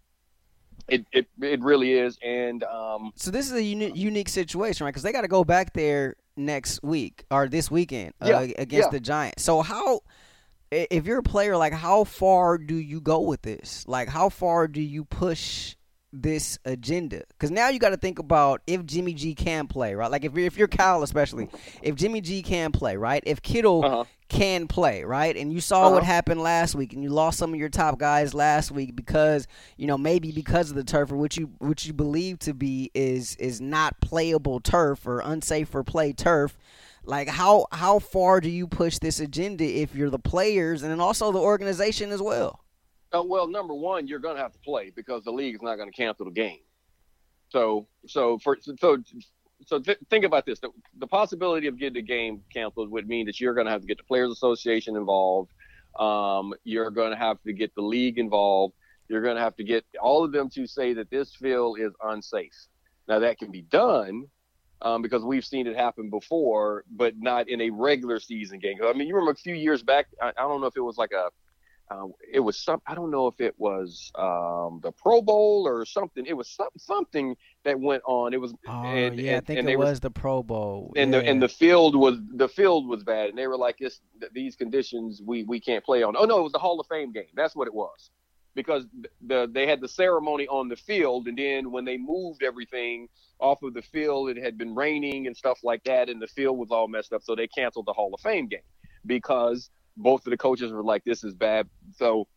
It 0.87 1.05
it, 1.11 1.27
it 1.41 1.61
really 1.61 1.93
is. 1.93 2.17
And 2.23 2.63
um, 2.63 3.11
So 3.15 3.31
this 3.31 3.47
is 3.47 3.53
a 3.53 3.63
uni- 3.63 3.97
unique 3.97 4.29
situation, 4.29 4.85
right? 4.85 4.91
Because 4.91 5.03
they 5.03 5.11
got 5.11 5.21
to 5.21 5.27
go 5.27 5.43
back 5.43 5.73
there 5.73 6.15
next 6.37 6.83
week 6.83 7.25
or 7.31 7.47
this 7.47 7.71
weekend 7.71 8.13
uh, 8.21 8.47
against 8.57 8.87
yeah. 8.87 8.89
the 8.91 8.99
Giants. 8.99 9.43
So 9.43 9.61
how, 9.61 10.01
if 10.69 11.05
you're 11.05 11.19
a 11.19 11.23
player, 11.23 11.57
like 11.57 11.73
how 11.73 12.03
far 12.03 12.57
do 12.57 12.75
you 12.75 13.01
go 13.01 13.21
with 13.21 13.41
this? 13.41 13.85
Like 13.87 14.09
how 14.09 14.29
far 14.29 14.67
do 14.67 14.81
you 14.81 15.05
push 15.05 15.75
this 16.21 16.57
agenda? 16.65 17.23
Because 17.29 17.51
now 17.51 17.69
you 17.69 17.79
got 17.79 17.89
to 17.89 17.97
think 17.97 18.19
about 18.19 18.61
if 18.67 18.85
Jimmy 18.85 19.13
G 19.13 19.33
can 19.35 19.67
play, 19.67 19.95
right? 19.95 20.09
Like 20.11 20.23
if 20.25 20.33
you're, 20.33 20.45
if 20.45 20.57
you're 20.57 20.67
Kyle, 20.67 21.03
especially 21.03 21.49
if 21.81 21.95
Jimmy 21.95 22.21
G 22.21 22.41
can 22.41 22.71
play, 22.71 22.97
right? 22.97 23.23
If 23.25 23.41
Kittle 23.41 23.83
uh-huh. 23.85 24.03
can 24.29 24.67
play, 24.67 25.03
right? 25.03 25.35
And 25.35 25.51
you 25.53 25.61
saw 25.61 25.89
what 25.91 26.03
Uh-huh. 26.03 26.05
happened 26.05 26.41
last 26.41 26.75
week, 26.75 26.93
and 26.93 27.03
you 27.03 27.09
lost 27.09 27.37
some 27.37 27.53
of 27.53 27.59
your 27.59 27.69
top 27.69 27.99
guys 27.99 28.33
last 28.33 28.71
week 28.71 28.95
because 28.95 29.47
you 29.77 29.87
know 29.87 29.97
maybe 29.97 30.31
because 30.31 30.69
of 30.69 30.75
the 30.75 30.83
turf, 30.83 31.11
or 31.11 31.17
which 31.17 31.37
you 31.37 31.51
which 31.59 31.85
you 31.85 31.93
believe 31.93 32.39
to 32.39 32.53
be 32.53 32.91
is 32.93 33.35
is 33.37 33.61
not 33.61 33.99
playable 34.01 34.59
turf 34.59 35.05
or 35.05 35.19
unsafe 35.19 35.69
for 35.69 35.83
play 35.83 36.13
turf. 36.13 36.57
Like 37.07 37.27
how 37.29 37.67
how 37.71 37.99
far 37.99 38.41
do 38.41 38.49
you 38.49 38.65
push 38.67 38.97
this 38.97 39.19
agenda 39.19 39.63
if 39.63 39.93
you're 39.93 40.09
the 40.09 40.17
players 40.17 40.81
and 40.81 40.89
then 40.91 40.99
also 40.99 41.31
the 41.31 41.39
organization 41.39 42.11
as 42.11 42.19
well? 42.21 42.61
Uh, 43.15 43.23
well, 43.23 43.47
number 43.47 43.73
one, 43.73 44.07
you're 44.07 44.19
going 44.19 44.35
to 44.35 44.41
have 44.41 44.51
to 44.51 44.59
play 44.59 44.91
because 44.95 45.23
the 45.23 45.31
league 45.31 45.55
is 45.55 45.61
not 45.61 45.75
going 45.75 45.89
to 45.89 45.95
cancel 45.95 46.25
the 46.25 46.31
game. 46.31 46.59
So, 47.49 47.87
so 48.07 48.37
for 48.39 48.57
so 48.61 48.97
so 49.65 49.79
th- 49.79 49.99
think 50.09 50.25
about 50.25 50.45
this: 50.45 50.59
the, 50.59 50.69
the 50.97 51.07
possibility 51.07 51.67
of 51.67 51.77
getting 51.77 51.93
the 51.93 52.01
game 52.01 52.41
canceled 52.51 52.91
would 52.91 53.07
mean 53.07 53.25
that 53.27 53.39
you're 53.39 53.53
going 53.53 53.65
to 53.65 53.71
have 53.71 53.81
to 53.81 53.87
get 53.87 53.97
the 53.97 54.03
players' 54.03 54.31
association 54.31 54.95
involved. 54.95 55.51
Um, 55.99 56.53
you're 56.63 56.91
going 56.91 57.11
to 57.11 57.17
have 57.17 57.41
to 57.43 57.53
get 57.53 57.73
the 57.75 57.81
league 57.81 58.17
involved. 58.17 58.73
You're 59.07 59.21
going 59.21 59.35
to 59.35 59.41
have 59.41 59.55
to 59.57 59.63
get 59.63 59.85
all 60.01 60.25
of 60.25 60.31
them 60.31 60.49
to 60.49 60.65
say 60.67 60.93
that 60.93 61.09
this 61.09 61.33
field 61.35 61.79
is 61.79 61.93
unsafe. 62.03 62.55
Now 63.07 63.19
that 63.19 63.37
can 63.37 63.51
be 63.51 63.61
done 63.61 64.25
um, 64.81 65.01
because 65.01 65.23
we've 65.23 65.45
seen 65.45 65.67
it 65.67 65.77
happen 65.77 66.09
before, 66.09 66.83
but 66.91 67.13
not 67.17 67.47
in 67.47 67.61
a 67.61 67.69
regular 67.69 68.19
season 68.19 68.59
game. 68.59 68.77
I 68.83 68.93
mean, 68.93 69.07
you 69.07 69.15
remember 69.15 69.31
a 69.31 69.35
few 69.35 69.55
years 69.55 69.83
back? 69.83 70.07
I, 70.21 70.29
I 70.29 70.41
don't 70.41 70.59
know 70.59 70.67
if 70.67 70.75
it 70.75 70.81
was 70.81 70.97
like 70.97 71.11
a 71.11 71.29
uh, 71.91 72.07
it 72.31 72.39
was 72.39 72.57
some 72.57 72.81
I 72.87 72.95
don't 72.95 73.11
know 73.11 73.27
if 73.27 73.39
it 73.39 73.53
was 73.57 74.11
um, 74.15 74.79
the 74.81 74.91
Pro 74.91 75.21
Bowl 75.21 75.67
or 75.67 75.85
something. 75.85 76.25
It 76.25 76.35
was 76.35 76.49
some, 76.49 76.69
something 76.77 77.35
that 77.63 77.79
went 77.79 78.01
on. 78.05 78.33
It 78.33 78.41
was 78.41 78.53
Oh 78.67 78.83
and, 78.83 79.19
yeah, 79.19 79.37
I 79.37 79.39
think 79.41 79.59
and 79.59 79.69
it 79.69 79.77
was 79.77 79.99
the 79.99 80.09
Pro 80.09 80.41
Bowl. 80.41 80.93
and 80.95 81.13
yeah. 81.13 81.19
the 81.19 81.27
and 81.27 81.41
the 81.41 81.47
field 81.47 81.95
was 81.95 82.17
the 82.33 82.47
field 82.47 82.87
was 82.87 83.03
bad, 83.03 83.29
and 83.29 83.37
they 83.37 83.47
were 83.47 83.57
like, 83.57 83.77
"This 83.77 83.99
these 84.33 84.55
conditions 84.55 85.21
we 85.23 85.43
we 85.43 85.59
can't 85.59 85.83
play 85.83 86.01
on." 86.01 86.15
Oh 86.17 86.25
no, 86.25 86.39
it 86.39 86.43
was 86.43 86.53
the 86.53 86.59
Hall 86.59 86.79
of 86.79 86.87
Fame 86.87 87.11
game. 87.11 87.25
That's 87.35 87.55
what 87.55 87.67
it 87.67 87.73
was, 87.73 88.09
because 88.55 88.85
the 89.27 89.47
they 89.51 89.67
had 89.67 89.79
the 89.79 89.87
ceremony 89.87 90.47
on 90.47 90.69
the 90.69 90.75
field, 90.75 91.27
and 91.27 91.37
then 91.37 91.71
when 91.71 91.85
they 91.85 91.97
moved 91.97 92.41
everything 92.41 93.09
off 93.39 93.61
of 93.61 93.75
the 93.75 93.81
field, 93.83 94.29
it 94.29 94.37
had 94.37 94.57
been 94.57 94.73
raining 94.73 95.27
and 95.27 95.37
stuff 95.37 95.59
like 95.63 95.83
that, 95.83 96.09
and 96.09 96.19
the 96.19 96.27
field 96.27 96.57
was 96.57 96.71
all 96.71 96.87
messed 96.87 97.13
up, 97.13 97.21
so 97.21 97.35
they 97.35 97.47
canceled 97.47 97.85
the 97.85 97.93
Hall 97.93 98.11
of 98.11 98.21
Fame 98.21 98.47
game 98.47 98.61
because 99.05 99.69
both 99.97 100.25
of 100.25 100.31
the 100.31 100.37
coaches 100.37 100.71
were 100.71 100.83
like, 100.83 101.03
"This 101.03 101.23
is 101.23 101.33
bad." 101.33 101.67
So 101.93 102.27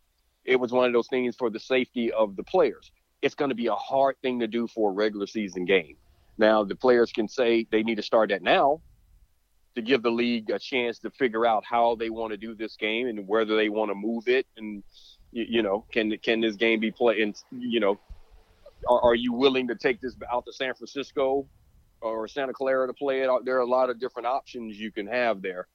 it 0.44 0.56
was 0.56 0.72
one 0.72 0.86
of 0.86 0.92
those 0.92 1.08
things 1.08 1.36
for 1.36 1.50
the 1.50 1.60
safety 1.60 2.12
of 2.12 2.36
the 2.36 2.42
players. 2.42 2.90
It's 3.20 3.34
going 3.34 3.50
to 3.50 3.54
be 3.54 3.66
a 3.66 3.74
hard 3.74 4.16
thing 4.22 4.40
to 4.40 4.46
do 4.46 4.66
for 4.68 4.90
a 4.90 4.92
regular 4.92 5.26
season 5.26 5.64
game. 5.64 5.96
Now 6.38 6.64
the 6.64 6.76
players 6.76 7.12
can 7.12 7.28
say 7.28 7.66
they 7.70 7.82
need 7.82 7.96
to 7.96 8.02
start 8.02 8.30
that 8.30 8.42
now 8.42 8.80
to 9.74 9.82
give 9.82 10.02
the 10.02 10.10
league 10.10 10.50
a 10.50 10.58
chance 10.58 10.98
to 11.00 11.10
figure 11.10 11.46
out 11.46 11.64
how 11.64 11.94
they 11.96 12.10
want 12.10 12.32
to 12.32 12.36
do 12.36 12.54
this 12.54 12.76
game 12.76 13.06
and 13.06 13.28
whether 13.28 13.56
they 13.56 13.68
want 13.68 13.90
to 13.90 13.94
move 13.94 14.26
it 14.26 14.46
and 14.56 14.82
you, 15.30 15.62
know 15.62 15.84
can 15.92 16.16
can 16.18 16.40
this 16.40 16.56
game 16.56 16.80
be 16.80 16.90
played 16.90 17.20
and 17.20 17.36
you 17.50 17.78
know 17.80 17.98
are, 18.88 19.00
are 19.02 19.14
you 19.14 19.32
willing 19.32 19.68
to 19.68 19.74
take 19.74 20.00
this 20.00 20.16
out 20.32 20.44
to 20.46 20.52
San 20.52 20.74
Francisco 20.74 21.46
or 22.00 22.28
Santa 22.28 22.52
Clara 22.52 22.86
to 22.86 22.92
play 22.92 23.20
it? 23.20 23.30
There 23.44 23.56
are 23.56 23.60
a 23.60 23.66
lot 23.66 23.90
of 23.90 24.00
different 24.00 24.26
options 24.26 24.78
you 24.78 24.90
can 24.90 25.06
have 25.06 25.42
there. 25.42 25.66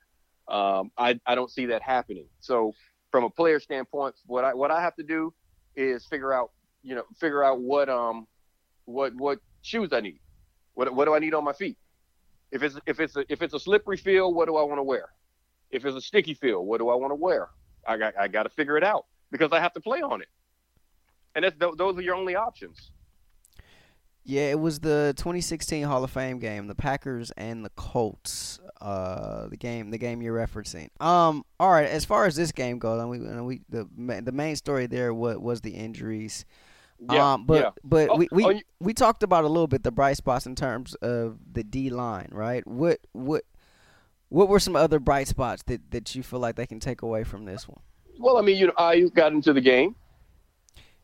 Um, 0.47 0.91
I 0.97 1.19
I 1.25 1.35
don't 1.35 1.49
see 1.49 1.67
that 1.67 1.81
happening. 1.81 2.27
So 2.39 2.73
from 3.11 3.23
a 3.23 3.29
player 3.29 3.59
standpoint, 3.59 4.15
what 4.25 4.43
I 4.43 4.53
what 4.53 4.71
I 4.71 4.81
have 4.81 4.95
to 4.95 5.03
do 5.03 5.33
is 5.75 6.05
figure 6.05 6.33
out, 6.33 6.51
you 6.81 6.95
know, 6.95 7.03
figure 7.19 7.43
out 7.43 7.61
what 7.61 7.89
um 7.89 8.27
what 8.85 9.15
what 9.15 9.39
shoes 9.61 9.89
I 9.93 10.01
need. 10.01 10.19
What 10.73 10.93
what 10.93 11.05
do 11.05 11.15
I 11.15 11.19
need 11.19 11.33
on 11.33 11.43
my 11.43 11.53
feet? 11.53 11.77
If 12.51 12.61
it's 12.63 12.77
if 12.85 12.99
it's 12.99 13.15
a, 13.15 13.25
if 13.29 13.41
it's 13.41 13.53
a 13.53 13.59
slippery 13.59 13.97
field, 13.97 14.35
what 14.35 14.47
do 14.47 14.57
I 14.57 14.63
want 14.63 14.79
to 14.79 14.83
wear? 14.83 15.09
If 15.71 15.85
it's 15.85 15.95
a 15.95 16.01
sticky 16.01 16.33
field, 16.33 16.67
what 16.67 16.79
do 16.79 16.89
I 16.89 16.95
want 16.95 17.11
to 17.11 17.15
wear? 17.15 17.49
I 17.87 17.97
got 17.97 18.13
I 18.19 18.27
got 18.27 18.43
to 18.43 18.49
figure 18.49 18.77
it 18.77 18.83
out 18.83 19.05
because 19.31 19.51
I 19.51 19.59
have 19.59 19.73
to 19.73 19.81
play 19.81 20.01
on 20.01 20.21
it, 20.21 20.27
and 21.35 21.45
that's 21.45 21.55
those 21.57 21.97
are 21.97 22.01
your 22.01 22.15
only 22.15 22.35
options. 22.35 22.91
Yeah, 24.25 24.51
it 24.51 24.59
was 24.59 24.79
the 24.79 25.13
2016 25.17 25.83
Hall 25.83 26.03
of 26.03 26.11
Fame 26.11 26.39
game, 26.39 26.67
the 26.67 26.75
Packers 26.75 27.31
and 27.31 27.65
the 27.65 27.71
Colts. 27.71 28.59
Uh, 28.81 29.47
the 29.47 29.57
game, 29.57 29.91
the 29.91 29.97
game 29.97 30.21
you're 30.21 30.35
referencing. 30.35 30.89
Um, 31.01 31.45
all 31.59 31.71
right. 31.71 31.87
As 31.87 32.03
far 32.05 32.25
as 32.25 32.35
this 32.35 32.51
game 32.51 32.79
goes, 32.79 32.99
and 32.99 33.09
we, 33.09 33.17
and 33.17 33.45
we 33.45 33.61
the 33.69 33.87
the 33.97 34.31
main 34.31 34.55
story 34.55 34.87
there 34.87 35.13
was 35.13 35.37
was 35.37 35.61
the 35.61 35.71
injuries. 35.71 36.43
Yeah, 37.11 37.33
um, 37.33 37.45
but 37.45 37.61
yeah. 37.63 37.69
but 37.83 38.09
Oh, 38.09 38.15
we 38.17 38.27
we, 38.31 38.45
oh, 38.45 38.49
you- 38.49 38.61
we 38.79 38.93
talked 38.93 39.23
about 39.23 39.43
a 39.43 39.47
little 39.47 39.67
bit 39.67 39.83
the 39.83 39.91
bright 39.91 40.17
spots 40.17 40.45
in 40.45 40.55
terms 40.55 40.95
of 40.95 41.37
the 41.51 41.63
D 41.63 41.89
line, 41.89 42.29
right? 42.31 42.65
What 42.67 42.99
what 43.13 43.43
what 44.29 44.47
were 44.49 44.59
some 44.59 44.75
other 44.75 44.99
bright 44.99 45.27
spots 45.27 45.63
that 45.67 45.91
that 45.91 46.15
you 46.15 46.23
feel 46.23 46.39
like 46.39 46.55
they 46.55 46.67
can 46.67 46.79
take 46.79 47.01
away 47.01 47.23
from 47.23 47.45
this 47.45 47.67
one? 47.67 47.79
Well, 48.19 48.37
I 48.37 48.41
mean, 48.41 48.57
you 48.57 48.67
know, 48.67 48.73
I 48.77 49.01
got 49.13 49.31
into 49.33 49.53
the 49.53 49.61
game. 49.61 49.95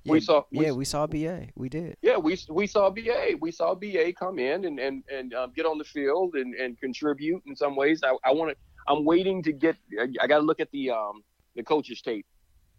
We 0.09 0.19
saw- 0.19 0.43
we- 0.51 0.65
yeah, 0.65 0.71
we 0.71 0.85
saw 0.85 1.07
BA. 1.07 1.49
We 1.55 1.69
did. 1.69 1.95
Yeah, 2.01 2.17
we 2.17 2.37
we 2.49 2.67
saw 2.67 2.89
BA. 2.89 3.35
We 3.39 3.51
saw 3.51 3.75
BA 3.75 4.13
come 4.13 4.39
in 4.39 4.65
and 4.65 4.79
and 4.79 5.03
and 5.11 5.33
um, 5.33 5.51
get 5.55 5.65
on 5.65 5.77
the 5.77 5.83
field 5.83 6.35
and 6.35 6.53
and 6.55 6.79
contribute 6.79 7.41
in 7.45 7.55
some 7.55 7.75
ways. 7.75 8.01
I 8.03 8.15
I 8.23 8.31
want 8.33 8.51
to. 8.51 8.57
I'm 8.87 9.05
waiting 9.05 9.43
to 9.43 9.51
get. 9.51 9.75
I, 9.99 10.07
I 10.21 10.27
got 10.27 10.39
to 10.39 10.45
look 10.45 10.59
at 10.59 10.71
the 10.71 10.91
um 10.91 11.23
the 11.55 11.63
coaches 11.63 12.01
tape. 12.01 12.25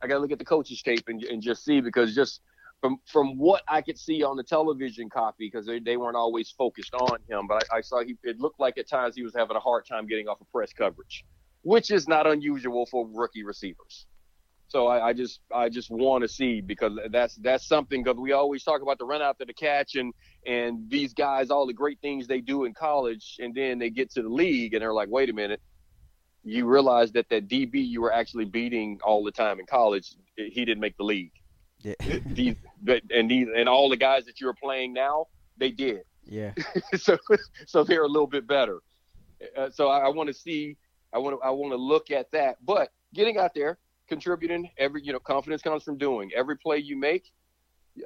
I 0.02 0.06
got 0.06 0.14
to 0.14 0.20
look 0.20 0.32
at 0.32 0.38
the 0.38 0.44
coaches 0.44 0.82
tape 0.82 1.04
and 1.08 1.22
and 1.24 1.42
just 1.42 1.64
see 1.64 1.80
because 1.80 2.14
just 2.14 2.40
from 2.80 2.98
from 3.06 3.36
what 3.36 3.62
I 3.68 3.82
could 3.82 3.98
see 3.98 4.22
on 4.22 4.36
the 4.36 4.42
television 4.42 5.10
copy 5.10 5.48
because 5.50 5.66
they, 5.66 5.80
they 5.80 5.96
weren't 5.98 6.16
always 6.16 6.50
focused 6.50 6.94
on 6.94 7.18
him, 7.28 7.46
but 7.46 7.62
I, 7.70 7.78
I 7.78 7.80
saw 7.82 8.02
he 8.02 8.16
it 8.24 8.38
looked 8.40 8.58
like 8.58 8.78
at 8.78 8.88
times 8.88 9.14
he 9.16 9.22
was 9.22 9.34
having 9.36 9.56
a 9.56 9.60
hard 9.60 9.84
time 9.86 10.06
getting 10.06 10.28
off 10.28 10.40
of 10.40 10.50
press 10.50 10.72
coverage, 10.72 11.24
which 11.62 11.90
is 11.90 12.08
not 12.08 12.26
unusual 12.26 12.86
for 12.86 13.06
rookie 13.12 13.42
receivers. 13.44 14.06
So 14.70 14.86
I, 14.86 15.08
I 15.08 15.12
just 15.12 15.40
I 15.52 15.68
just 15.68 15.90
want 15.90 16.22
to 16.22 16.28
see 16.28 16.60
because 16.60 16.92
that's 17.10 17.34
that's 17.36 17.66
something 17.66 18.02
because 18.02 18.18
we 18.18 18.32
always 18.32 18.62
talk 18.62 18.82
about 18.82 18.98
the 18.98 19.04
run 19.04 19.20
after 19.20 19.44
the 19.44 19.52
catch 19.52 19.96
and 19.96 20.14
and 20.46 20.88
these 20.88 21.12
guys 21.12 21.50
all 21.50 21.66
the 21.66 21.72
great 21.72 22.00
things 22.00 22.26
they 22.26 22.40
do 22.40 22.64
in 22.64 22.72
college 22.72 23.36
and 23.40 23.54
then 23.54 23.78
they 23.78 23.90
get 23.90 24.10
to 24.12 24.22
the 24.22 24.28
league 24.28 24.72
and 24.74 24.82
they're 24.82 24.94
like 24.94 25.08
wait 25.10 25.28
a 25.28 25.32
minute 25.32 25.60
you 26.44 26.66
realize 26.66 27.12
that 27.12 27.28
that 27.28 27.48
DB 27.48 27.86
you 27.86 28.00
were 28.00 28.12
actually 28.12 28.44
beating 28.44 28.98
all 29.02 29.24
the 29.24 29.32
time 29.32 29.58
in 29.58 29.66
college 29.66 30.14
he 30.36 30.64
didn't 30.64 30.80
make 30.80 30.96
the 30.96 31.04
league 31.04 31.32
Yeah. 31.80 31.94
these 32.26 32.54
and 33.10 33.30
these 33.30 33.48
and 33.54 33.68
all 33.68 33.88
the 33.88 33.96
guys 33.96 34.24
that 34.26 34.40
you're 34.40 34.54
playing 34.54 34.92
now 34.92 35.26
they 35.58 35.72
did 35.72 36.02
yeah. 36.24 36.52
so 36.96 37.18
so 37.66 37.84
they're 37.84 38.04
a 38.04 38.08
little 38.08 38.26
bit 38.26 38.46
better. 38.46 38.80
Uh, 39.56 39.70
so 39.70 39.88
I, 39.88 40.00
I 40.00 40.08
want 40.08 40.28
to 40.28 40.34
see, 40.34 40.76
I 41.12 41.18
want 41.18 41.40
to 41.40 41.46
I 41.46 41.50
want 41.50 41.72
to 41.72 41.76
look 41.76 42.10
at 42.10 42.30
that. 42.32 42.56
But 42.64 42.90
getting 43.14 43.38
out 43.38 43.52
there, 43.54 43.78
contributing, 44.10 44.70
every 44.76 45.02
you 45.02 45.14
know, 45.14 45.18
confidence 45.18 45.62
comes 45.62 45.82
from 45.82 45.96
doing. 45.96 46.30
Every 46.36 46.58
play 46.58 46.76
you 46.78 46.98
make, 46.98 47.32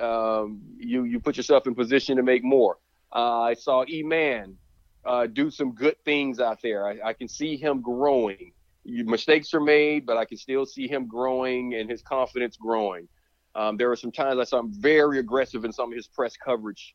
um, 0.01 0.61
you 0.77 1.03
you 1.03 1.19
put 1.19 1.37
yourself 1.37 1.67
in 1.67 1.75
position 1.75 2.17
to 2.19 2.23
make 2.23 2.45
more. 2.45 2.79
Uh, 3.13 3.41
I 3.41 3.55
saw 3.55 3.85
E 3.89 4.05
Man 4.05 4.57
uh, 5.05 5.27
do 5.27 5.51
some 5.51 5.73
good 5.73 5.97
things 6.05 6.39
out 6.39 6.61
there. 6.63 6.87
I, 6.87 7.11
I 7.11 7.13
can 7.13 7.27
see 7.27 7.57
him 7.57 7.81
growing. 7.81 8.53
You, 8.85 9.05
mistakes 9.05 9.53
are 9.55 9.61
made, 9.61 10.07
but 10.07 10.17
I 10.17 10.25
can 10.25 10.37
still 10.37 10.67
see 10.67 10.87
him 10.87 11.09
growing 11.09 11.75
and 11.75 11.91
his 11.91 12.03
confidence 12.03 12.57
growing. 12.57 13.09
Um, 13.55 13.77
there 13.77 13.89
were 13.89 13.97
some 13.97 14.13
times 14.13 14.39
I 14.39 14.45
saw 14.45 14.59
him 14.61 14.73
very 14.73 15.19
aggressive 15.19 15.65
in 15.65 15.73
some 15.73 15.91
of 15.91 15.97
his 15.97 16.07
press 16.07 16.37
coverage 16.37 16.95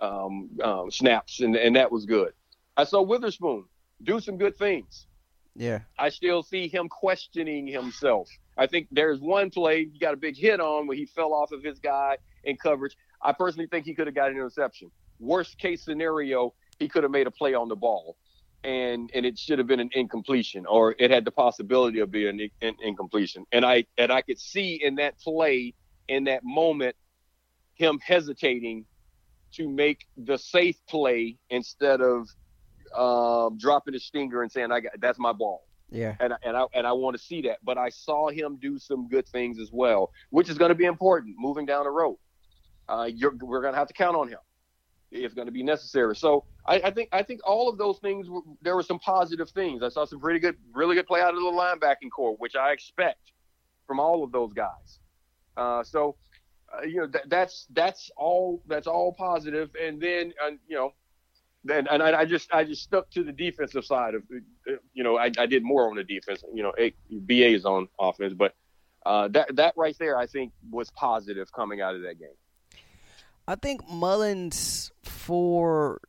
um, 0.00 0.48
um, 0.62 0.90
snaps, 0.90 1.40
and, 1.40 1.56
and 1.56 1.76
that 1.76 1.90
was 1.90 2.06
good. 2.06 2.32
I 2.76 2.84
saw 2.84 3.02
Witherspoon 3.02 3.64
do 4.02 4.20
some 4.20 4.36
good 4.38 4.56
things. 4.56 5.06
Yeah. 5.54 5.80
I 5.98 6.10
still 6.10 6.42
see 6.42 6.68
him 6.68 6.88
questioning 6.88 7.66
himself. 7.66 8.28
I 8.56 8.66
think 8.66 8.88
there's 8.90 9.20
one 9.20 9.50
play 9.50 9.86
he 9.92 9.98
got 9.98 10.14
a 10.14 10.16
big 10.16 10.36
hit 10.36 10.60
on 10.60 10.86
where 10.86 10.96
he 10.96 11.06
fell 11.06 11.34
off 11.34 11.52
of 11.52 11.62
his 11.62 11.78
guy 11.78 12.16
in 12.44 12.56
coverage. 12.56 12.96
I 13.22 13.32
personally 13.32 13.66
think 13.66 13.84
he 13.84 13.94
could 13.94 14.06
have 14.06 14.14
got 14.14 14.30
an 14.30 14.36
interception. 14.36 14.90
Worst 15.18 15.58
case 15.58 15.84
scenario, 15.84 16.54
he 16.78 16.88
could 16.88 17.02
have 17.02 17.12
made 17.12 17.26
a 17.26 17.30
play 17.30 17.54
on 17.54 17.68
the 17.68 17.76
ball, 17.76 18.16
and 18.64 19.10
and 19.14 19.26
it 19.26 19.38
should 19.38 19.58
have 19.58 19.66
been 19.66 19.80
an 19.80 19.90
incompletion, 19.92 20.66
or 20.66 20.94
it 20.98 21.10
had 21.10 21.24
the 21.24 21.30
possibility 21.30 22.00
of 22.00 22.10
being 22.10 22.40
an, 22.40 22.50
in, 22.60 22.74
incompletion. 22.82 23.44
And 23.52 23.64
I 23.64 23.84
and 23.98 24.12
I 24.12 24.22
could 24.22 24.38
see 24.38 24.80
in 24.82 24.96
that 24.96 25.18
play, 25.20 25.74
in 26.08 26.24
that 26.24 26.44
moment, 26.44 26.96
him 27.74 27.98
hesitating 27.98 28.86
to 29.52 29.68
make 29.68 30.06
the 30.16 30.36
safe 30.36 30.76
play 30.86 31.38
instead 31.50 32.00
of 32.00 32.28
um, 32.94 33.58
dropping 33.58 33.94
his 33.94 34.04
stinger 34.04 34.42
and 34.42 34.52
saying, 34.52 34.70
"I 34.70 34.80
got 34.80 34.92
that's 35.00 35.18
my 35.18 35.32
ball." 35.32 35.65
Yeah. 35.90 36.16
and 36.18 36.34
and 36.42 36.56
I 36.56 36.64
and 36.74 36.86
I 36.86 36.92
want 36.92 37.16
to 37.16 37.22
see 37.22 37.42
that. 37.42 37.58
But 37.64 37.78
I 37.78 37.90
saw 37.90 38.28
him 38.28 38.58
do 38.60 38.78
some 38.78 39.08
good 39.08 39.26
things 39.28 39.58
as 39.60 39.70
well, 39.72 40.10
which 40.30 40.48
is 40.48 40.58
going 40.58 40.70
to 40.70 40.74
be 40.74 40.84
important 40.84 41.36
moving 41.38 41.66
down 41.66 41.84
the 41.84 41.90
road. 41.90 42.18
Uh, 42.88 43.08
you're, 43.12 43.34
we're 43.40 43.60
going 43.60 43.72
to 43.72 43.78
have 43.78 43.88
to 43.88 43.94
count 43.94 44.16
on 44.16 44.28
him. 44.28 44.38
It's 45.10 45.34
going 45.34 45.46
to 45.46 45.52
be 45.52 45.62
necessary. 45.62 46.16
So 46.16 46.44
I, 46.66 46.80
I 46.84 46.90
think 46.90 47.08
I 47.12 47.22
think 47.22 47.40
all 47.44 47.68
of 47.68 47.78
those 47.78 47.98
things 47.98 48.28
were, 48.28 48.40
there 48.62 48.74
were 48.74 48.82
some 48.82 48.98
positive 48.98 49.48
things. 49.50 49.82
I 49.82 49.88
saw 49.88 50.04
some 50.04 50.20
pretty 50.20 50.40
good, 50.40 50.56
really 50.74 50.96
good 50.96 51.06
play 51.06 51.20
out 51.20 51.34
of 51.34 51.40
the 51.40 51.46
linebacking 51.46 52.10
corps, 52.14 52.36
which 52.38 52.56
I 52.56 52.72
expect 52.72 53.32
from 53.86 54.00
all 54.00 54.24
of 54.24 54.32
those 54.32 54.52
guys. 54.52 54.98
Uh, 55.56 55.82
so 55.84 56.16
uh, 56.76 56.82
you 56.82 56.96
know 56.96 57.06
that, 57.06 57.28
that's 57.28 57.66
that's 57.72 58.10
all 58.16 58.62
that's 58.66 58.88
all 58.88 59.12
positive. 59.12 59.70
And 59.80 60.00
then 60.00 60.32
uh, 60.44 60.50
you 60.66 60.76
know 60.76 60.92
and, 61.70 61.88
and 61.88 62.02
I, 62.02 62.20
I 62.20 62.24
just 62.24 62.52
I 62.52 62.64
just 62.64 62.82
stuck 62.82 63.10
to 63.10 63.22
the 63.22 63.32
defensive 63.32 63.84
side 63.84 64.14
of 64.14 64.22
you 64.94 65.02
know 65.04 65.16
I, 65.16 65.30
I 65.38 65.46
did 65.46 65.62
more 65.62 65.88
on 65.88 65.96
the 65.96 66.04
defense 66.04 66.42
you 66.52 66.62
know 66.62 66.72
BA 67.10 67.48
is 67.48 67.64
on 67.64 67.88
offense 67.98 68.34
but 68.34 68.54
uh, 69.06 69.28
that 69.28 69.54
that 69.54 69.72
right 69.76 69.96
there 70.00 70.18
I 70.18 70.26
think 70.26 70.52
was 70.68 70.90
positive 70.90 71.52
coming 71.52 71.80
out 71.80 71.94
of 71.94 72.02
that 72.02 72.18
game. 72.18 72.34
I 73.46 73.54
think 73.54 73.88
Mullens, 73.88 74.90
for 75.04 76.00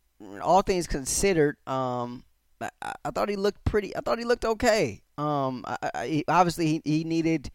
all 0.42 0.64
things 0.64 0.88
considered, 0.88 1.58
um, 1.68 2.24
I, 2.60 2.72
I 3.06 3.12
thought 3.12 3.30
he 3.30 3.36
looked 3.36 3.64
pretty. 3.64 3.96
I 3.96 4.02
thought 4.02 4.18
he 4.18 4.26
looked 4.26 4.46
okay. 4.46 5.04
Um, 5.20 5.64
I, 5.68 6.24
obviously 6.28 6.66
he, 6.66 6.82
he 6.84 7.04
needed, 7.04 7.52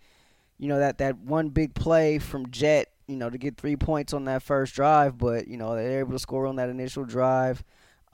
you 0.58 0.68
know, 0.68 0.78
that 0.78 0.98
that 0.98 1.18
one 1.18 1.48
big 1.48 1.74
play 1.74 2.20
from 2.20 2.48
Jet, 2.50 2.92
you 3.08 3.16
know, 3.16 3.28
to 3.28 3.36
get 3.36 3.56
three 3.56 3.74
points 3.74 4.12
on 4.12 4.26
that 4.26 4.44
first 4.44 4.76
drive. 4.76 5.18
But 5.18 5.48
you 5.48 5.56
know 5.56 5.74
they're 5.74 6.00
able 6.00 6.12
to 6.12 6.20
score 6.20 6.46
on 6.46 6.54
that 6.56 6.68
initial 6.68 7.04
drive. 7.04 7.64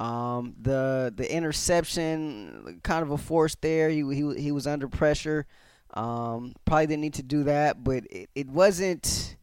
Um, 0.01 0.55
the 0.61 1.13
the 1.15 1.31
interception, 1.33 2.81
kind 2.85 3.03
of 3.03 3.11
a 3.11 3.19
force 3.19 3.57
there. 3.61 3.89
He 3.89 4.03
he 4.15 4.41
he 4.41 4.53
was 4.53 4.67
under 4.67 4.89
pressure. 4.89 5.47
Um, 5.95 6.55
probably 6.65 6.87
didn't 6.87 7.01
need 7.03 7.15
to 7.15 7.23
do 7.23 7.45
that, 7.45 7.83
but 7.83 8.05
it, 8.11 8.31
it 8.35 8.49
wasn't 8.49 9.37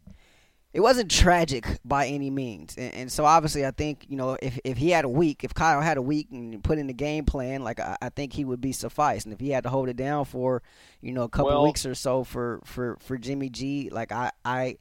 it 0.76 0.82
wasn't 0.82 1.10
tragic 1.10 1.66
by 1.86 2.08
any 2.08 2.30
means. 2.30 2.76
And, 2.78 2.94
and 2.94 3.12
so 3.12 3.24
obviously, 3.26 3.66
I 3.66 3.72
think 3.72 4.06
you 4.10 4.18
know 4.18 4.38
if 4.42 4.60
if 4.64 4.78
he 4.78 4.92
had 4.92 5.06
a 5.06 5.10
week, 5.10 5.44
if 5.44 5.54
Kyle 5.54 5.82
had 5.82 5.98
a 5.98 6.02
week 6.02 6.28
and 6.32 6.64
put 6.64 6.78
in 6.78 6.88
the 6.88 6.94
game 6.94 7.26
plan, 7.26 7.64
like 7.64 7.80
I, 7.80 7.98
I 8.02 8.10
think 8.10 8.34
he 8.34 8.46
would 8.46 8.62
be 8.62 8.72
sufficed. 8.72 9.26
And 9.26 9.34
if 9.34 9.40
he 9.40 9.50
had 9.50 9.64
to 9.64 9.70
hold 9.70 9.90
it 9.90 9.96
down 9.96 10.26
for 10.26 10.62
you 11.02 11.14
know 11.14 11.24
a 11.24 11.30
couple 11.30 11.52
Well- 11.52 11.64
weeks 11.64 11.86
or 11.86 11.96
so 11.96 12.24
for 12.24 12.62
for 12.66 12.98
for 13.00 13.18
Jimmy 13.18 13.50
G, 13.50 13.90
like 13.90 14.12
I 14.12 14.32
I 14.44 14.78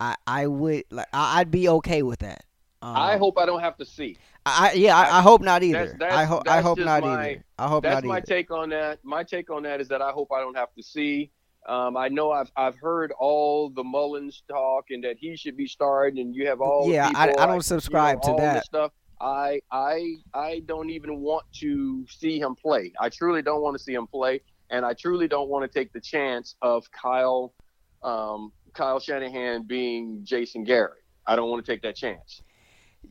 I, 0.00 0.16
I 0.26 0.46
would 0.46 0.84
like 0.90 1.08
I, 1.12 1.40
I'd 1.40 1.50
be 1.50 1.68
okay 1.68 2.02
with 2.02 2.20
that. 2.20 2.44
Um, 2.80 2.96
I 2.96 3.16
hope 3.16 3.38
I 3.38 3.46
don't 3.46 3.60
have 3.60 3.76
to 3.76 3.84
see. 3.84 4.16
I 4.44 4.72
yeah, 4.72 4.96
I, 4.96 5.18
I 5.18 5.22
hope 5.22 5.40
not 5.40 5.62
either. 5.62 5.78
That's- 5.78 5.98
that's- 5.98 6.18
I 6.18 6.24
hope 6.24 6.48
I 6.48 6.60
hope 6.60 6.78
not 6.78 7.02
my- 7.02 7.30
either. 7.30 7.44
I 7.58 7.68
hope 7.68 7.84
not. 7.84 7.90
That's 7.90 8.04
not 8.04 8.08
my 8.08 8.16
either. 8.18 8.26
take 8.26 8.50
on 8.50 8.70
that. 8.70 8.98
My 9.04 9.22
take 9.22 9.50
on 9.50 9.62
that 9.64 9.80
is 9.80 9.88
that 9.88 10.02
I 10.02 10.10
hope 10.10 10.32
I 10.32 10.40
don't 10.40 10.56
have 10.56 10.72
to 10.76 10.82
see. 10.82 11.30
Um, 11.68 11.96
I 11.96 12.08
know 12.08 12.32
I've 12.32 12.50
I've 12.56 12.76
heard 12.76 13.12
all 13.18 13.70
the 13.70 13.84
Mullens 13.84 14.42
talk 14.48 14.86
and 14.90 15.04
that 15.04 15.16
he 15.18 15.36
should 15.36 15.56
be 15.56 15.66
starting, 15.68 16.18
and 16.20 16.34
you 16.34 16.48
have 16.48 16.60
all 16.60 16.90
yeah, 16.90 17.10
I, 17.14 17.24
I 17.24 17.26
don't 17.46 17.48
like, 17.48 17.62
subscribe 17.62 18.18
you 18.24 18.30
know, 18.30 18.36
to 18.36 18.42
that. 18.42 18.64
stuff. 18.64 18.92
I 19.20 19.60
I 19.70 20.16
I 20.34 20.62
don't 20.66 20.90
even 20.90 21.20
want 21.20 21.44
to 21.60 22.04
see 22.08 22.40
him 22.40 22.56
play. 22.56 22.92
I 23.00 23.08
truly 23.10 23.42
don't 23.42 23.62
want 23.62 23.76
to 23.78 23.82
see 23.82 23.94
him 23.94 24.08
play, 24.08 24.40
and 24.70 24.84
I 24.84 24.94
truly 24.94 25.28
don't 25.28 25.48
want 25.48 25.70
to 25.70 25.78
take 25.78 25.92
the 25.92 26.00
chance 26.00 26.56
of 26.62 26.84
Kyle 26.90 27.54
um, 28.02 28.50
Kyle 28.74 28.98
Shanahan 28.98 29.62
being 29.62 30.22
Jason 30.24 30.64
Garrett. 30.64 31.04
I 31.28 31.36
don't 31.36 31.48
want 31.48 31.64
to 31.64 31.70
take 31.72 31.82
that 31.82 31.94
chance. 31.94 32.42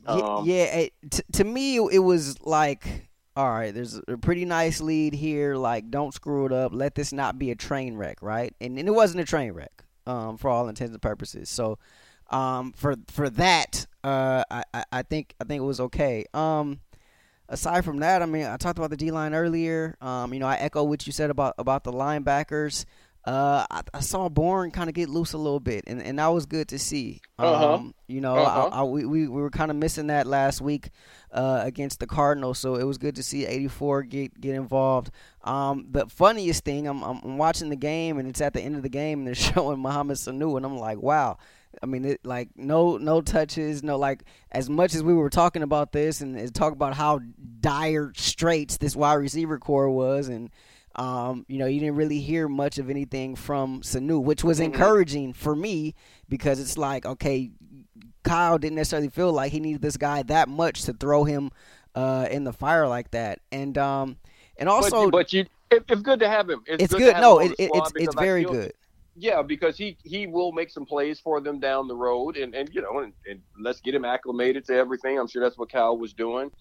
Um, 0.05 0.45
yeah, 0.45 0.63
it, 0.63 0.93
t- 1.09 1.23
to 1.33 1.43
me 1.43 1.77
it 1.77 2.03
was 2.03 2.41
like, 2.41 3.09
all 3.35 3.49
right, 3.49 3.73
there's 3.73 3.99
a 4.07 4.17
pretty 4.17 4.45
nice 4.45 4.81
lead 4.81 5.13
here. 5.13 5.55
Like, 5.55 5.89
don't 5.89 6.13
screw 6.13 6.45
it 6.45 6.51
up. 6.51 6.73
Let 6.73 6.95
this 6.95 7.13
not 7.13 7.39
be 7.39 7.51
a 7.51 7.55
train 7.55 7.95
wreck, 7.95 8.21
right? 8.21 8.53
And, 8.59 8.77
and 8.77 8.87
it 8.87 8.91
wasn't 8.91 9.21
a 9.21 9.25
train 9.25 9.53
wreck, 9.53 9.83
um, 10.05 10.37
for 10.37 10.49
all 10.49 10.67
intents 10.67 10.93
and 10.93 11.01
purposes. 11.01 11.49
So, 11.49 11.77
um, 12.29 12.73
for 12.73 12.95
for 13.09 13.29
that, 13.31 13.85
uh, 14.03 14.43
I, 14.49 14.63
I, 14.73 14.83
I 14.91 15.01
think 15.03 15.35
I 15.39 15.43
think 15.43 15.61
it 15.61 15.65
was 15.65 15.79
okay. 15.79 16.25
Um, 16.33 16.79
aside 17.49 17.85
from 17.85 17.99
that, 17.99 18.21
I 18.21 18.25
mean, 18.25 18.45
I 18.45 18.57
talked 18.57 18.79
about 18.79 18.89
the 18.89 18.97
D 18.97 19.11
line 19.11 19.33
earlier. 19.33 19.95
Um, 20.01 20.33
you 20.33 20.39
know, 20.39 20.47
I 20.47 20.55
echo 20.55 20.83
what 20.83 21.05
you 21.05 21.13
said 21.13 21.29
about 21.29 21.55
about 21.57 21.83
the 21.83 21.91
linebackers. 21.91 22.85
Uh, 23.23 23.65
I, 23.69 23.81
I 23.93 23.99
saw 23.99 24.29
Bourne 24.29 24.71
kind 24.71 24.89
of 24.89 24.95
get 24.95 25.07
loose 25.07 25.33
a 25.33 25.37
little 25.37 25.59
bit, 25.59 25.83
and, 25.85 26.01
and 26.01 26.17
that 26.17 26.27
was 26.27 26.47
good 26.47 26.67
to 26.69 26.79
see. 26.79 27.21
Uh-huh. 27.37 27.75
Um, 27.75 27.93
you 28.07 28.19
know, 28.19 28.35
Uh-huh. 28.35 28.69
I, 28.71 28.79
I, 28.79 28.83
we, 28.83 29.05
we 29.05 29.27
we 29.27 29.41
were 29.41 29.51
kind 29.51 29.69
of 29.69 29.77
missing 29.77 30.07
that 30.07 30.25
last 30.25 30.59
week 30.59 30.89
uh, 31.31 31.61
against 31.63 31.99
the 31.99 32.07
Cardinals, 32.07 32.57
so 32.57 32.75
it 32.75 32.83
was 32.83 32.97
good 32.97 33.15
to 33.17 33.23
see 33.23 33.45
84 33.45 34.03
get 34.03 34.41
get 34.41 34.55
involved. 34.55 35.11
Um, 35.43 35.85
the 35.91 36.07
funniest 36.07 36.63
thing, 36.65 36.87
I'm, 36.87 37.03
I'm 37.03 37.37
watching 37.37 37.69
the 37.69 37.75
game, 37.75 38.17
and 38.17 38.27
it's 38.27 38.41
at 38.41 38.53
the 38.53 38.61
end 38.61 38.75
of 38.75 38.81
the 38.81 38.89
game, 38.89 39.19
and 39.19 39.27
they're 39.27 39.35
showing 39.53 39.79
Mohamed 39.79 40.17
Sanu, 40.17 40.57
and 40.57 40.65
I'm 40.65 40.77
like, 40.77 40.99
wow. 40.99 41.37
I 41.81 41.85
mean, 41.85 42.03
it, 42.03 42.19
like 42.25 42.49
no 42.57 42.97
no 42.97 43.21
touches, 43.21 43.81
no 43.81 43.97
like 43.97 44.23
as 44.51 44.69
much 44.69 44.93
as 44.93 45.03
we 45.03 45.13
were 45.13 45.29
talking 45.29 45.63
about 45.63 45.93
this 45.93 46.19
and, 46.19 46.35
and 46.37 46.53
talk 46.53 46.73
about 46.73 46.95
how 46.95 47.21
dire 47.61 48.11
straits 48.15 48.75
this 48.77 48.93
wide 48.95 49.13
receiver 49.13 49.57
corps 49.57 49.89
was, 49.89 50.27
and 50.27 50.49
um, 50.95 51.45
you 51.47 51.57
know, 51.57 51.65
you 51.65 51.79
didn't 51.79 51.95
really 51.95 52.19
hear 52.19 52.47
much 52.47 52.77
of 52.77 52.89
anything 52.89 53.35
from 53.35 53.81
Sanu, 53.81 54.21
which 54.21 54.43
was 54.43 54.59
Mhm. 54.59 54.65
encouraging 54.65 55.33
for 55.33 55.55
me 55.55 55.95
because 56.27 56.59
it's 56.59 56.77
like, 56.77 57.05
okay, 57.05 57.51
Kyle 58.23 58.57
didn't 58.57 58.75
necessarily 58.75 59.09
feel 59.09 59.31
like 59.31 59.51
he 59.51 59.59
needed 59.59 59.81
this 59.81 59.97
guy 59.97 60.23
that 60.23 60.47
much 60.47 60.83
to 60.83 60.93
throw 60.93 61.23
him 61.23 61.51
uh, 61.95 62.27
in 62.29 62.43
the 62.43 62.53
fire 62.53 62.87
like 62.87 63.11
that, 63.11 63.39
and 63.51 63.77
um, 63.77 64.17
and 64.57 64.69
also 64.69 65.05
but, 65.05 65.11
but 65.11 65.33
you, 65.33 65.45
it, 65.71 65.83
it's 65.89 66.01
good 66.01 66.19
to 66.19 66.29
have 66.29 66.49
him. 66.49 66.63
It's, 66.65 66.83
it's 66.83 66.93
good. 66.93 67.13
good. 67.13 67.21
No, 67.21 67.39
it, 67.39 67.51
it, 67.57 67.71
it's 67.73 67.91
it's 67.95 68.15
very 68.15 68.43
good. 68.43 68.73
Yeah, 69.15 69.41
because 69.41 69.77
he 69.77 69.97
he 70.03 70.27
will 70.27 70.51
make 70.51 70.69
some 70.69 70.85
plays 70.85 71.19
for 71.19 71.41
them 71.41 71.59
down 71.59 71.87
the 71.87 71.95
road, 71.95 72.37
and 72.37 72.55
and 72.55 72.69
you 72.73 72.81
know, 72.81 72.99
and, 72.99 73.13
and 73.29 73.41
let's 73.59 73.81
get 73.81 73.93
him 73.93 74.05
acclimated 74.05 74.65
to 74.67 74.75
everything. 74.75 75.19
I'm 75.19 75.27
sure 75.27 75.43
that's 75.43 75.57
what 75.57 75.71
Kyle 75.71 75.97
was 75.97 76.13
doing. 76.13 76.51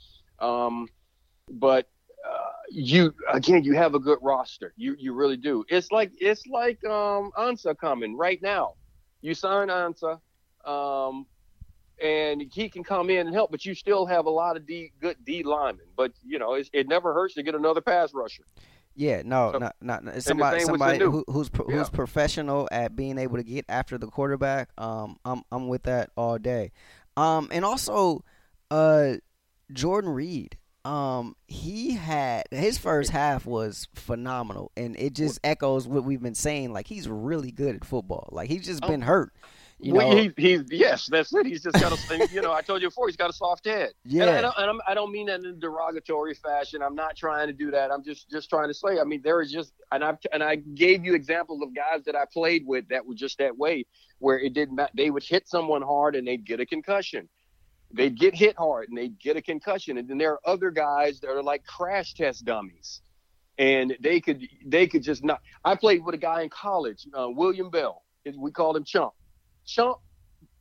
Um, 0.40 0.88
but 1.48 1.88
uh, 2.28 2.50
you 2.70 3.12
again, 3.32 3.64
you 3.64 3.74
have 3.74 3.94
a 3.94 3.98
good 3.98 4.18
roster. 4.22 4.72
You 4.76 4.94
you 4.98 5.12
really 5.12 5.36
do. 5.36 5.64
It's 5.68 5.90
like 5.90 6.12
it's 6.20 6.46
like 6.46 6.84
um 6.84 7.30
Ansah 7.36 7.76
coming 7.76 8.16
right 8.16 8.40
now. 8.42 8.74
You 9.22 9.34
sign 9.34 9.68
Ansah, 9.68 10.20
um, 10.64 11.26
and 12.02 12.42
he 12.52 12.68
can 12.68 12.82
come 12.84 13.10
in 13.10 13.26
and 13.26 13.34
help, 13.34 13.50
but 13.50 13.64
you 13.66 13.74
still 13.74 14.06
have 14.06 14.26
a 14.26 14.30
lot 14.30 14.56
of 14.56 14.66
D 14.66 14.92
good 15.00 15.16
D 15.24 15.42
linemen. 15.42 15.86
But 15.96 16.12
you 16.24 16.38
know, 16.38 16.54
it's, 16.54 16.70
it 16.72 16.88
never 16.88 17.12
hurts 17.12 17.34
to 17.34 17.42
get 17.42 17.54
another 17.54 17.80
pass 17.80 18.14
rusher. 18.14 18.44
Yeah, 18.96 19.22
no, 19.24 19.52
So- 19.52 19.58
not 19.58 19.76
not 19.80 20.04
not- 20.04 20.22
somebody 20.22 20.60
somebody 20.60 20.98
who, 20.98 21.24
who's 21.28 21.48
pro, 21.48 21.66
Yeah. 21.68 21.76
who's 21.78 21.90
professional 21.90 22.68
at 22.72 22.96
being 22.96 23.18
able 23.18 23.36
to 23.36 23.42
get 23.44 23.64
after 23.68 23.98
the 23.98 24.06
quarterback. 24.06 24.70
Um, 24.78 25.16
I'm 25.24 25.42
I'm 25.52 25.68
with 25.68 25.82
that 25.84 26.10
all 26.16 26.38
day. 26.38 26.72
Um, 27.16 27.48
and 27.50 27.64
also, 27.64 28.24
uh, 28.70 29.14
Jordan 29.72 30.10
Reed. 30.10 30.56
Um, 30.84 31.36
he 31.46 31.92
had 31.92 32.44
his 32.50 32.78
first 32.78 33.10
half 33.10 33.44
was 33.46 33.88
phenomenal, 33.94 34.72
and 34.76 34.98
it 34.98 35.14
just 35.14 35.38
echoes 35.44 35.86
what 35.86 36.04
we've 36.04 36.22
been 36.22 36.34
saying. 36.34 36.72
Like 36.72 36.86
he's 36.86 37.08
really 37.08 37.50
good 37.50 37.74
at 37.76 37.84
football. 37.84 38.28
Like 38.32 38.48
he's 38.48 38.64
just 38.64 38.84
Oh. 38.84 38.88
been 38.88 39.02
hurt. 39.02 39.32
You 39.82 39.94
well, 39.94 40.10
know, 40.10 40.16
he, 40.16 40.32
he's 40.36 40.62
yes, 40.70 41.06
that's 41.06 41.32
it. 41.34 41.46
He's 41.46 41.62
just 41.62 41.80
got 41.80 41.90
a, 41.92 42.28
you 42.32 42.42
know, 42.42 42.52
I 42.52 42.60
told 42.60 42.82
you 42.82 42.88
before, 42.88 43.08
he's 43.08 43.16
got 43.16 43.30
a 43.30 43.32
soft 43.32 43.64
head. 43.64 43.92
yeah, 44.04 44.24
And, 44.24 44.30
I, 44.36 44.40
don't, 44.42 44.54
and 44.58 44.70
I'm, 44.70 44.80
I 44.86 44.92
don't 44.94 45.10
mean 45.10 45.26
that 45.28 45.40
in 45.40 45.46
a 45.46 45.52
derogatory 45.52 46.34
fashion. 46.34 46.82
I'm 46.82 46.94
not 46.94 47.16
trying 47.16 47.46
to 47.46 47.54
do 47.54 47.70
that. 47.70 47.90
I'm 47.90 48.02
just 48.04 48.28
just 48.30 48.50
trying 48.50 48.68
to 48.68 48.74
say. 48.74 48.98
I 49.00 49.04
mean, 49.04 49.22
there 49.22 49.40
is 49.40 49.50
just, 49.50 49.72
and 49.90 50.04
I 50.04 50.16
and 50.32 50.42
I 50.42 50.56
gave 50.56 51.04
you 51.04 51.14
examples 51.14 51.62
of 51.62 51.74
guys 51.74 52.04
that 52.04 52.14
I 52.14 52.24
played 52.30 52.66
with 52.66 52.88
that 52.88 53.06
were 53.06 53.14
just 53.14 53.38
that 53.38 53.56
way, 53.56 53.86
where 54.18 54.38
it 54.38 54.52
didn't 54.52 54.76
matter. 54.76 54.92
They 54.94 55.10
would 55.10 55.22
hit 55.24 55.48
someone 55.48 55.80
hard 55.82 56.14
and 56.14 56.26
they'd 56.28 56.44
get 56.44 56.60
a 56.60 56.66
concussion. 56.66 57.28
They'd 57.92 58.18
get 58.18 58.34
hit 58.34 58.56
hard 58.56 58.88
and 58.88 58.96
they'd 58.96 59.18
get 59.18 59.36
a 59.36 59.42
concussion. 59.42 59.98
And 59.98 60.08
then 60.08 60.18
there 60.18 60.32
are 60.32 60.40
other 60.44 60.70
guys 60.70 61.20
that 61.20 61.30
are 61.30 61.42
like 61.42 61.64
crash 61.64 62.14
test 62.14 62.44
dummies, 62.44 63.00
and 63.58 63.96
they 64.00 64.20
could 64.20 64.46
they 64.64 64.86
could 64.86 65.02
just 65.02 65.24
not. 65.24 65.40
I 65.64 65.74
played 65.74 66.04
with 66.04 66.14
a 66.14 66.18
guy 66.18 66.42
in 66.42 66.50
college, 66.50 67.06
uh, 67.18 67.28
William 67.28 67.70
Bell. 67.70 68.02
We 68.36 68.50
called 68.52 68.76
him 68.76 68.84
Chump. 68.84 69.12
Chump 69.66 69.98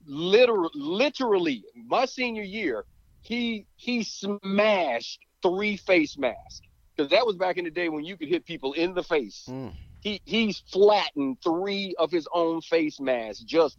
literally, 0.05 0.71
literally, 0.75 1.63
my 1.75 2.05
senior 2.05 2.43
year, 2.43 2.86
he 3.21 3.65
he 3.75 4.03
smashed 4.03 5.19
three 5.41 5.77
face 5.77 6.17
masks 6.17 6.61
because 6.95 7.11
that 7.11 7.25
was 7.25 7.36
back 7.36 7.57
in 7.57 7.65
the 7.65 7.71
day 7.71 7.89
when 7.89 8.03
you 8.03 8.17
could 8.17 8.27
hit 8.27 8.45
people 8.45 8.73
in 8.73 8.93
the 8.93 9.03
face. 9.03 9.45
Mm. 9.47 9.73
He 10.01 10.21
he's 10.25 10.63
flattened 10.71 11.38
three 11.43 11.95
of 11.99 12.11
his 12.11 12.27
own 12.34 12.61
face 12.61 12.99
masks 12.99 13.43
just 13.43 13.77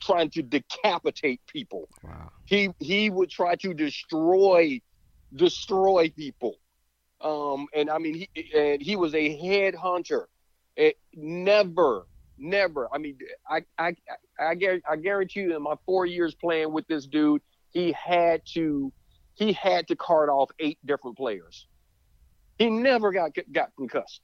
trying 0.00 0.30
to 0.30 0.42
decapitate 0.42 1.40
people. 1.46 1.88
wow. 2.02 2.30
He 2.44 2.70
he 2.80 3.10
would 3.10 3.30
try 3.30 3.54
to 3.56 3.74
destroy 3.74 4.80
destroy 5.34 6.12
people. 6.16 6.56
Um, 7.20 7.66
and 7.74 7.90
I 7.90 7.98
mean, 7.98 8.14
he 8.14 8.28
and 8.54 8.82
he 8.82 8.96
was 8.96 9.14
a 9.14 9.38
headhunter. 9.38 10.24
It 10.76 10.98
never, 11.14 12.06
never. 12.38 12.88
I 12.92 12.98
mean, 12.98 13.18
I 13.48 13.62
I 13.78 13.94
I, 14.38 14.80
I 14.88 14.96
guarantee 14.96 15.40
you, 15.40 15.56
in 15.56 15.62
my 15.62 15.74
four 15.84 16.06
years 16.06 16.34
playing 16.34 16.72
with 16.72 16.86
this 16.86 17.06
dude, 17.06 17.42
he 17.70 17.92
had 17.92 18.42
to 18.54 18.92
he 19.34 19.52
had 19.52 19.88
to 19.88 19.96
cart 19.96 20.28
off 20.28 20.50
eight 20.58 20.78
different 20.84 21.16
players. 21.16 21.66
He 22.58 22.68
never 22.70 23.12
got 23.12 23.32
got 23.52 23.70
concussed. 23.76 24.20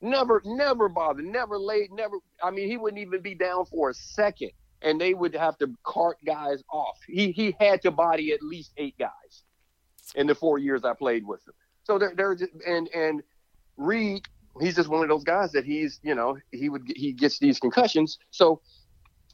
Never, 0.00 0.42
never 0.44 0.88
bothered. 0.88 1.24
Never 1.24 1.58
late. 1.58 1.90
Never. 1.92 2.18
I 2.42 2.50
mean, 2.50 2.68
he 2.68 2.76
wouldn't 2.76 3.00
even 3.00 3.22
be 3.22 3.34
down 3.34 3.64
for 3.66 3.90
a 3.90 3.94
second, 3.94 4.50
and 4.86 5.00
they 5.00 5.12
would 5.12 5.34
have 5.34 5.58
to 5.58 5.68
cart 5.82 6.16
guys 6.24 6.62
off. 6.72 6.98
He 7.06 7.32
he 7.32 7.54
had 7.60 7.82
to 7.82 7.90
body 7.90 8.32
at 8.32 8.40
least 8.42 8.72
eight 8.78 8.96
guys 8.98 9.42
in 10.14 10.26
the 10.26 10.34
four 10.34 10.58
years 10.58 10.84
I 10.84 10.94
played 10.94 11.26
with 11.26 11.46
him. 11.46 11.54
So 11.82 11.98
there, 11.98 12.14
there, 12.16 12.36
and 12.66 12.88
and 12.94 13.22
Reed, 13.76 14.22
he's 14.60 14.76
just 14.76 14.88
one 14.88 15.02
of 15.02 15.08
those 15.08 15.24
guys 15.24 15.52
that 15.52 15.64
he's, 15.64 16.00
you 16.02 16.14
know, 16.14 16.38
he 16.52 16.68
would 16.68 16.82
he 16.94 17.12
gets 17.12 17.38
these 17.38 17.58
concussions. 17.58 18.18
So 18.30 18.60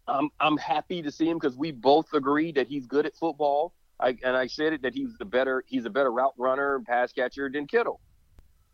I'm 0.08 0.30
I'm 0.40 0.56
happy 0.56 1.02
to 1.02 1.12
see 1.12 1.28
him 1.28 1.38
because 1.38 1.56
we 1.56 1.70
both 1.70 2.12
agree 2.14 2.50
that 2.52 2.66
he's 2.66 2.86
good 2.86 3.06
at 3.06 3.14
football. 3.16 3.74
I 4.00 4.16
and 4.24 4.36
I 4.36 4.46
said 4.46 4.72
it 4.72 4.82
that 4.82 4.94
he's 4.94 5.16
the 5.18 5.26
better 5.26 5.62
he's 5.66 5.84
a 5.84 5.90
better 5.90 6.10
route 6.10 6.34
runner 6.38 6.76
and 6.76 6.84
pass 6.86 7.12
catcher 7.12 7.50
than 7.52 7.66
Kittle. 7.66 8.00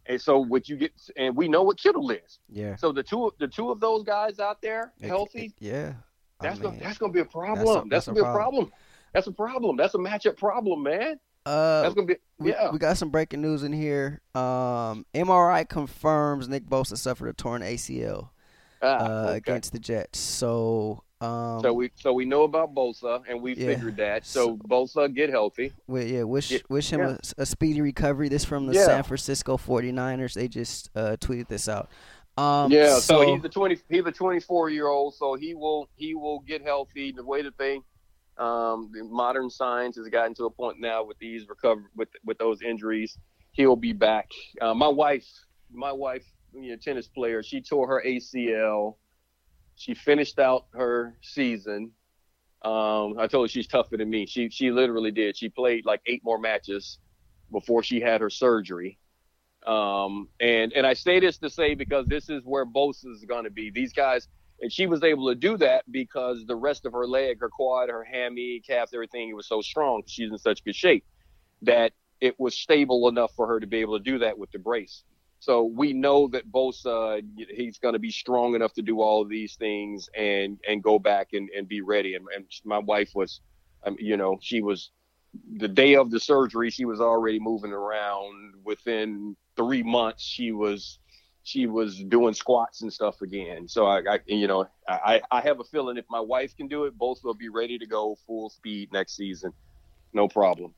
And 0.07 0.19
so 0.19 0.39
what 0.39 0.71
you 0.71 0.77
get, 0.79 0.93
and 1.19 1.37
we 1.37 1.49
know 1.49 1.63
what 1.65 1.79
Kittle 1.79 2.11
is. 2.11 2.39
Yeah, 2.49 2.77
So 2.77 2.93
the 2.93 3.03
two 3.03 3.31
the 3.39 3.49
two 3.49 3.71
of 3.71 3.79
those 3.79 4.05
guys 4.05 4.39
out 4.39 4.63
there 4.63 4.93
It- 5.01 5.09
healthy, 5.09 5.53
yeah. 5.59 5.95
I 6.41 6.49
that's 6.49 6.59
gonna 6.61 6.79
that's 6.81 6.99
gonna 6.99 7.13
be 7.13 7.21
a 7.21 7.25
problem. 7.25 7.89
that's 7.89 8.07
That's, 8.07 8.09
a- 8.09 8.11
gonna 8.11 8.15
be 8.15 8.21
that's 8.21 8.27
a 8.27 8.31
a 8.31 8.35
problem. 8.35 8.73
That's 9.13 9.27
a 9.27 9.33
problem. 9.33 9.77
That's 9.77 9.95
a 9.95 9.99
matchup 9.99 10.37
problem, 10.37 10.83
man. 10.83 11.19
uh, 11.47 11.83
That's 11.83 11.95
gonna 11.95 12.07
be 12.07 12.17
We, 12.39 12.51
yeah. 12.51 12.71
we 12.71 12.79
got 12.79 12.97
some 12.97 13.11
breaking 13.11 13.41
news 13.41 13.63
in 13.65 13.73
here. 13.73 14.21
Um, 14.35 15.07
MRI 15.15 15.69
confirms 15.69 16.49
Nick 16.49 16.67
Bosa 16.67 16.97
suffered 16.97 17.29
a 17.29 17.33
torn 17.33 17.63
ACL 17.63 18.31
Ah, 18.83 18.87
uh, 18.87 19.25
okay. 19.29 19.37
against 19.39 19.73
the 19.73 19.79
Jets. 19.81 20.21
So, 20.21 21.03
um, 21.21 21.61
So 21.63 21.73
we 21.73 21.91
so 21.97 22.13
we 22.13 22.25
know 22.27 22.43
about 22.45 22.73
Bosa 22.75 23.23
and 23.29 23.43
we 23.43 23.55
Yeah. 23.57 23.67
figured 23.75 23.97
that. 23.97 24.25
So 24.27 24.57
Bosa 24.59 25.13
get 25.13 25.31
healthy. 25.31 25.73
we, 25.89 26.05
yeah, 26.05 26.23
wish 26.23 26.53
Yeah, 26.53 26.59
wish 26.69 26.93
him 26.93 27.01
yeah. 27.01 27.17
a, 27.39 27.43
a 27.43 27.47
speedy 27.47 27.81
recovery. 27.81 28.29
This 28.29 28.45
from 28.45 28.67
the. 28.67 28.75
San 28.75 29.03
Francisco 29.03 29.57
49ers. 29.57 30.35
They 30.35 30.47
just 30.47 30.91
uh, 30.95 31.17
tweeted 31.19 31.49
this 31.49 31.69
out. 31.69 31.89
Um, 32.39 32.71
yeah. 32.71 32.95
So, 33.01 33.01
so 33.01 33.35
he's 33.35 33.45
a 33.45 33.49
twenty 33.49 33.79
he's 33.89 34.07
a 34.07 34.13
twenty 34.13 34.39
four 34.39 34.71
year 34.71 34.87
old. 34.87 35.15
So 35.15 35.35
he 35.35 35.55
will 35.55 35.89
he 35.97 36.15
will 36.15 36.39
get 36.41 36.63
healthy. 36.63 37.11
The 37.11 37.25
way 37.25 37.43
that 37.43 37.59
they 37.59 37.81
um, 38.39 38.91
the 38.95 39.03
modern 39.03 39.51
science 39.51 39.97
has 39.97 40.09
gotten 40.09 40.35
to 40.35 40.45
a 40.45 40.51
point 40.51 40.79
now 40.79 41.03
with 41.03 41.19
these 41.19 41.49
recover 41.49 41.91
with 41.97 42.09
with 42.25 42.39
those 42.39 42.63
injuries, 42.63 43.19
he'll 43.53 43.75
be 43.75 43.93
back. 43.93 44.31
Uh, 44.61 44.73
my 44.73 44.87
wife, 44.87 45.27
my 45.73 45.91
wife, 45.91 46.25
you 46.55 46.71
know, 46.71 46.77
tennis 46.77 47.09
player, 47.09 47.43
she 47.43 47.61
tore 47.61 47.89
her 47.89 48.03
ACL. 48.07 48.95
She 49.75 49.95
finished 49.95 50.39
out 50.39 50.67
her 50.75 51.17
season. 51.23 51.91
Um, 52.63 53.17
I 53.19 53.27
told 53.29 53.45
her 53.45 53.49
she's 53.49 53.67
tougher 53.67 53.97
than 53.97 54.11
me. 54.11 54.27
She 54.27 54.49
she 54.49 54.71
literally 54.71 55.11
did. 55.11 55.37
She 55.37 55.49
played 55.49 55.85
like 55.85 56.03
eight 56.07 56.23
more 56.23 56.39
matches 56.39 56.99
before 57.51 57.83
she 57.83 58.01
had 58.01 58.21
her 58.21 58.31
surgery. 58.31 58.97
Um, 59.69 60.29
and 60.41 60.73
and 60.73 60.87
I 60.87 60.95
say 60.95 61.21
this 61.21 61.39
to 61.39 61.51
say 61.51 61.75
because 61.75 62.07
this 62.07 62.31
is 62.31 62.43
where 62.45 62.65
Bosa 62.65 63.13
is 63.13 63.25
going 63.29 63.45
to 63.45 63.51
be. 63.51 63.71
These 63.71 63.93
guys, 63.93 64.27
and 64.63 64.73
she 64.73 64.87
was 64.87 65.05
able 65.05 65.29
to 65.29 65.35
do 65.35 65.59
that 65.59 65.85
because 65.91 66.47
the 66.47 66.57
rest 66.57 66.87
of 66.87 66.95
her 66.95 67.07
leg, 67.07 67.41
her 67.41 67.51
quad, 67.51 67.91
her 67.91 68.03
hammy, 68.03 68.63
calf, 68.67 68.91
everything, 68.95 69.29
it 69.29 69.35
was 69.35 69.47
so 69.47 69.61
strong. 69.61 70.03
She's 70.07 70.31
in 70.31 70.39
such 70.39 70.65
good 70.65 70.75
shape 70.75 71.05
that 71.63 71.93
it 72.21 72.41
was 72.41 72.59
stable 72.59 73.09
enough 73.09 73.33
for 73.37 73.47
her 73.47 73.61
to 73.61 73.67
be 73.67 73.79
able 73.79 73.99
to 73.99 74.03
do 74.03 74.19
that 74.21 74.39
with 74.39 74.51
the 74.53 74.59
brace. 74.59 75.05
So 75.41 75.65
we 75.65 75.93
know 75.93 76.29
that 76.29 76.51
Bosa, 76.51 77.23
he's 77.51 77.79
going 77.79 77.93
to 77.93 78.01
be 78.01 78.11
strong 78.11 78.55
enough 78.55 78.73
to 78.75 78.83
do 78.83 79.01
all 79.01 79.23
of 79.23 79.29
these 79.29 79.55
things 79.57 80.09
and 80.17 80.59
and 80.67 80.83
go 80.83 80.99
back 80.99 81.29
and, 81.35 81.49
and 81.57 81.69
be 81.69 81.83
ready. 81.83 82.15
And, 82.15 82.27
and 82.35 82.47
my 82.65 82.79
wife 82.79 83.11
was, 83.15 83.41
um, 83.85 83.97
you 84.01 84.17
know, 84.17 84.39
she 84.41 84.63
was 84.63 84.91
the 85.59 85.69
day 85.69 85.95
of 85.95 86.11
the 86.11 86.19
surgery. 86.19 86.71
She 86.71 86.87
was 86.87 87.01
already 87.01 87.39
moving 87.39 87.73
around. 87.73 88.55
Within 88.65 89.37
three 89.59 89.83
months, 89.83 90.23
she 90.23 90.53
was 90.53 91.01
she 91.43 91.67
was 91.67 92.03
doing 92.05 92.35
squats 92.35 92.83
and 92.83 92.93
stuff 92.93 93.21
again. 93.23 93.69
So 93.69 93.87
I, 93.87 94.01
I 94.09 94.19
you 94.27 94.47
know, 94.47 94.67
I 94.89 95.21
I 95.31 95.41
have 95.41 95.61
a 95.61 95.65
feeling 95.65 95.99
if 95.99 96.07
my 96.09 96.21
wife 96.21 96.57
can 96.57 96.69
do 96.69 96.85
it, 96.85 96.97
both 96.97 97.23
will 97.25 97.35
be 97.35 97.49
ready 97.49 97.79
to 97.79 97.87
go 97.87 98.17
full 98.27 98.49
speed 98.49 98.91
next 98.93 99.17
season, 99.17 99.53
no 100.15 100.29
problem. 100.29 100.73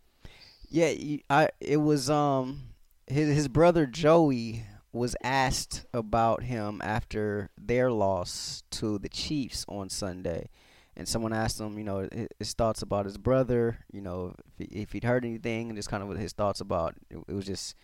yeah, 0.70 1.18
I 1.28 1.50
it 1.60 1.76
was 1.76 2.10
um 2.10 2.70
his 3.06 3.34
his 3.34 3.48
brother 3.48 3.86
Joey 3.86 4.64
was 4.92 5.14
asked 5.22 5.84
about 5.94 6.42
him 6.42 6.80
after 6.82 7.50
their 7.56 7.92
loss 7.92 8.64
to 8.70 8.98
the 8.98 9.08
Chiefs 9.08 9.64
on 9.68 9.88
Sunday, 9.88 10.48
and 10.96 11.06
someone 11.06 11.32
asked 11.32 11.60
him, 11.60 11.78
you 11.78 11.84
know, 11.84 12.08
his, 12.38 12.54
thoughts 12.54 12.82
about 12.82 13.04
his 13.04 13.16
brother, 13.16 13.78
you 13.92 14.00
know, 14.00 14.34
if, 14.58 14.68
he, 14.68 14.80
if 14.80 14.92
he'd 14.92 15.04
heard 15.04 15.24
anything, 15.24 15.68
and 15.68 15.76
just 15.76 15.88
kind 15.88 16.02
of 16.02 16.08
what 16.08 16.18
his 16.18 16.32
thoughts 16.32 16.60
about. 16.60 16.94
It 17.08 17.32
was 17.32 17.46
just, 17.46 17.76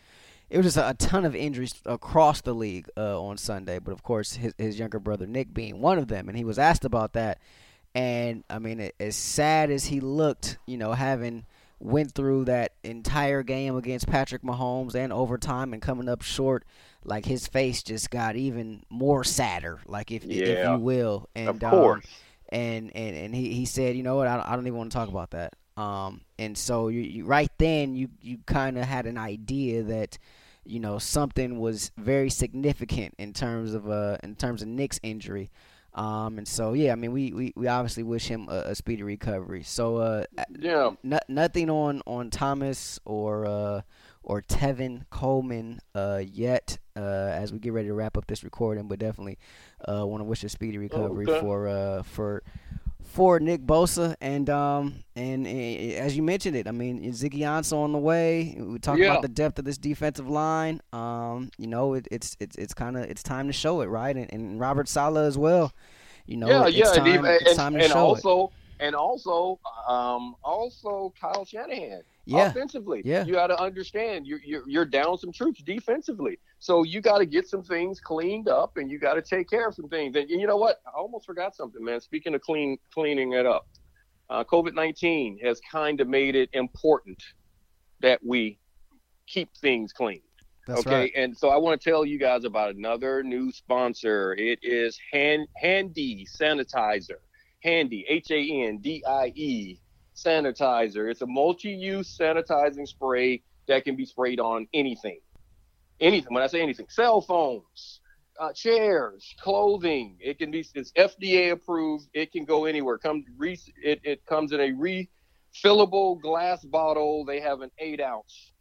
it 0.48 0.56
was 0.56 0.66
just 0.66 0.76
a, 0.76 0.90
a, 0.90 0.94
ton 0.94 1.24
of 1.24 1.34
injuries 1.34 1.74
across 1.84 2.40
the 2.40 2.54
league 2.54 2.88
uh, 2.96 3.20
on 3.20 3.36
Sunday. 3.36 3.78
But 3.78 3.92
of 3.92 4.02
course, 4.02 4.34
his 4.34 4.54
his 4.58 4.78
younger 4.78 4.98
brother 4.98 5.26
Nick 5.26 5.52
being 5.52 5.80
one 5.80 5.98
of 5.98 6.08
them, 6.08 6.28
and 6.28 6.36
he 6.36 6.44
was 6.44 6.58
asked 6.58 6.84
about 6.84 7.14
that. 7.14 7.38
And 7.94 8.44
I 8.50 8.58
mean, 8.58 8.90
as 9.00 9.16
sad 9.16 9.70
as 9.70 9.86
he 9.86 10.00
looked, 10.00 10.58
you 10.66 10.76
know, 10.76 10.92
having 10.92 11.46
went 11.78 12.12
through 12.12 12.44
that 12.46 12.72
entire 12.84 13.42
game 13.42 13.76
against 13.76 14.06
Patrick 14.06 14.42
Mahomes 14.42 14.94
and 14.94 15.12
overtime 15.12 15.72
and 15.72 15.82
coming 15.82 16.08
up 16.08 16.22
short, 16.22 16.64
like 17.04 17.24
his 17.24 17.46
face 17.46 17.82
just 17.82 18.10
got 18.10 18.36
even 18.36 18.82
more 18.88 19.24
sadder, 19.24 19.80
like 19.86 20.10
if 20.10 20.24
yeah, 20.24 20.44
if 20.44 20.68
you 20.68 20.78
will. 20.78 21.28
And 21.34 21.48
of 21.48 21.70
course. 21.70 22.04
Um, 22.04 22.10
and 22.50 22.96
and 22.96 23.16
and 23.16 23.34
he, 23.34 23.54
he 23.54 23.64
said, 23.64 23.96
you 23.96 24.02
know 24.02 24.16
what, 24.16 24.28
I, 24.28 24.42
I 24.46 24.54
don't 24.54 24.66
even 24.66 24.78
want 24.78 24.92
to 24.92 24.96
talk 24.98 25.08
about 25.08 25.30
that. 25.30 25.54
Um, 25.76 26.22
and 26.38 26.56
so 26.56 26.88
you, 26.88 27.00
you 27.00 27.24
right 27.24 27.50
then 27.58 27.94
you 27.96 28.08
you 28.22 28.38
kind 28.46 28.78
of 28.78 28.84
had 28.84 29.06
an 29.06 29.18
idea 29.18 29.82
that 29.82 30.18
you 30.66 30.80
know 30.80 30.98
something 30.98 31.58
was 31.58 31.92
very 31.96 32.30
significant 32.30 33.14
in 33.18 33.32
terms 33.32 33.74
of 33.74 33.88
uh 33.88 34.18
in 34.22 34.34
terms 34.34 34.62
of 34.62 34.68
Nick's 34.68 35.00
injury. 35.02 35.50
Um, 35.94 36.36
and 36.36 36.46
so 36.46 36.74
yeah, 36.74 36.92
I 36.92 36.94
mean 36.94 37.12
we, 37.12 37.32
we, 37.32 37.52
we 37.56 37.68
obviously 37.68 38.02
wish 38.02 38.26
him 38.26 38.48
a, 38.50 38.56
a 38.66 38.74
speedy 38.74 39.02
recovery. 39.02 39.62
So 39.62 39.96
uh, 39.96 40.24
yeah, 40.58 40.90
n- 41.02 41.20
nothing 41.28 41.70
on 41.70 42.02
on 42.06 42.30
Thomas 42.30 43.00
or 43.06 43.46
uh 43.46 43.80
or 44.22 44.42
Tevin 44.42 45.04
Coleman 45.08 45.80
uh 45.94 46.22
yet 46.22 46.78
uh 46.96 47.00
as 47.00 47.52
we 47.52 47.58
get 47.58 47.72
ready 47.72 47.88
to 47.88 47.94
wrap 47.94 48.18
up 48.18 48.26
this 48.26 48.44
recording, 48.44 48.88
but 48.88 48.98
definitely 48.98 49.38
uh 49.88 50.06
want 50.06 50.20
to 50.20 50.24
wish 50.24 50.44
a 50.44 50.50
speedy 50.50 50.76
recovery 50.76 51.26
okay. 51.26 51.40
for 51.40 51.66
uh 51.66 52.02
for 52.02 52.42
for 53.16 53.40
Nick 53.40 53.62
Bosa 53.62 54.14
and 54.20 54.50
um 54.50 55.02
and, 55.16 55.46
and, 55.46 55.92
as 55.94 56.14
you 56.14 56.22
mentioned 56.22 56.54
it, 56.54 56.68
I 56.68 56.70
mean 56.70 57.02
Ziggy 57.12 57.38
Ansah 57.38 57.72
on 57.72 57.92
the 57.92 57.98
way. 57.98 58.54
We 58.60 58.78
talk 58.78 58.98
yeah. 58.98 59.06
about 59.06 59.22
the 59.22 59.28
depth 59.28 59.58
of 59.58 59.64
this 59.64 59.78
defensive 59.78 60.28
line. 60.28 60.82
Um, 60.92 61.50
you 61.56 61.66
know 61.66 61.94
it, 61.94 62.06
it's 62.10 62.36
it's 62.40 62.56
it's 62.56 62.74
kind 62.74 62.94
of 62.94 63.04
it's 63.04 63.22
time 63.22 63.46
to 63.46 63.54
show 63.54 63.80
it, 63.80 63.86
right? 63.86 64.14
And, 64.14 64.30
and 64.30 64.60
Robert 64.60 64.86
Saleh 64.86 65.26
as 65.26 65.38
well. 65.38 65.72
You 66.26 66.36
know, 66.36 66.48
yeah, 66.48 66.66
yeah, 66.66 66.92
time, 66.92 67.24
and, 67.24 67.40
it's 67.40 67.56
time 67.56 67.72
to 67.72 67.84
and 67.84 67.90
show 67.90 67.98
also 67.98 68.52
it. 68.78 68.84
and 68.84 68.94
also 68.94 69.60
um 69.88 70.36
also 70.44 71.14
Kyle 71.18 71.46
Shanahan. 71.46 72.02
Yeah. 72.28 72.48
Offensively, 72.48 73.02
yeah. 73.04 73.24
you 73.24 73.34
got 73.34 73.46
to 73.46 73.60
understand 73.60 74.26
you're, 74.26 74.40
you're 74.44 74.64
you're 74.66 74.84
down 74.84 75.16
some 75.16 75.30
troops 75.30 75.62
defensively, 75.62 76.40
so 76.58 76.82
you 76.82 77.00
got 77.00 77.18
to 77.18 77.26
get 77.26 77.46
some 77.46 77.62
things 77.62 78.00
cleaned 78.00 78.48
up, 78.48 78.78
and 78.78 78.90
you 78.90 78.98
got 78.98 79.14
to 79.14 79.22
take 79.22 79.48
care 79.48 79.68
of 79.68 79.74
some 79.76 79.88
things. 79.88 80.16
And 80.16 80.28
you 80.28 80.44
know 80.44 80.56
what? 80.56 80.80
I 80.88 80.98
almost 80.98 81.24
forgot 81.24 81.54
something, 81.54 81.84
man. 81.84 82.00
Speaking 82.00 82.34
of 82.34 82.40
clean 82.40 82.78
cleaning 82.92 83.34
it 83.34 83.46
up, 83.46 83.68
uh, 84.28 84.42
COVID 84.42 84.74
nineteen 84.74 85.38
has 85.44 85.60
kind 85.70 86.00
of 86.00 86.08
made 86.08 86.34
it 86.34 86.50
important 86.52 87.22
that 88.00 88.18
we 88.24 88.58
keep 89.28 89.48
things 89.58 89.92
clean. 89.92 90.22
That's 90.66 90.80
okay, 90.80 90.90
right. 90.90 91.12
and 91.14 91.36
so 91.36 91.50
I 91.50 91.56
want 91.58 91.80
to 91.80 91.90
tell 91.90 92.04
you 92.04 92.18
guys 92.18 92.42
about 92.42 92.74
another 92.74 93.22
new 93.22 93.52
sponsor. 93.52 94.34
It 94.34 94.58
is 94.62 94.98
Hand 95.12 95.46
Handie 95.62 96.24
Sanitizer. 96.28 97.20
Handie, 97.64 98.04
H 98.08 98.32
A 98.32 98.66
N 98.66 98.78
D 98.78 99.04
I 99.06 99.32
E 99.36 99.78
sanitizer. 100.16 101.10
It's 101.10 101.22
a 101.22 101.26
multi-use 101.26 102.16
sanitizing 102.16 102.88
spray 102.88 103.42
that 103.68 103.84
can 103.84 103.96
be 103.96 104.04
sprayed 104.04 104.40
on 104.40 104.66
anything. 104.72 105.20
Anything. 106.00 106.34
When 106.34 106.42
I 106.42 106.46
say 106.46 106.60
anything, 106.60 106.86
cell 106.88 107.20
phones, 107.20 108.00
uh, 108.38 108.52
chairs, 108.52 109.34
clothing. 109.40 110.16
It 110.20 110.38
can 110.38 110.50
be. 110.50 110.64
It's 110.74 110.92
FDA 110.92 111.52
approved. 111.52 112.08
It 112.12 112.32
can 112.32 112.44
go 112.44 112.64
anywhere. 112.64 112.98
Come 112.98 113.24
re, 113.36 113.58
it, 113.82 114.00
it 114.04 114.26
comes 114.26 114.52
in 114.52 114.60
a 114.60 114.72
refillable 114.72 116.20
glass 116.20 116.64
bottle. 116.64 117.24
They 117.24 117.40
have 117.40 117.62
an 117.62 117.70
eight 117.78 118.00
ounce 118.00 118.52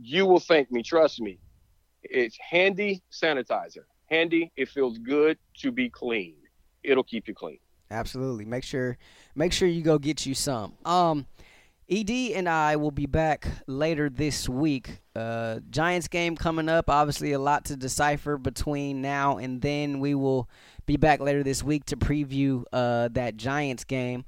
you 0.00 0.26
will 0.26 0.40
thank 0.40 0.72
me. 0.72 0.82
Trust 0.82 1.20
me. 1.20 1.38
It's 2.02 2.36
handy 2.40 3.02
sanitizer. 3.12 3.84
Handy. 4.06 4.50
It 4.56 4.68
feels 4.68 4.98
good 4.98 5.38
to 5.58 5.70
be 5.70 5.90
clean. 5.90 6.34
It'll 6.82 7.04
keep 7.04 7.28
you 7.28 7.34
clean. 7.34 7.58
Absolutely. 7.90 8.44
Make 8.44 8.64
sure 8.64 8.98
make 9.34 9.52
sure 9.52 9.68
you 9.68 9.82
go 9.82 9.98
get 9.98 10.26
you 10.26 10.34
some. 10.34 10.74
Um 10.84 11.26
ED 11.90 12.10
and 12.34 12.48
I 12.48 12.76
will 12.76 12.90
be 12.90 13.06
back 13.06 13.48
later 13.66 14.10
this 14.10 14.46
week. 14.46 15.00
Uh, 15.16 15.60
Giants 15.70 16.06
game 16.06 16.36
coming 16.36 16.68
up. 16.68 16.90
Obviously, 16.90 17.32
a 17.32 17.38
lot 17.38 17.64
to 17.66 17.76
decipher 17.76 18.36
between 18.36 19.00
now 19.00 19.38
and 19.38 19.62
then. 19.62 19.98
We 19.98 20.14
will 20.14 20.50
be 20.84 20.98
back 20.98 21.20
later 21.20 21.42
this 21.42 21.62
week 21.62 21.86
to 21.86 21.96
preview 21.96 22.64
uh, 22.74 23.08
that 23.12 23.38
Giants 23.38 23.84
game. 23.84 24.26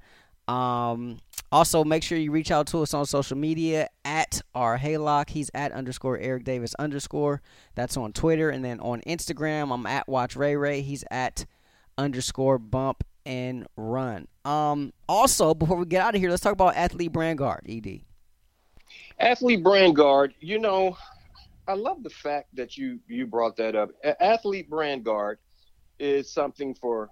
Um, 0.50 1.18
also, 1.52 1.84
make 1.84 2.02
sure 2.02 2.18
you 2.18 2.32
reach 2.32 2.50
out 2.50 2.66
to 2.68 2.78
us 2.82 2.94
on 2.94 3.06
social 3.06 3.36
media 3.36 3.88
at 4.04 4.40
our 4.54 4.78
Haylock. 4.78 5.30
He's 5.30 5.50
at 5.54 5.72
underscore 5.72 6.18
Eric 6.18 6.44
Davis 6.44 6.74
underscore. 6.78 7.40
That's 7.74 7.96
on 7.96 8.12
Twitter. 8.12 8.50
And 8.50 8.64
then 8.64 8.80
on 8.80 9.00
Instagram, 9.02 9.72
I'm 9.72 9.86
at 9.86 10.08
Watch 10.08 10.36
Ray 10.36 10.56
Ray. 10.56 10.80
He's 10.80 11.04
at 11.10 11.46
underscore 11.98 12.58
bump 12.58 13.04
and 13.24 13.66
run. 13.76 14.26
Um, 14.44 14.92
also, 15.08 15.54
before 15.54 15.76
we 15.76 15.86
get 15.86 16.02
out 16.02 16.14
of 16.14 16.20
here, 16.20 16.30
let's 16.30 16.42
talk 16.42 16.52
about 16.52 16.76
Athlete 16.76 17.12
Brand 17.12 17.38
Guard, 17.38 17.66
ED. 17.68 18.00
Athlete 19.18 19.62
Brand 19.62 19.94
Guard, 19.96 20.34
you 20.40 20.58
know, 20.58 20.96
I 21.68 21.74
love 21.74 22.02
the 22.02 22.10
fact 22.10 22.48
that 22.56 22.76
you 22.76 22.98
you 23.06 23.26
brought 23.26 23.56
that 23.56 23.76
up. 23.76 23.90
Athlete 24.18 24.68
Brand 24.68 25.04
Guard 25.04 25.38
is 26.00 26.32
something 26.32 26.74
for 26.74 27.10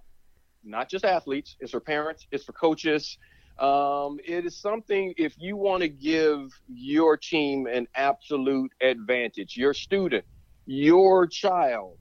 not 0.65 0.91
just 0.91 1.05
athletes, 1.05 1.57
it's 1.61 1.73
for 1.73 1.81
parents, 1.81 2.27
it's 2.31 2.45
for 2.45 2.53
coaches, 2.53 3.19
um, 3.59 4.19
it 4.25 4.47
is 4.47 4.61
something 4.61 5.15
if 5.17 5.35
you 5.37 5.57
want 5.57 5.83
to 5.83 5.89
give 5.89 6.51
your 6.69 7.17
team 7.17 7.67
an 7.67 7.89
absolute 7.97 8.73
advantage, 8.81 9.57
your 9.57 9.75
student, 9.75 10.25
your 10.67 11.27
child, 11.27 11.99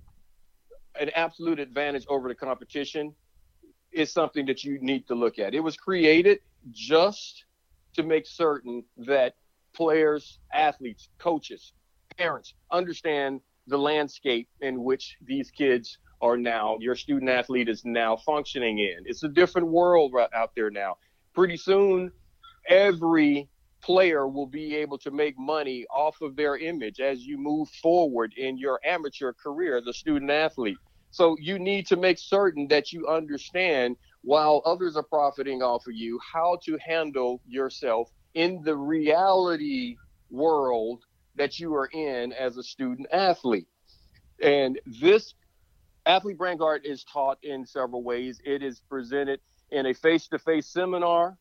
an 1.00 1.10
absolute 1.16 1.60
advantage 1.60 2.06
over 2.10 2.28
the 2.28 2.36
competition, 2.36 3.16
is 3.92 4.12
something 4.12 4.46
that 4.46 4.64
you 4.64 4.78
need 4.82 5.08
to 5.08 5.16
look 5.16 5.40
at. 5.40 5.56
It 5.56 5.62
was 5.62 5.76
created 5.76 6.40
just 6.72 7.46
to 7.96 8.04
make 8.04 8.28
certain 8.28 8.84
that 8.98 9.34
players, 9.76 10.40
athletes, 10.54 11.10
coaches, 11.18 11.74
parents 12.18 12.54
understand 12.72 13.42
the 13.66 13.78
landscape 13.78 14.48
in 14.62 14.84
which 14.84 15.18
these 15.26 15.50
kids 15.50 15.98
are 16.22 16.38
now, 16.38 16.78
your 16.80 16.96
student 16.96 17.30
athlete 17.30 17.70
is 17.70 17.84
now 17.86 18.16
functioning 18.16 18.80
in. 18.80 19.04
It's 19.06 19.24
a 19.24 19.30
different 19.30 19.68
world 19.68 20.14
right 20.14 20.30
out 20.34 20.52
there 20.56 20.72
now 20.72 20.98
pretty 21.38 21.56
soon 21.56 22.12
every 22.68 23.48
player 23.84 24.28
will 24.28 24.48
be 24.48 24.76
able 24.76 24.98
to 24.98 25.12
make 25.12 25.38
money 25.38 25.86
off 25.96 26.20
of 26.24 26.36
their 26.36 26.58
image 26.58 27.00
as 27.00 27.28
you 27.28 27.38
move 27.38 27.70
forward 27.84 28.34
in 28.38 28.58
your 28.58 28.80
amateur 28.84 29.32
career 29.34 29.78
as 29.78 29.86
a 29.86 29.94
student 29.94 30.32
athlete. 30.32 30.80
So 31.12 31.38
you 31.40 31.60
need 31.60 31.86
to 31.88 31.96
make 31.96 32.18
certain 32.18 32.68
that 32.70 32.92
you 32.92 33.06
understand 33.08 33.98
while 34.24 34.64
others 34.66 34.98
are 34.98 35.04
profiting 35.04 35.62
off 35.62 35.86
of 35.86 35.94
you, 35.94 36.20
how 36.34 36.58
to 36.66 36.76
handle 36.84 37.40
yourself 37.48 38.10
in 38.34 38.64
the 38.64 38.76
reality 38.76 39.96
world 40.32 41.04
that 41.36 41.60
you 41.60 41.76
are 41.76 41.90
in 41.94 42.34
as 42.34 42.58
a 42.58 42.64
student 42.64 43.08
athlete. 43.12 43.68
And 44.42 44.80
this 45.00 45.36
athlete 46.08 46.38
brand 46.38 46.60
guard 46.60 46.86
is 46.86 47.04
taught 47.04 47.38
in 47.44 47.66
several 47.66 48.04
ways. 48.04 48.40
It 48.46 48.64
is 48.64 48.80
presented 48.90 49.42
in 49.72 49.88
a 49.88 49.94
face-to-face 49.94 50.68
seminar. 50.68 51.38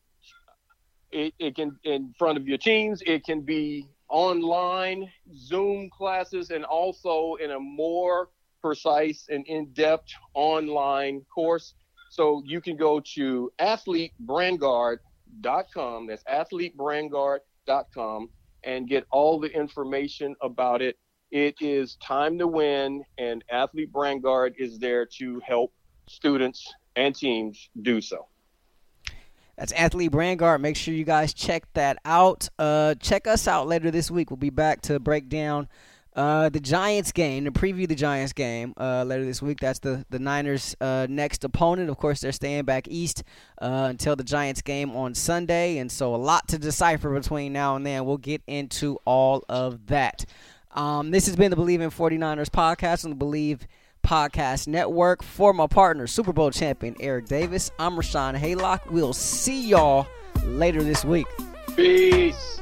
It, 1.11 1.33
it 1.39 1.55
can 1.55 1.77
in 1.83 2.13
front 2.19 2.37
of 2.37 2.45
your 2.47 2.57
teams. 2.57 3.01
It 3.05 3.23
can 3.23 3.41
be 3.41 3.87
online 4.09 5.09
Zoom 5.35 5.89
classes, 5.89 6.49
and 6.49 6.65
also 6.65 7.35
in 7.35 7.51
a 7.51 7.59
more 7.59 8.29
precise 8.61 9.27
and 9.29 9.45
in-depth 9.47 10.11
online 10.33 11.21
course. 11.33 11.75
So 12.09 12.41
you 12.45 12.59
can 12.61 12.77
go 12.77 13.01
to 13.15 13.51
athletebrandguard.com. 13.59 16.07
That's 16.07 16.23
athletebrandguard.com 16.23 18.29
and 18.63 18.87
get 18.87 19.05
all 19.11 19.39
the 19.39 19.49
information 19.49 20.35
about 20.41 20.81
it. 20.81 20.97
It 21.31 21.55
is 21.59 21.95
time 21.95 22.37
to 22.39 22.47
win, 22.47 23.03
and 23.17 23.43
Athlete 23.49 23.91
Brand 23.91 24.23
Guard 24.23 24.55
is 24.57 24.79
there 24.79 25.05
to 25.17 25.41
help 25.45 25.73
students 26.07 26.73
and 26.95 27.15
teams 27.15 27.69
do 27.81 27.99
so. 28.01 28.27
That's 29.57 29.71
Athlete 29.73 30.11
Brand 30.11 30.39
Guard. 30.39 30.61
Make 30.61 30.75
sure 30.75 30.93
you 30.93 31.03
guys 31.03 31.33
check 31.33 31.65
that 31.73 31.97
out. 32.05 32.47
Uh, 32.59 32.95
check 32.95 33.27
us 33.27 33.47
out 33.47 33.67
later 33.67 33.91
this 33.91 34.11
week. 34.11 34.29
We'll 34.29 34.37
be 34.37 34.51
back 34.51 34.81
to 34.83 34.99
break 34.99 35.29
down 35.29 35.67
uh, 36.17 36.49
the 36.49 36.59
Giants 36.59 37.11
game, 37.11 37.45
to 37.45 37.51
preview 37.51 37.87
the 37.87 37.95
Giants 37.95 38.33
game 38.33 38.73
uh, 38.77 39.03
later 39.03 39.23
this 39.23 39.41
week. 39.41 39.59
That's 39.59 39.79
the 39.79 40.03
the 40.09 40.17
Niners' 40.17 40.75
uh, 40.81 41.05
next 41.07 41.43
opponent. 41.43 41.91
Of 41.91 41.97
course, 41.97 42.21
they're 42.21 42.31
staying 42.31 42.65
back 42.65 42.87
east 42.87 43.23
uh, 43.61 43.87
until 43.89 44.15
the 44.15 44.23
Giants 44.23 44.63
game 44.63 44.95
on 44.95 45.13
Sunday, 45.13 45.77
and 45.77 45.91
so 45.91 46.15
a 46.15 46.17
lot 46.17 46.47
to 46.49 46.57
decipher 46.57 47.13
between 47.13 47.53
now 47.53 47.75
and 47.75 47.85
then. 47.85 48.03
We'll 48.05 48.17
get 48.17 48.41
into 48.47 48.97
all 49.05 49.43
of 49.47 49.87
that. 49.87 50.25
Um, 50.77 51.09
this 51.09 51.25
has 51.25 51.35
been 51.35 51.49
the 51.49 51.57
Bleav 51.57 51.81
in 51.81 51.89
49ers 51.89 52.49
podcast 52.49 53.03
on 53.03 53.17
the 53.17 53.25
Bleav 53.25 53.61
Podcast 54.05 54.67
Network. 54.67 55.23
For 55.23 55.51
my 55.51 55.65
partner, 55.65 56.05
Super 56.05 56.31
Bowl 56.31 56.51
champion 56.51 56.95
Eric 56.99 57.25
Davis, 57.25 57.71
I'm 57.79 57.95
Rashawn 57.95 58.37
Haylock. 58.39 58.91
We'll 58.91 59.13
see 59.13 59.69
y'all 59.69 60.05
later 60.43 60.83
this 60.83 61.03
week. 61.03 61.25
Peace. 61.75 62.61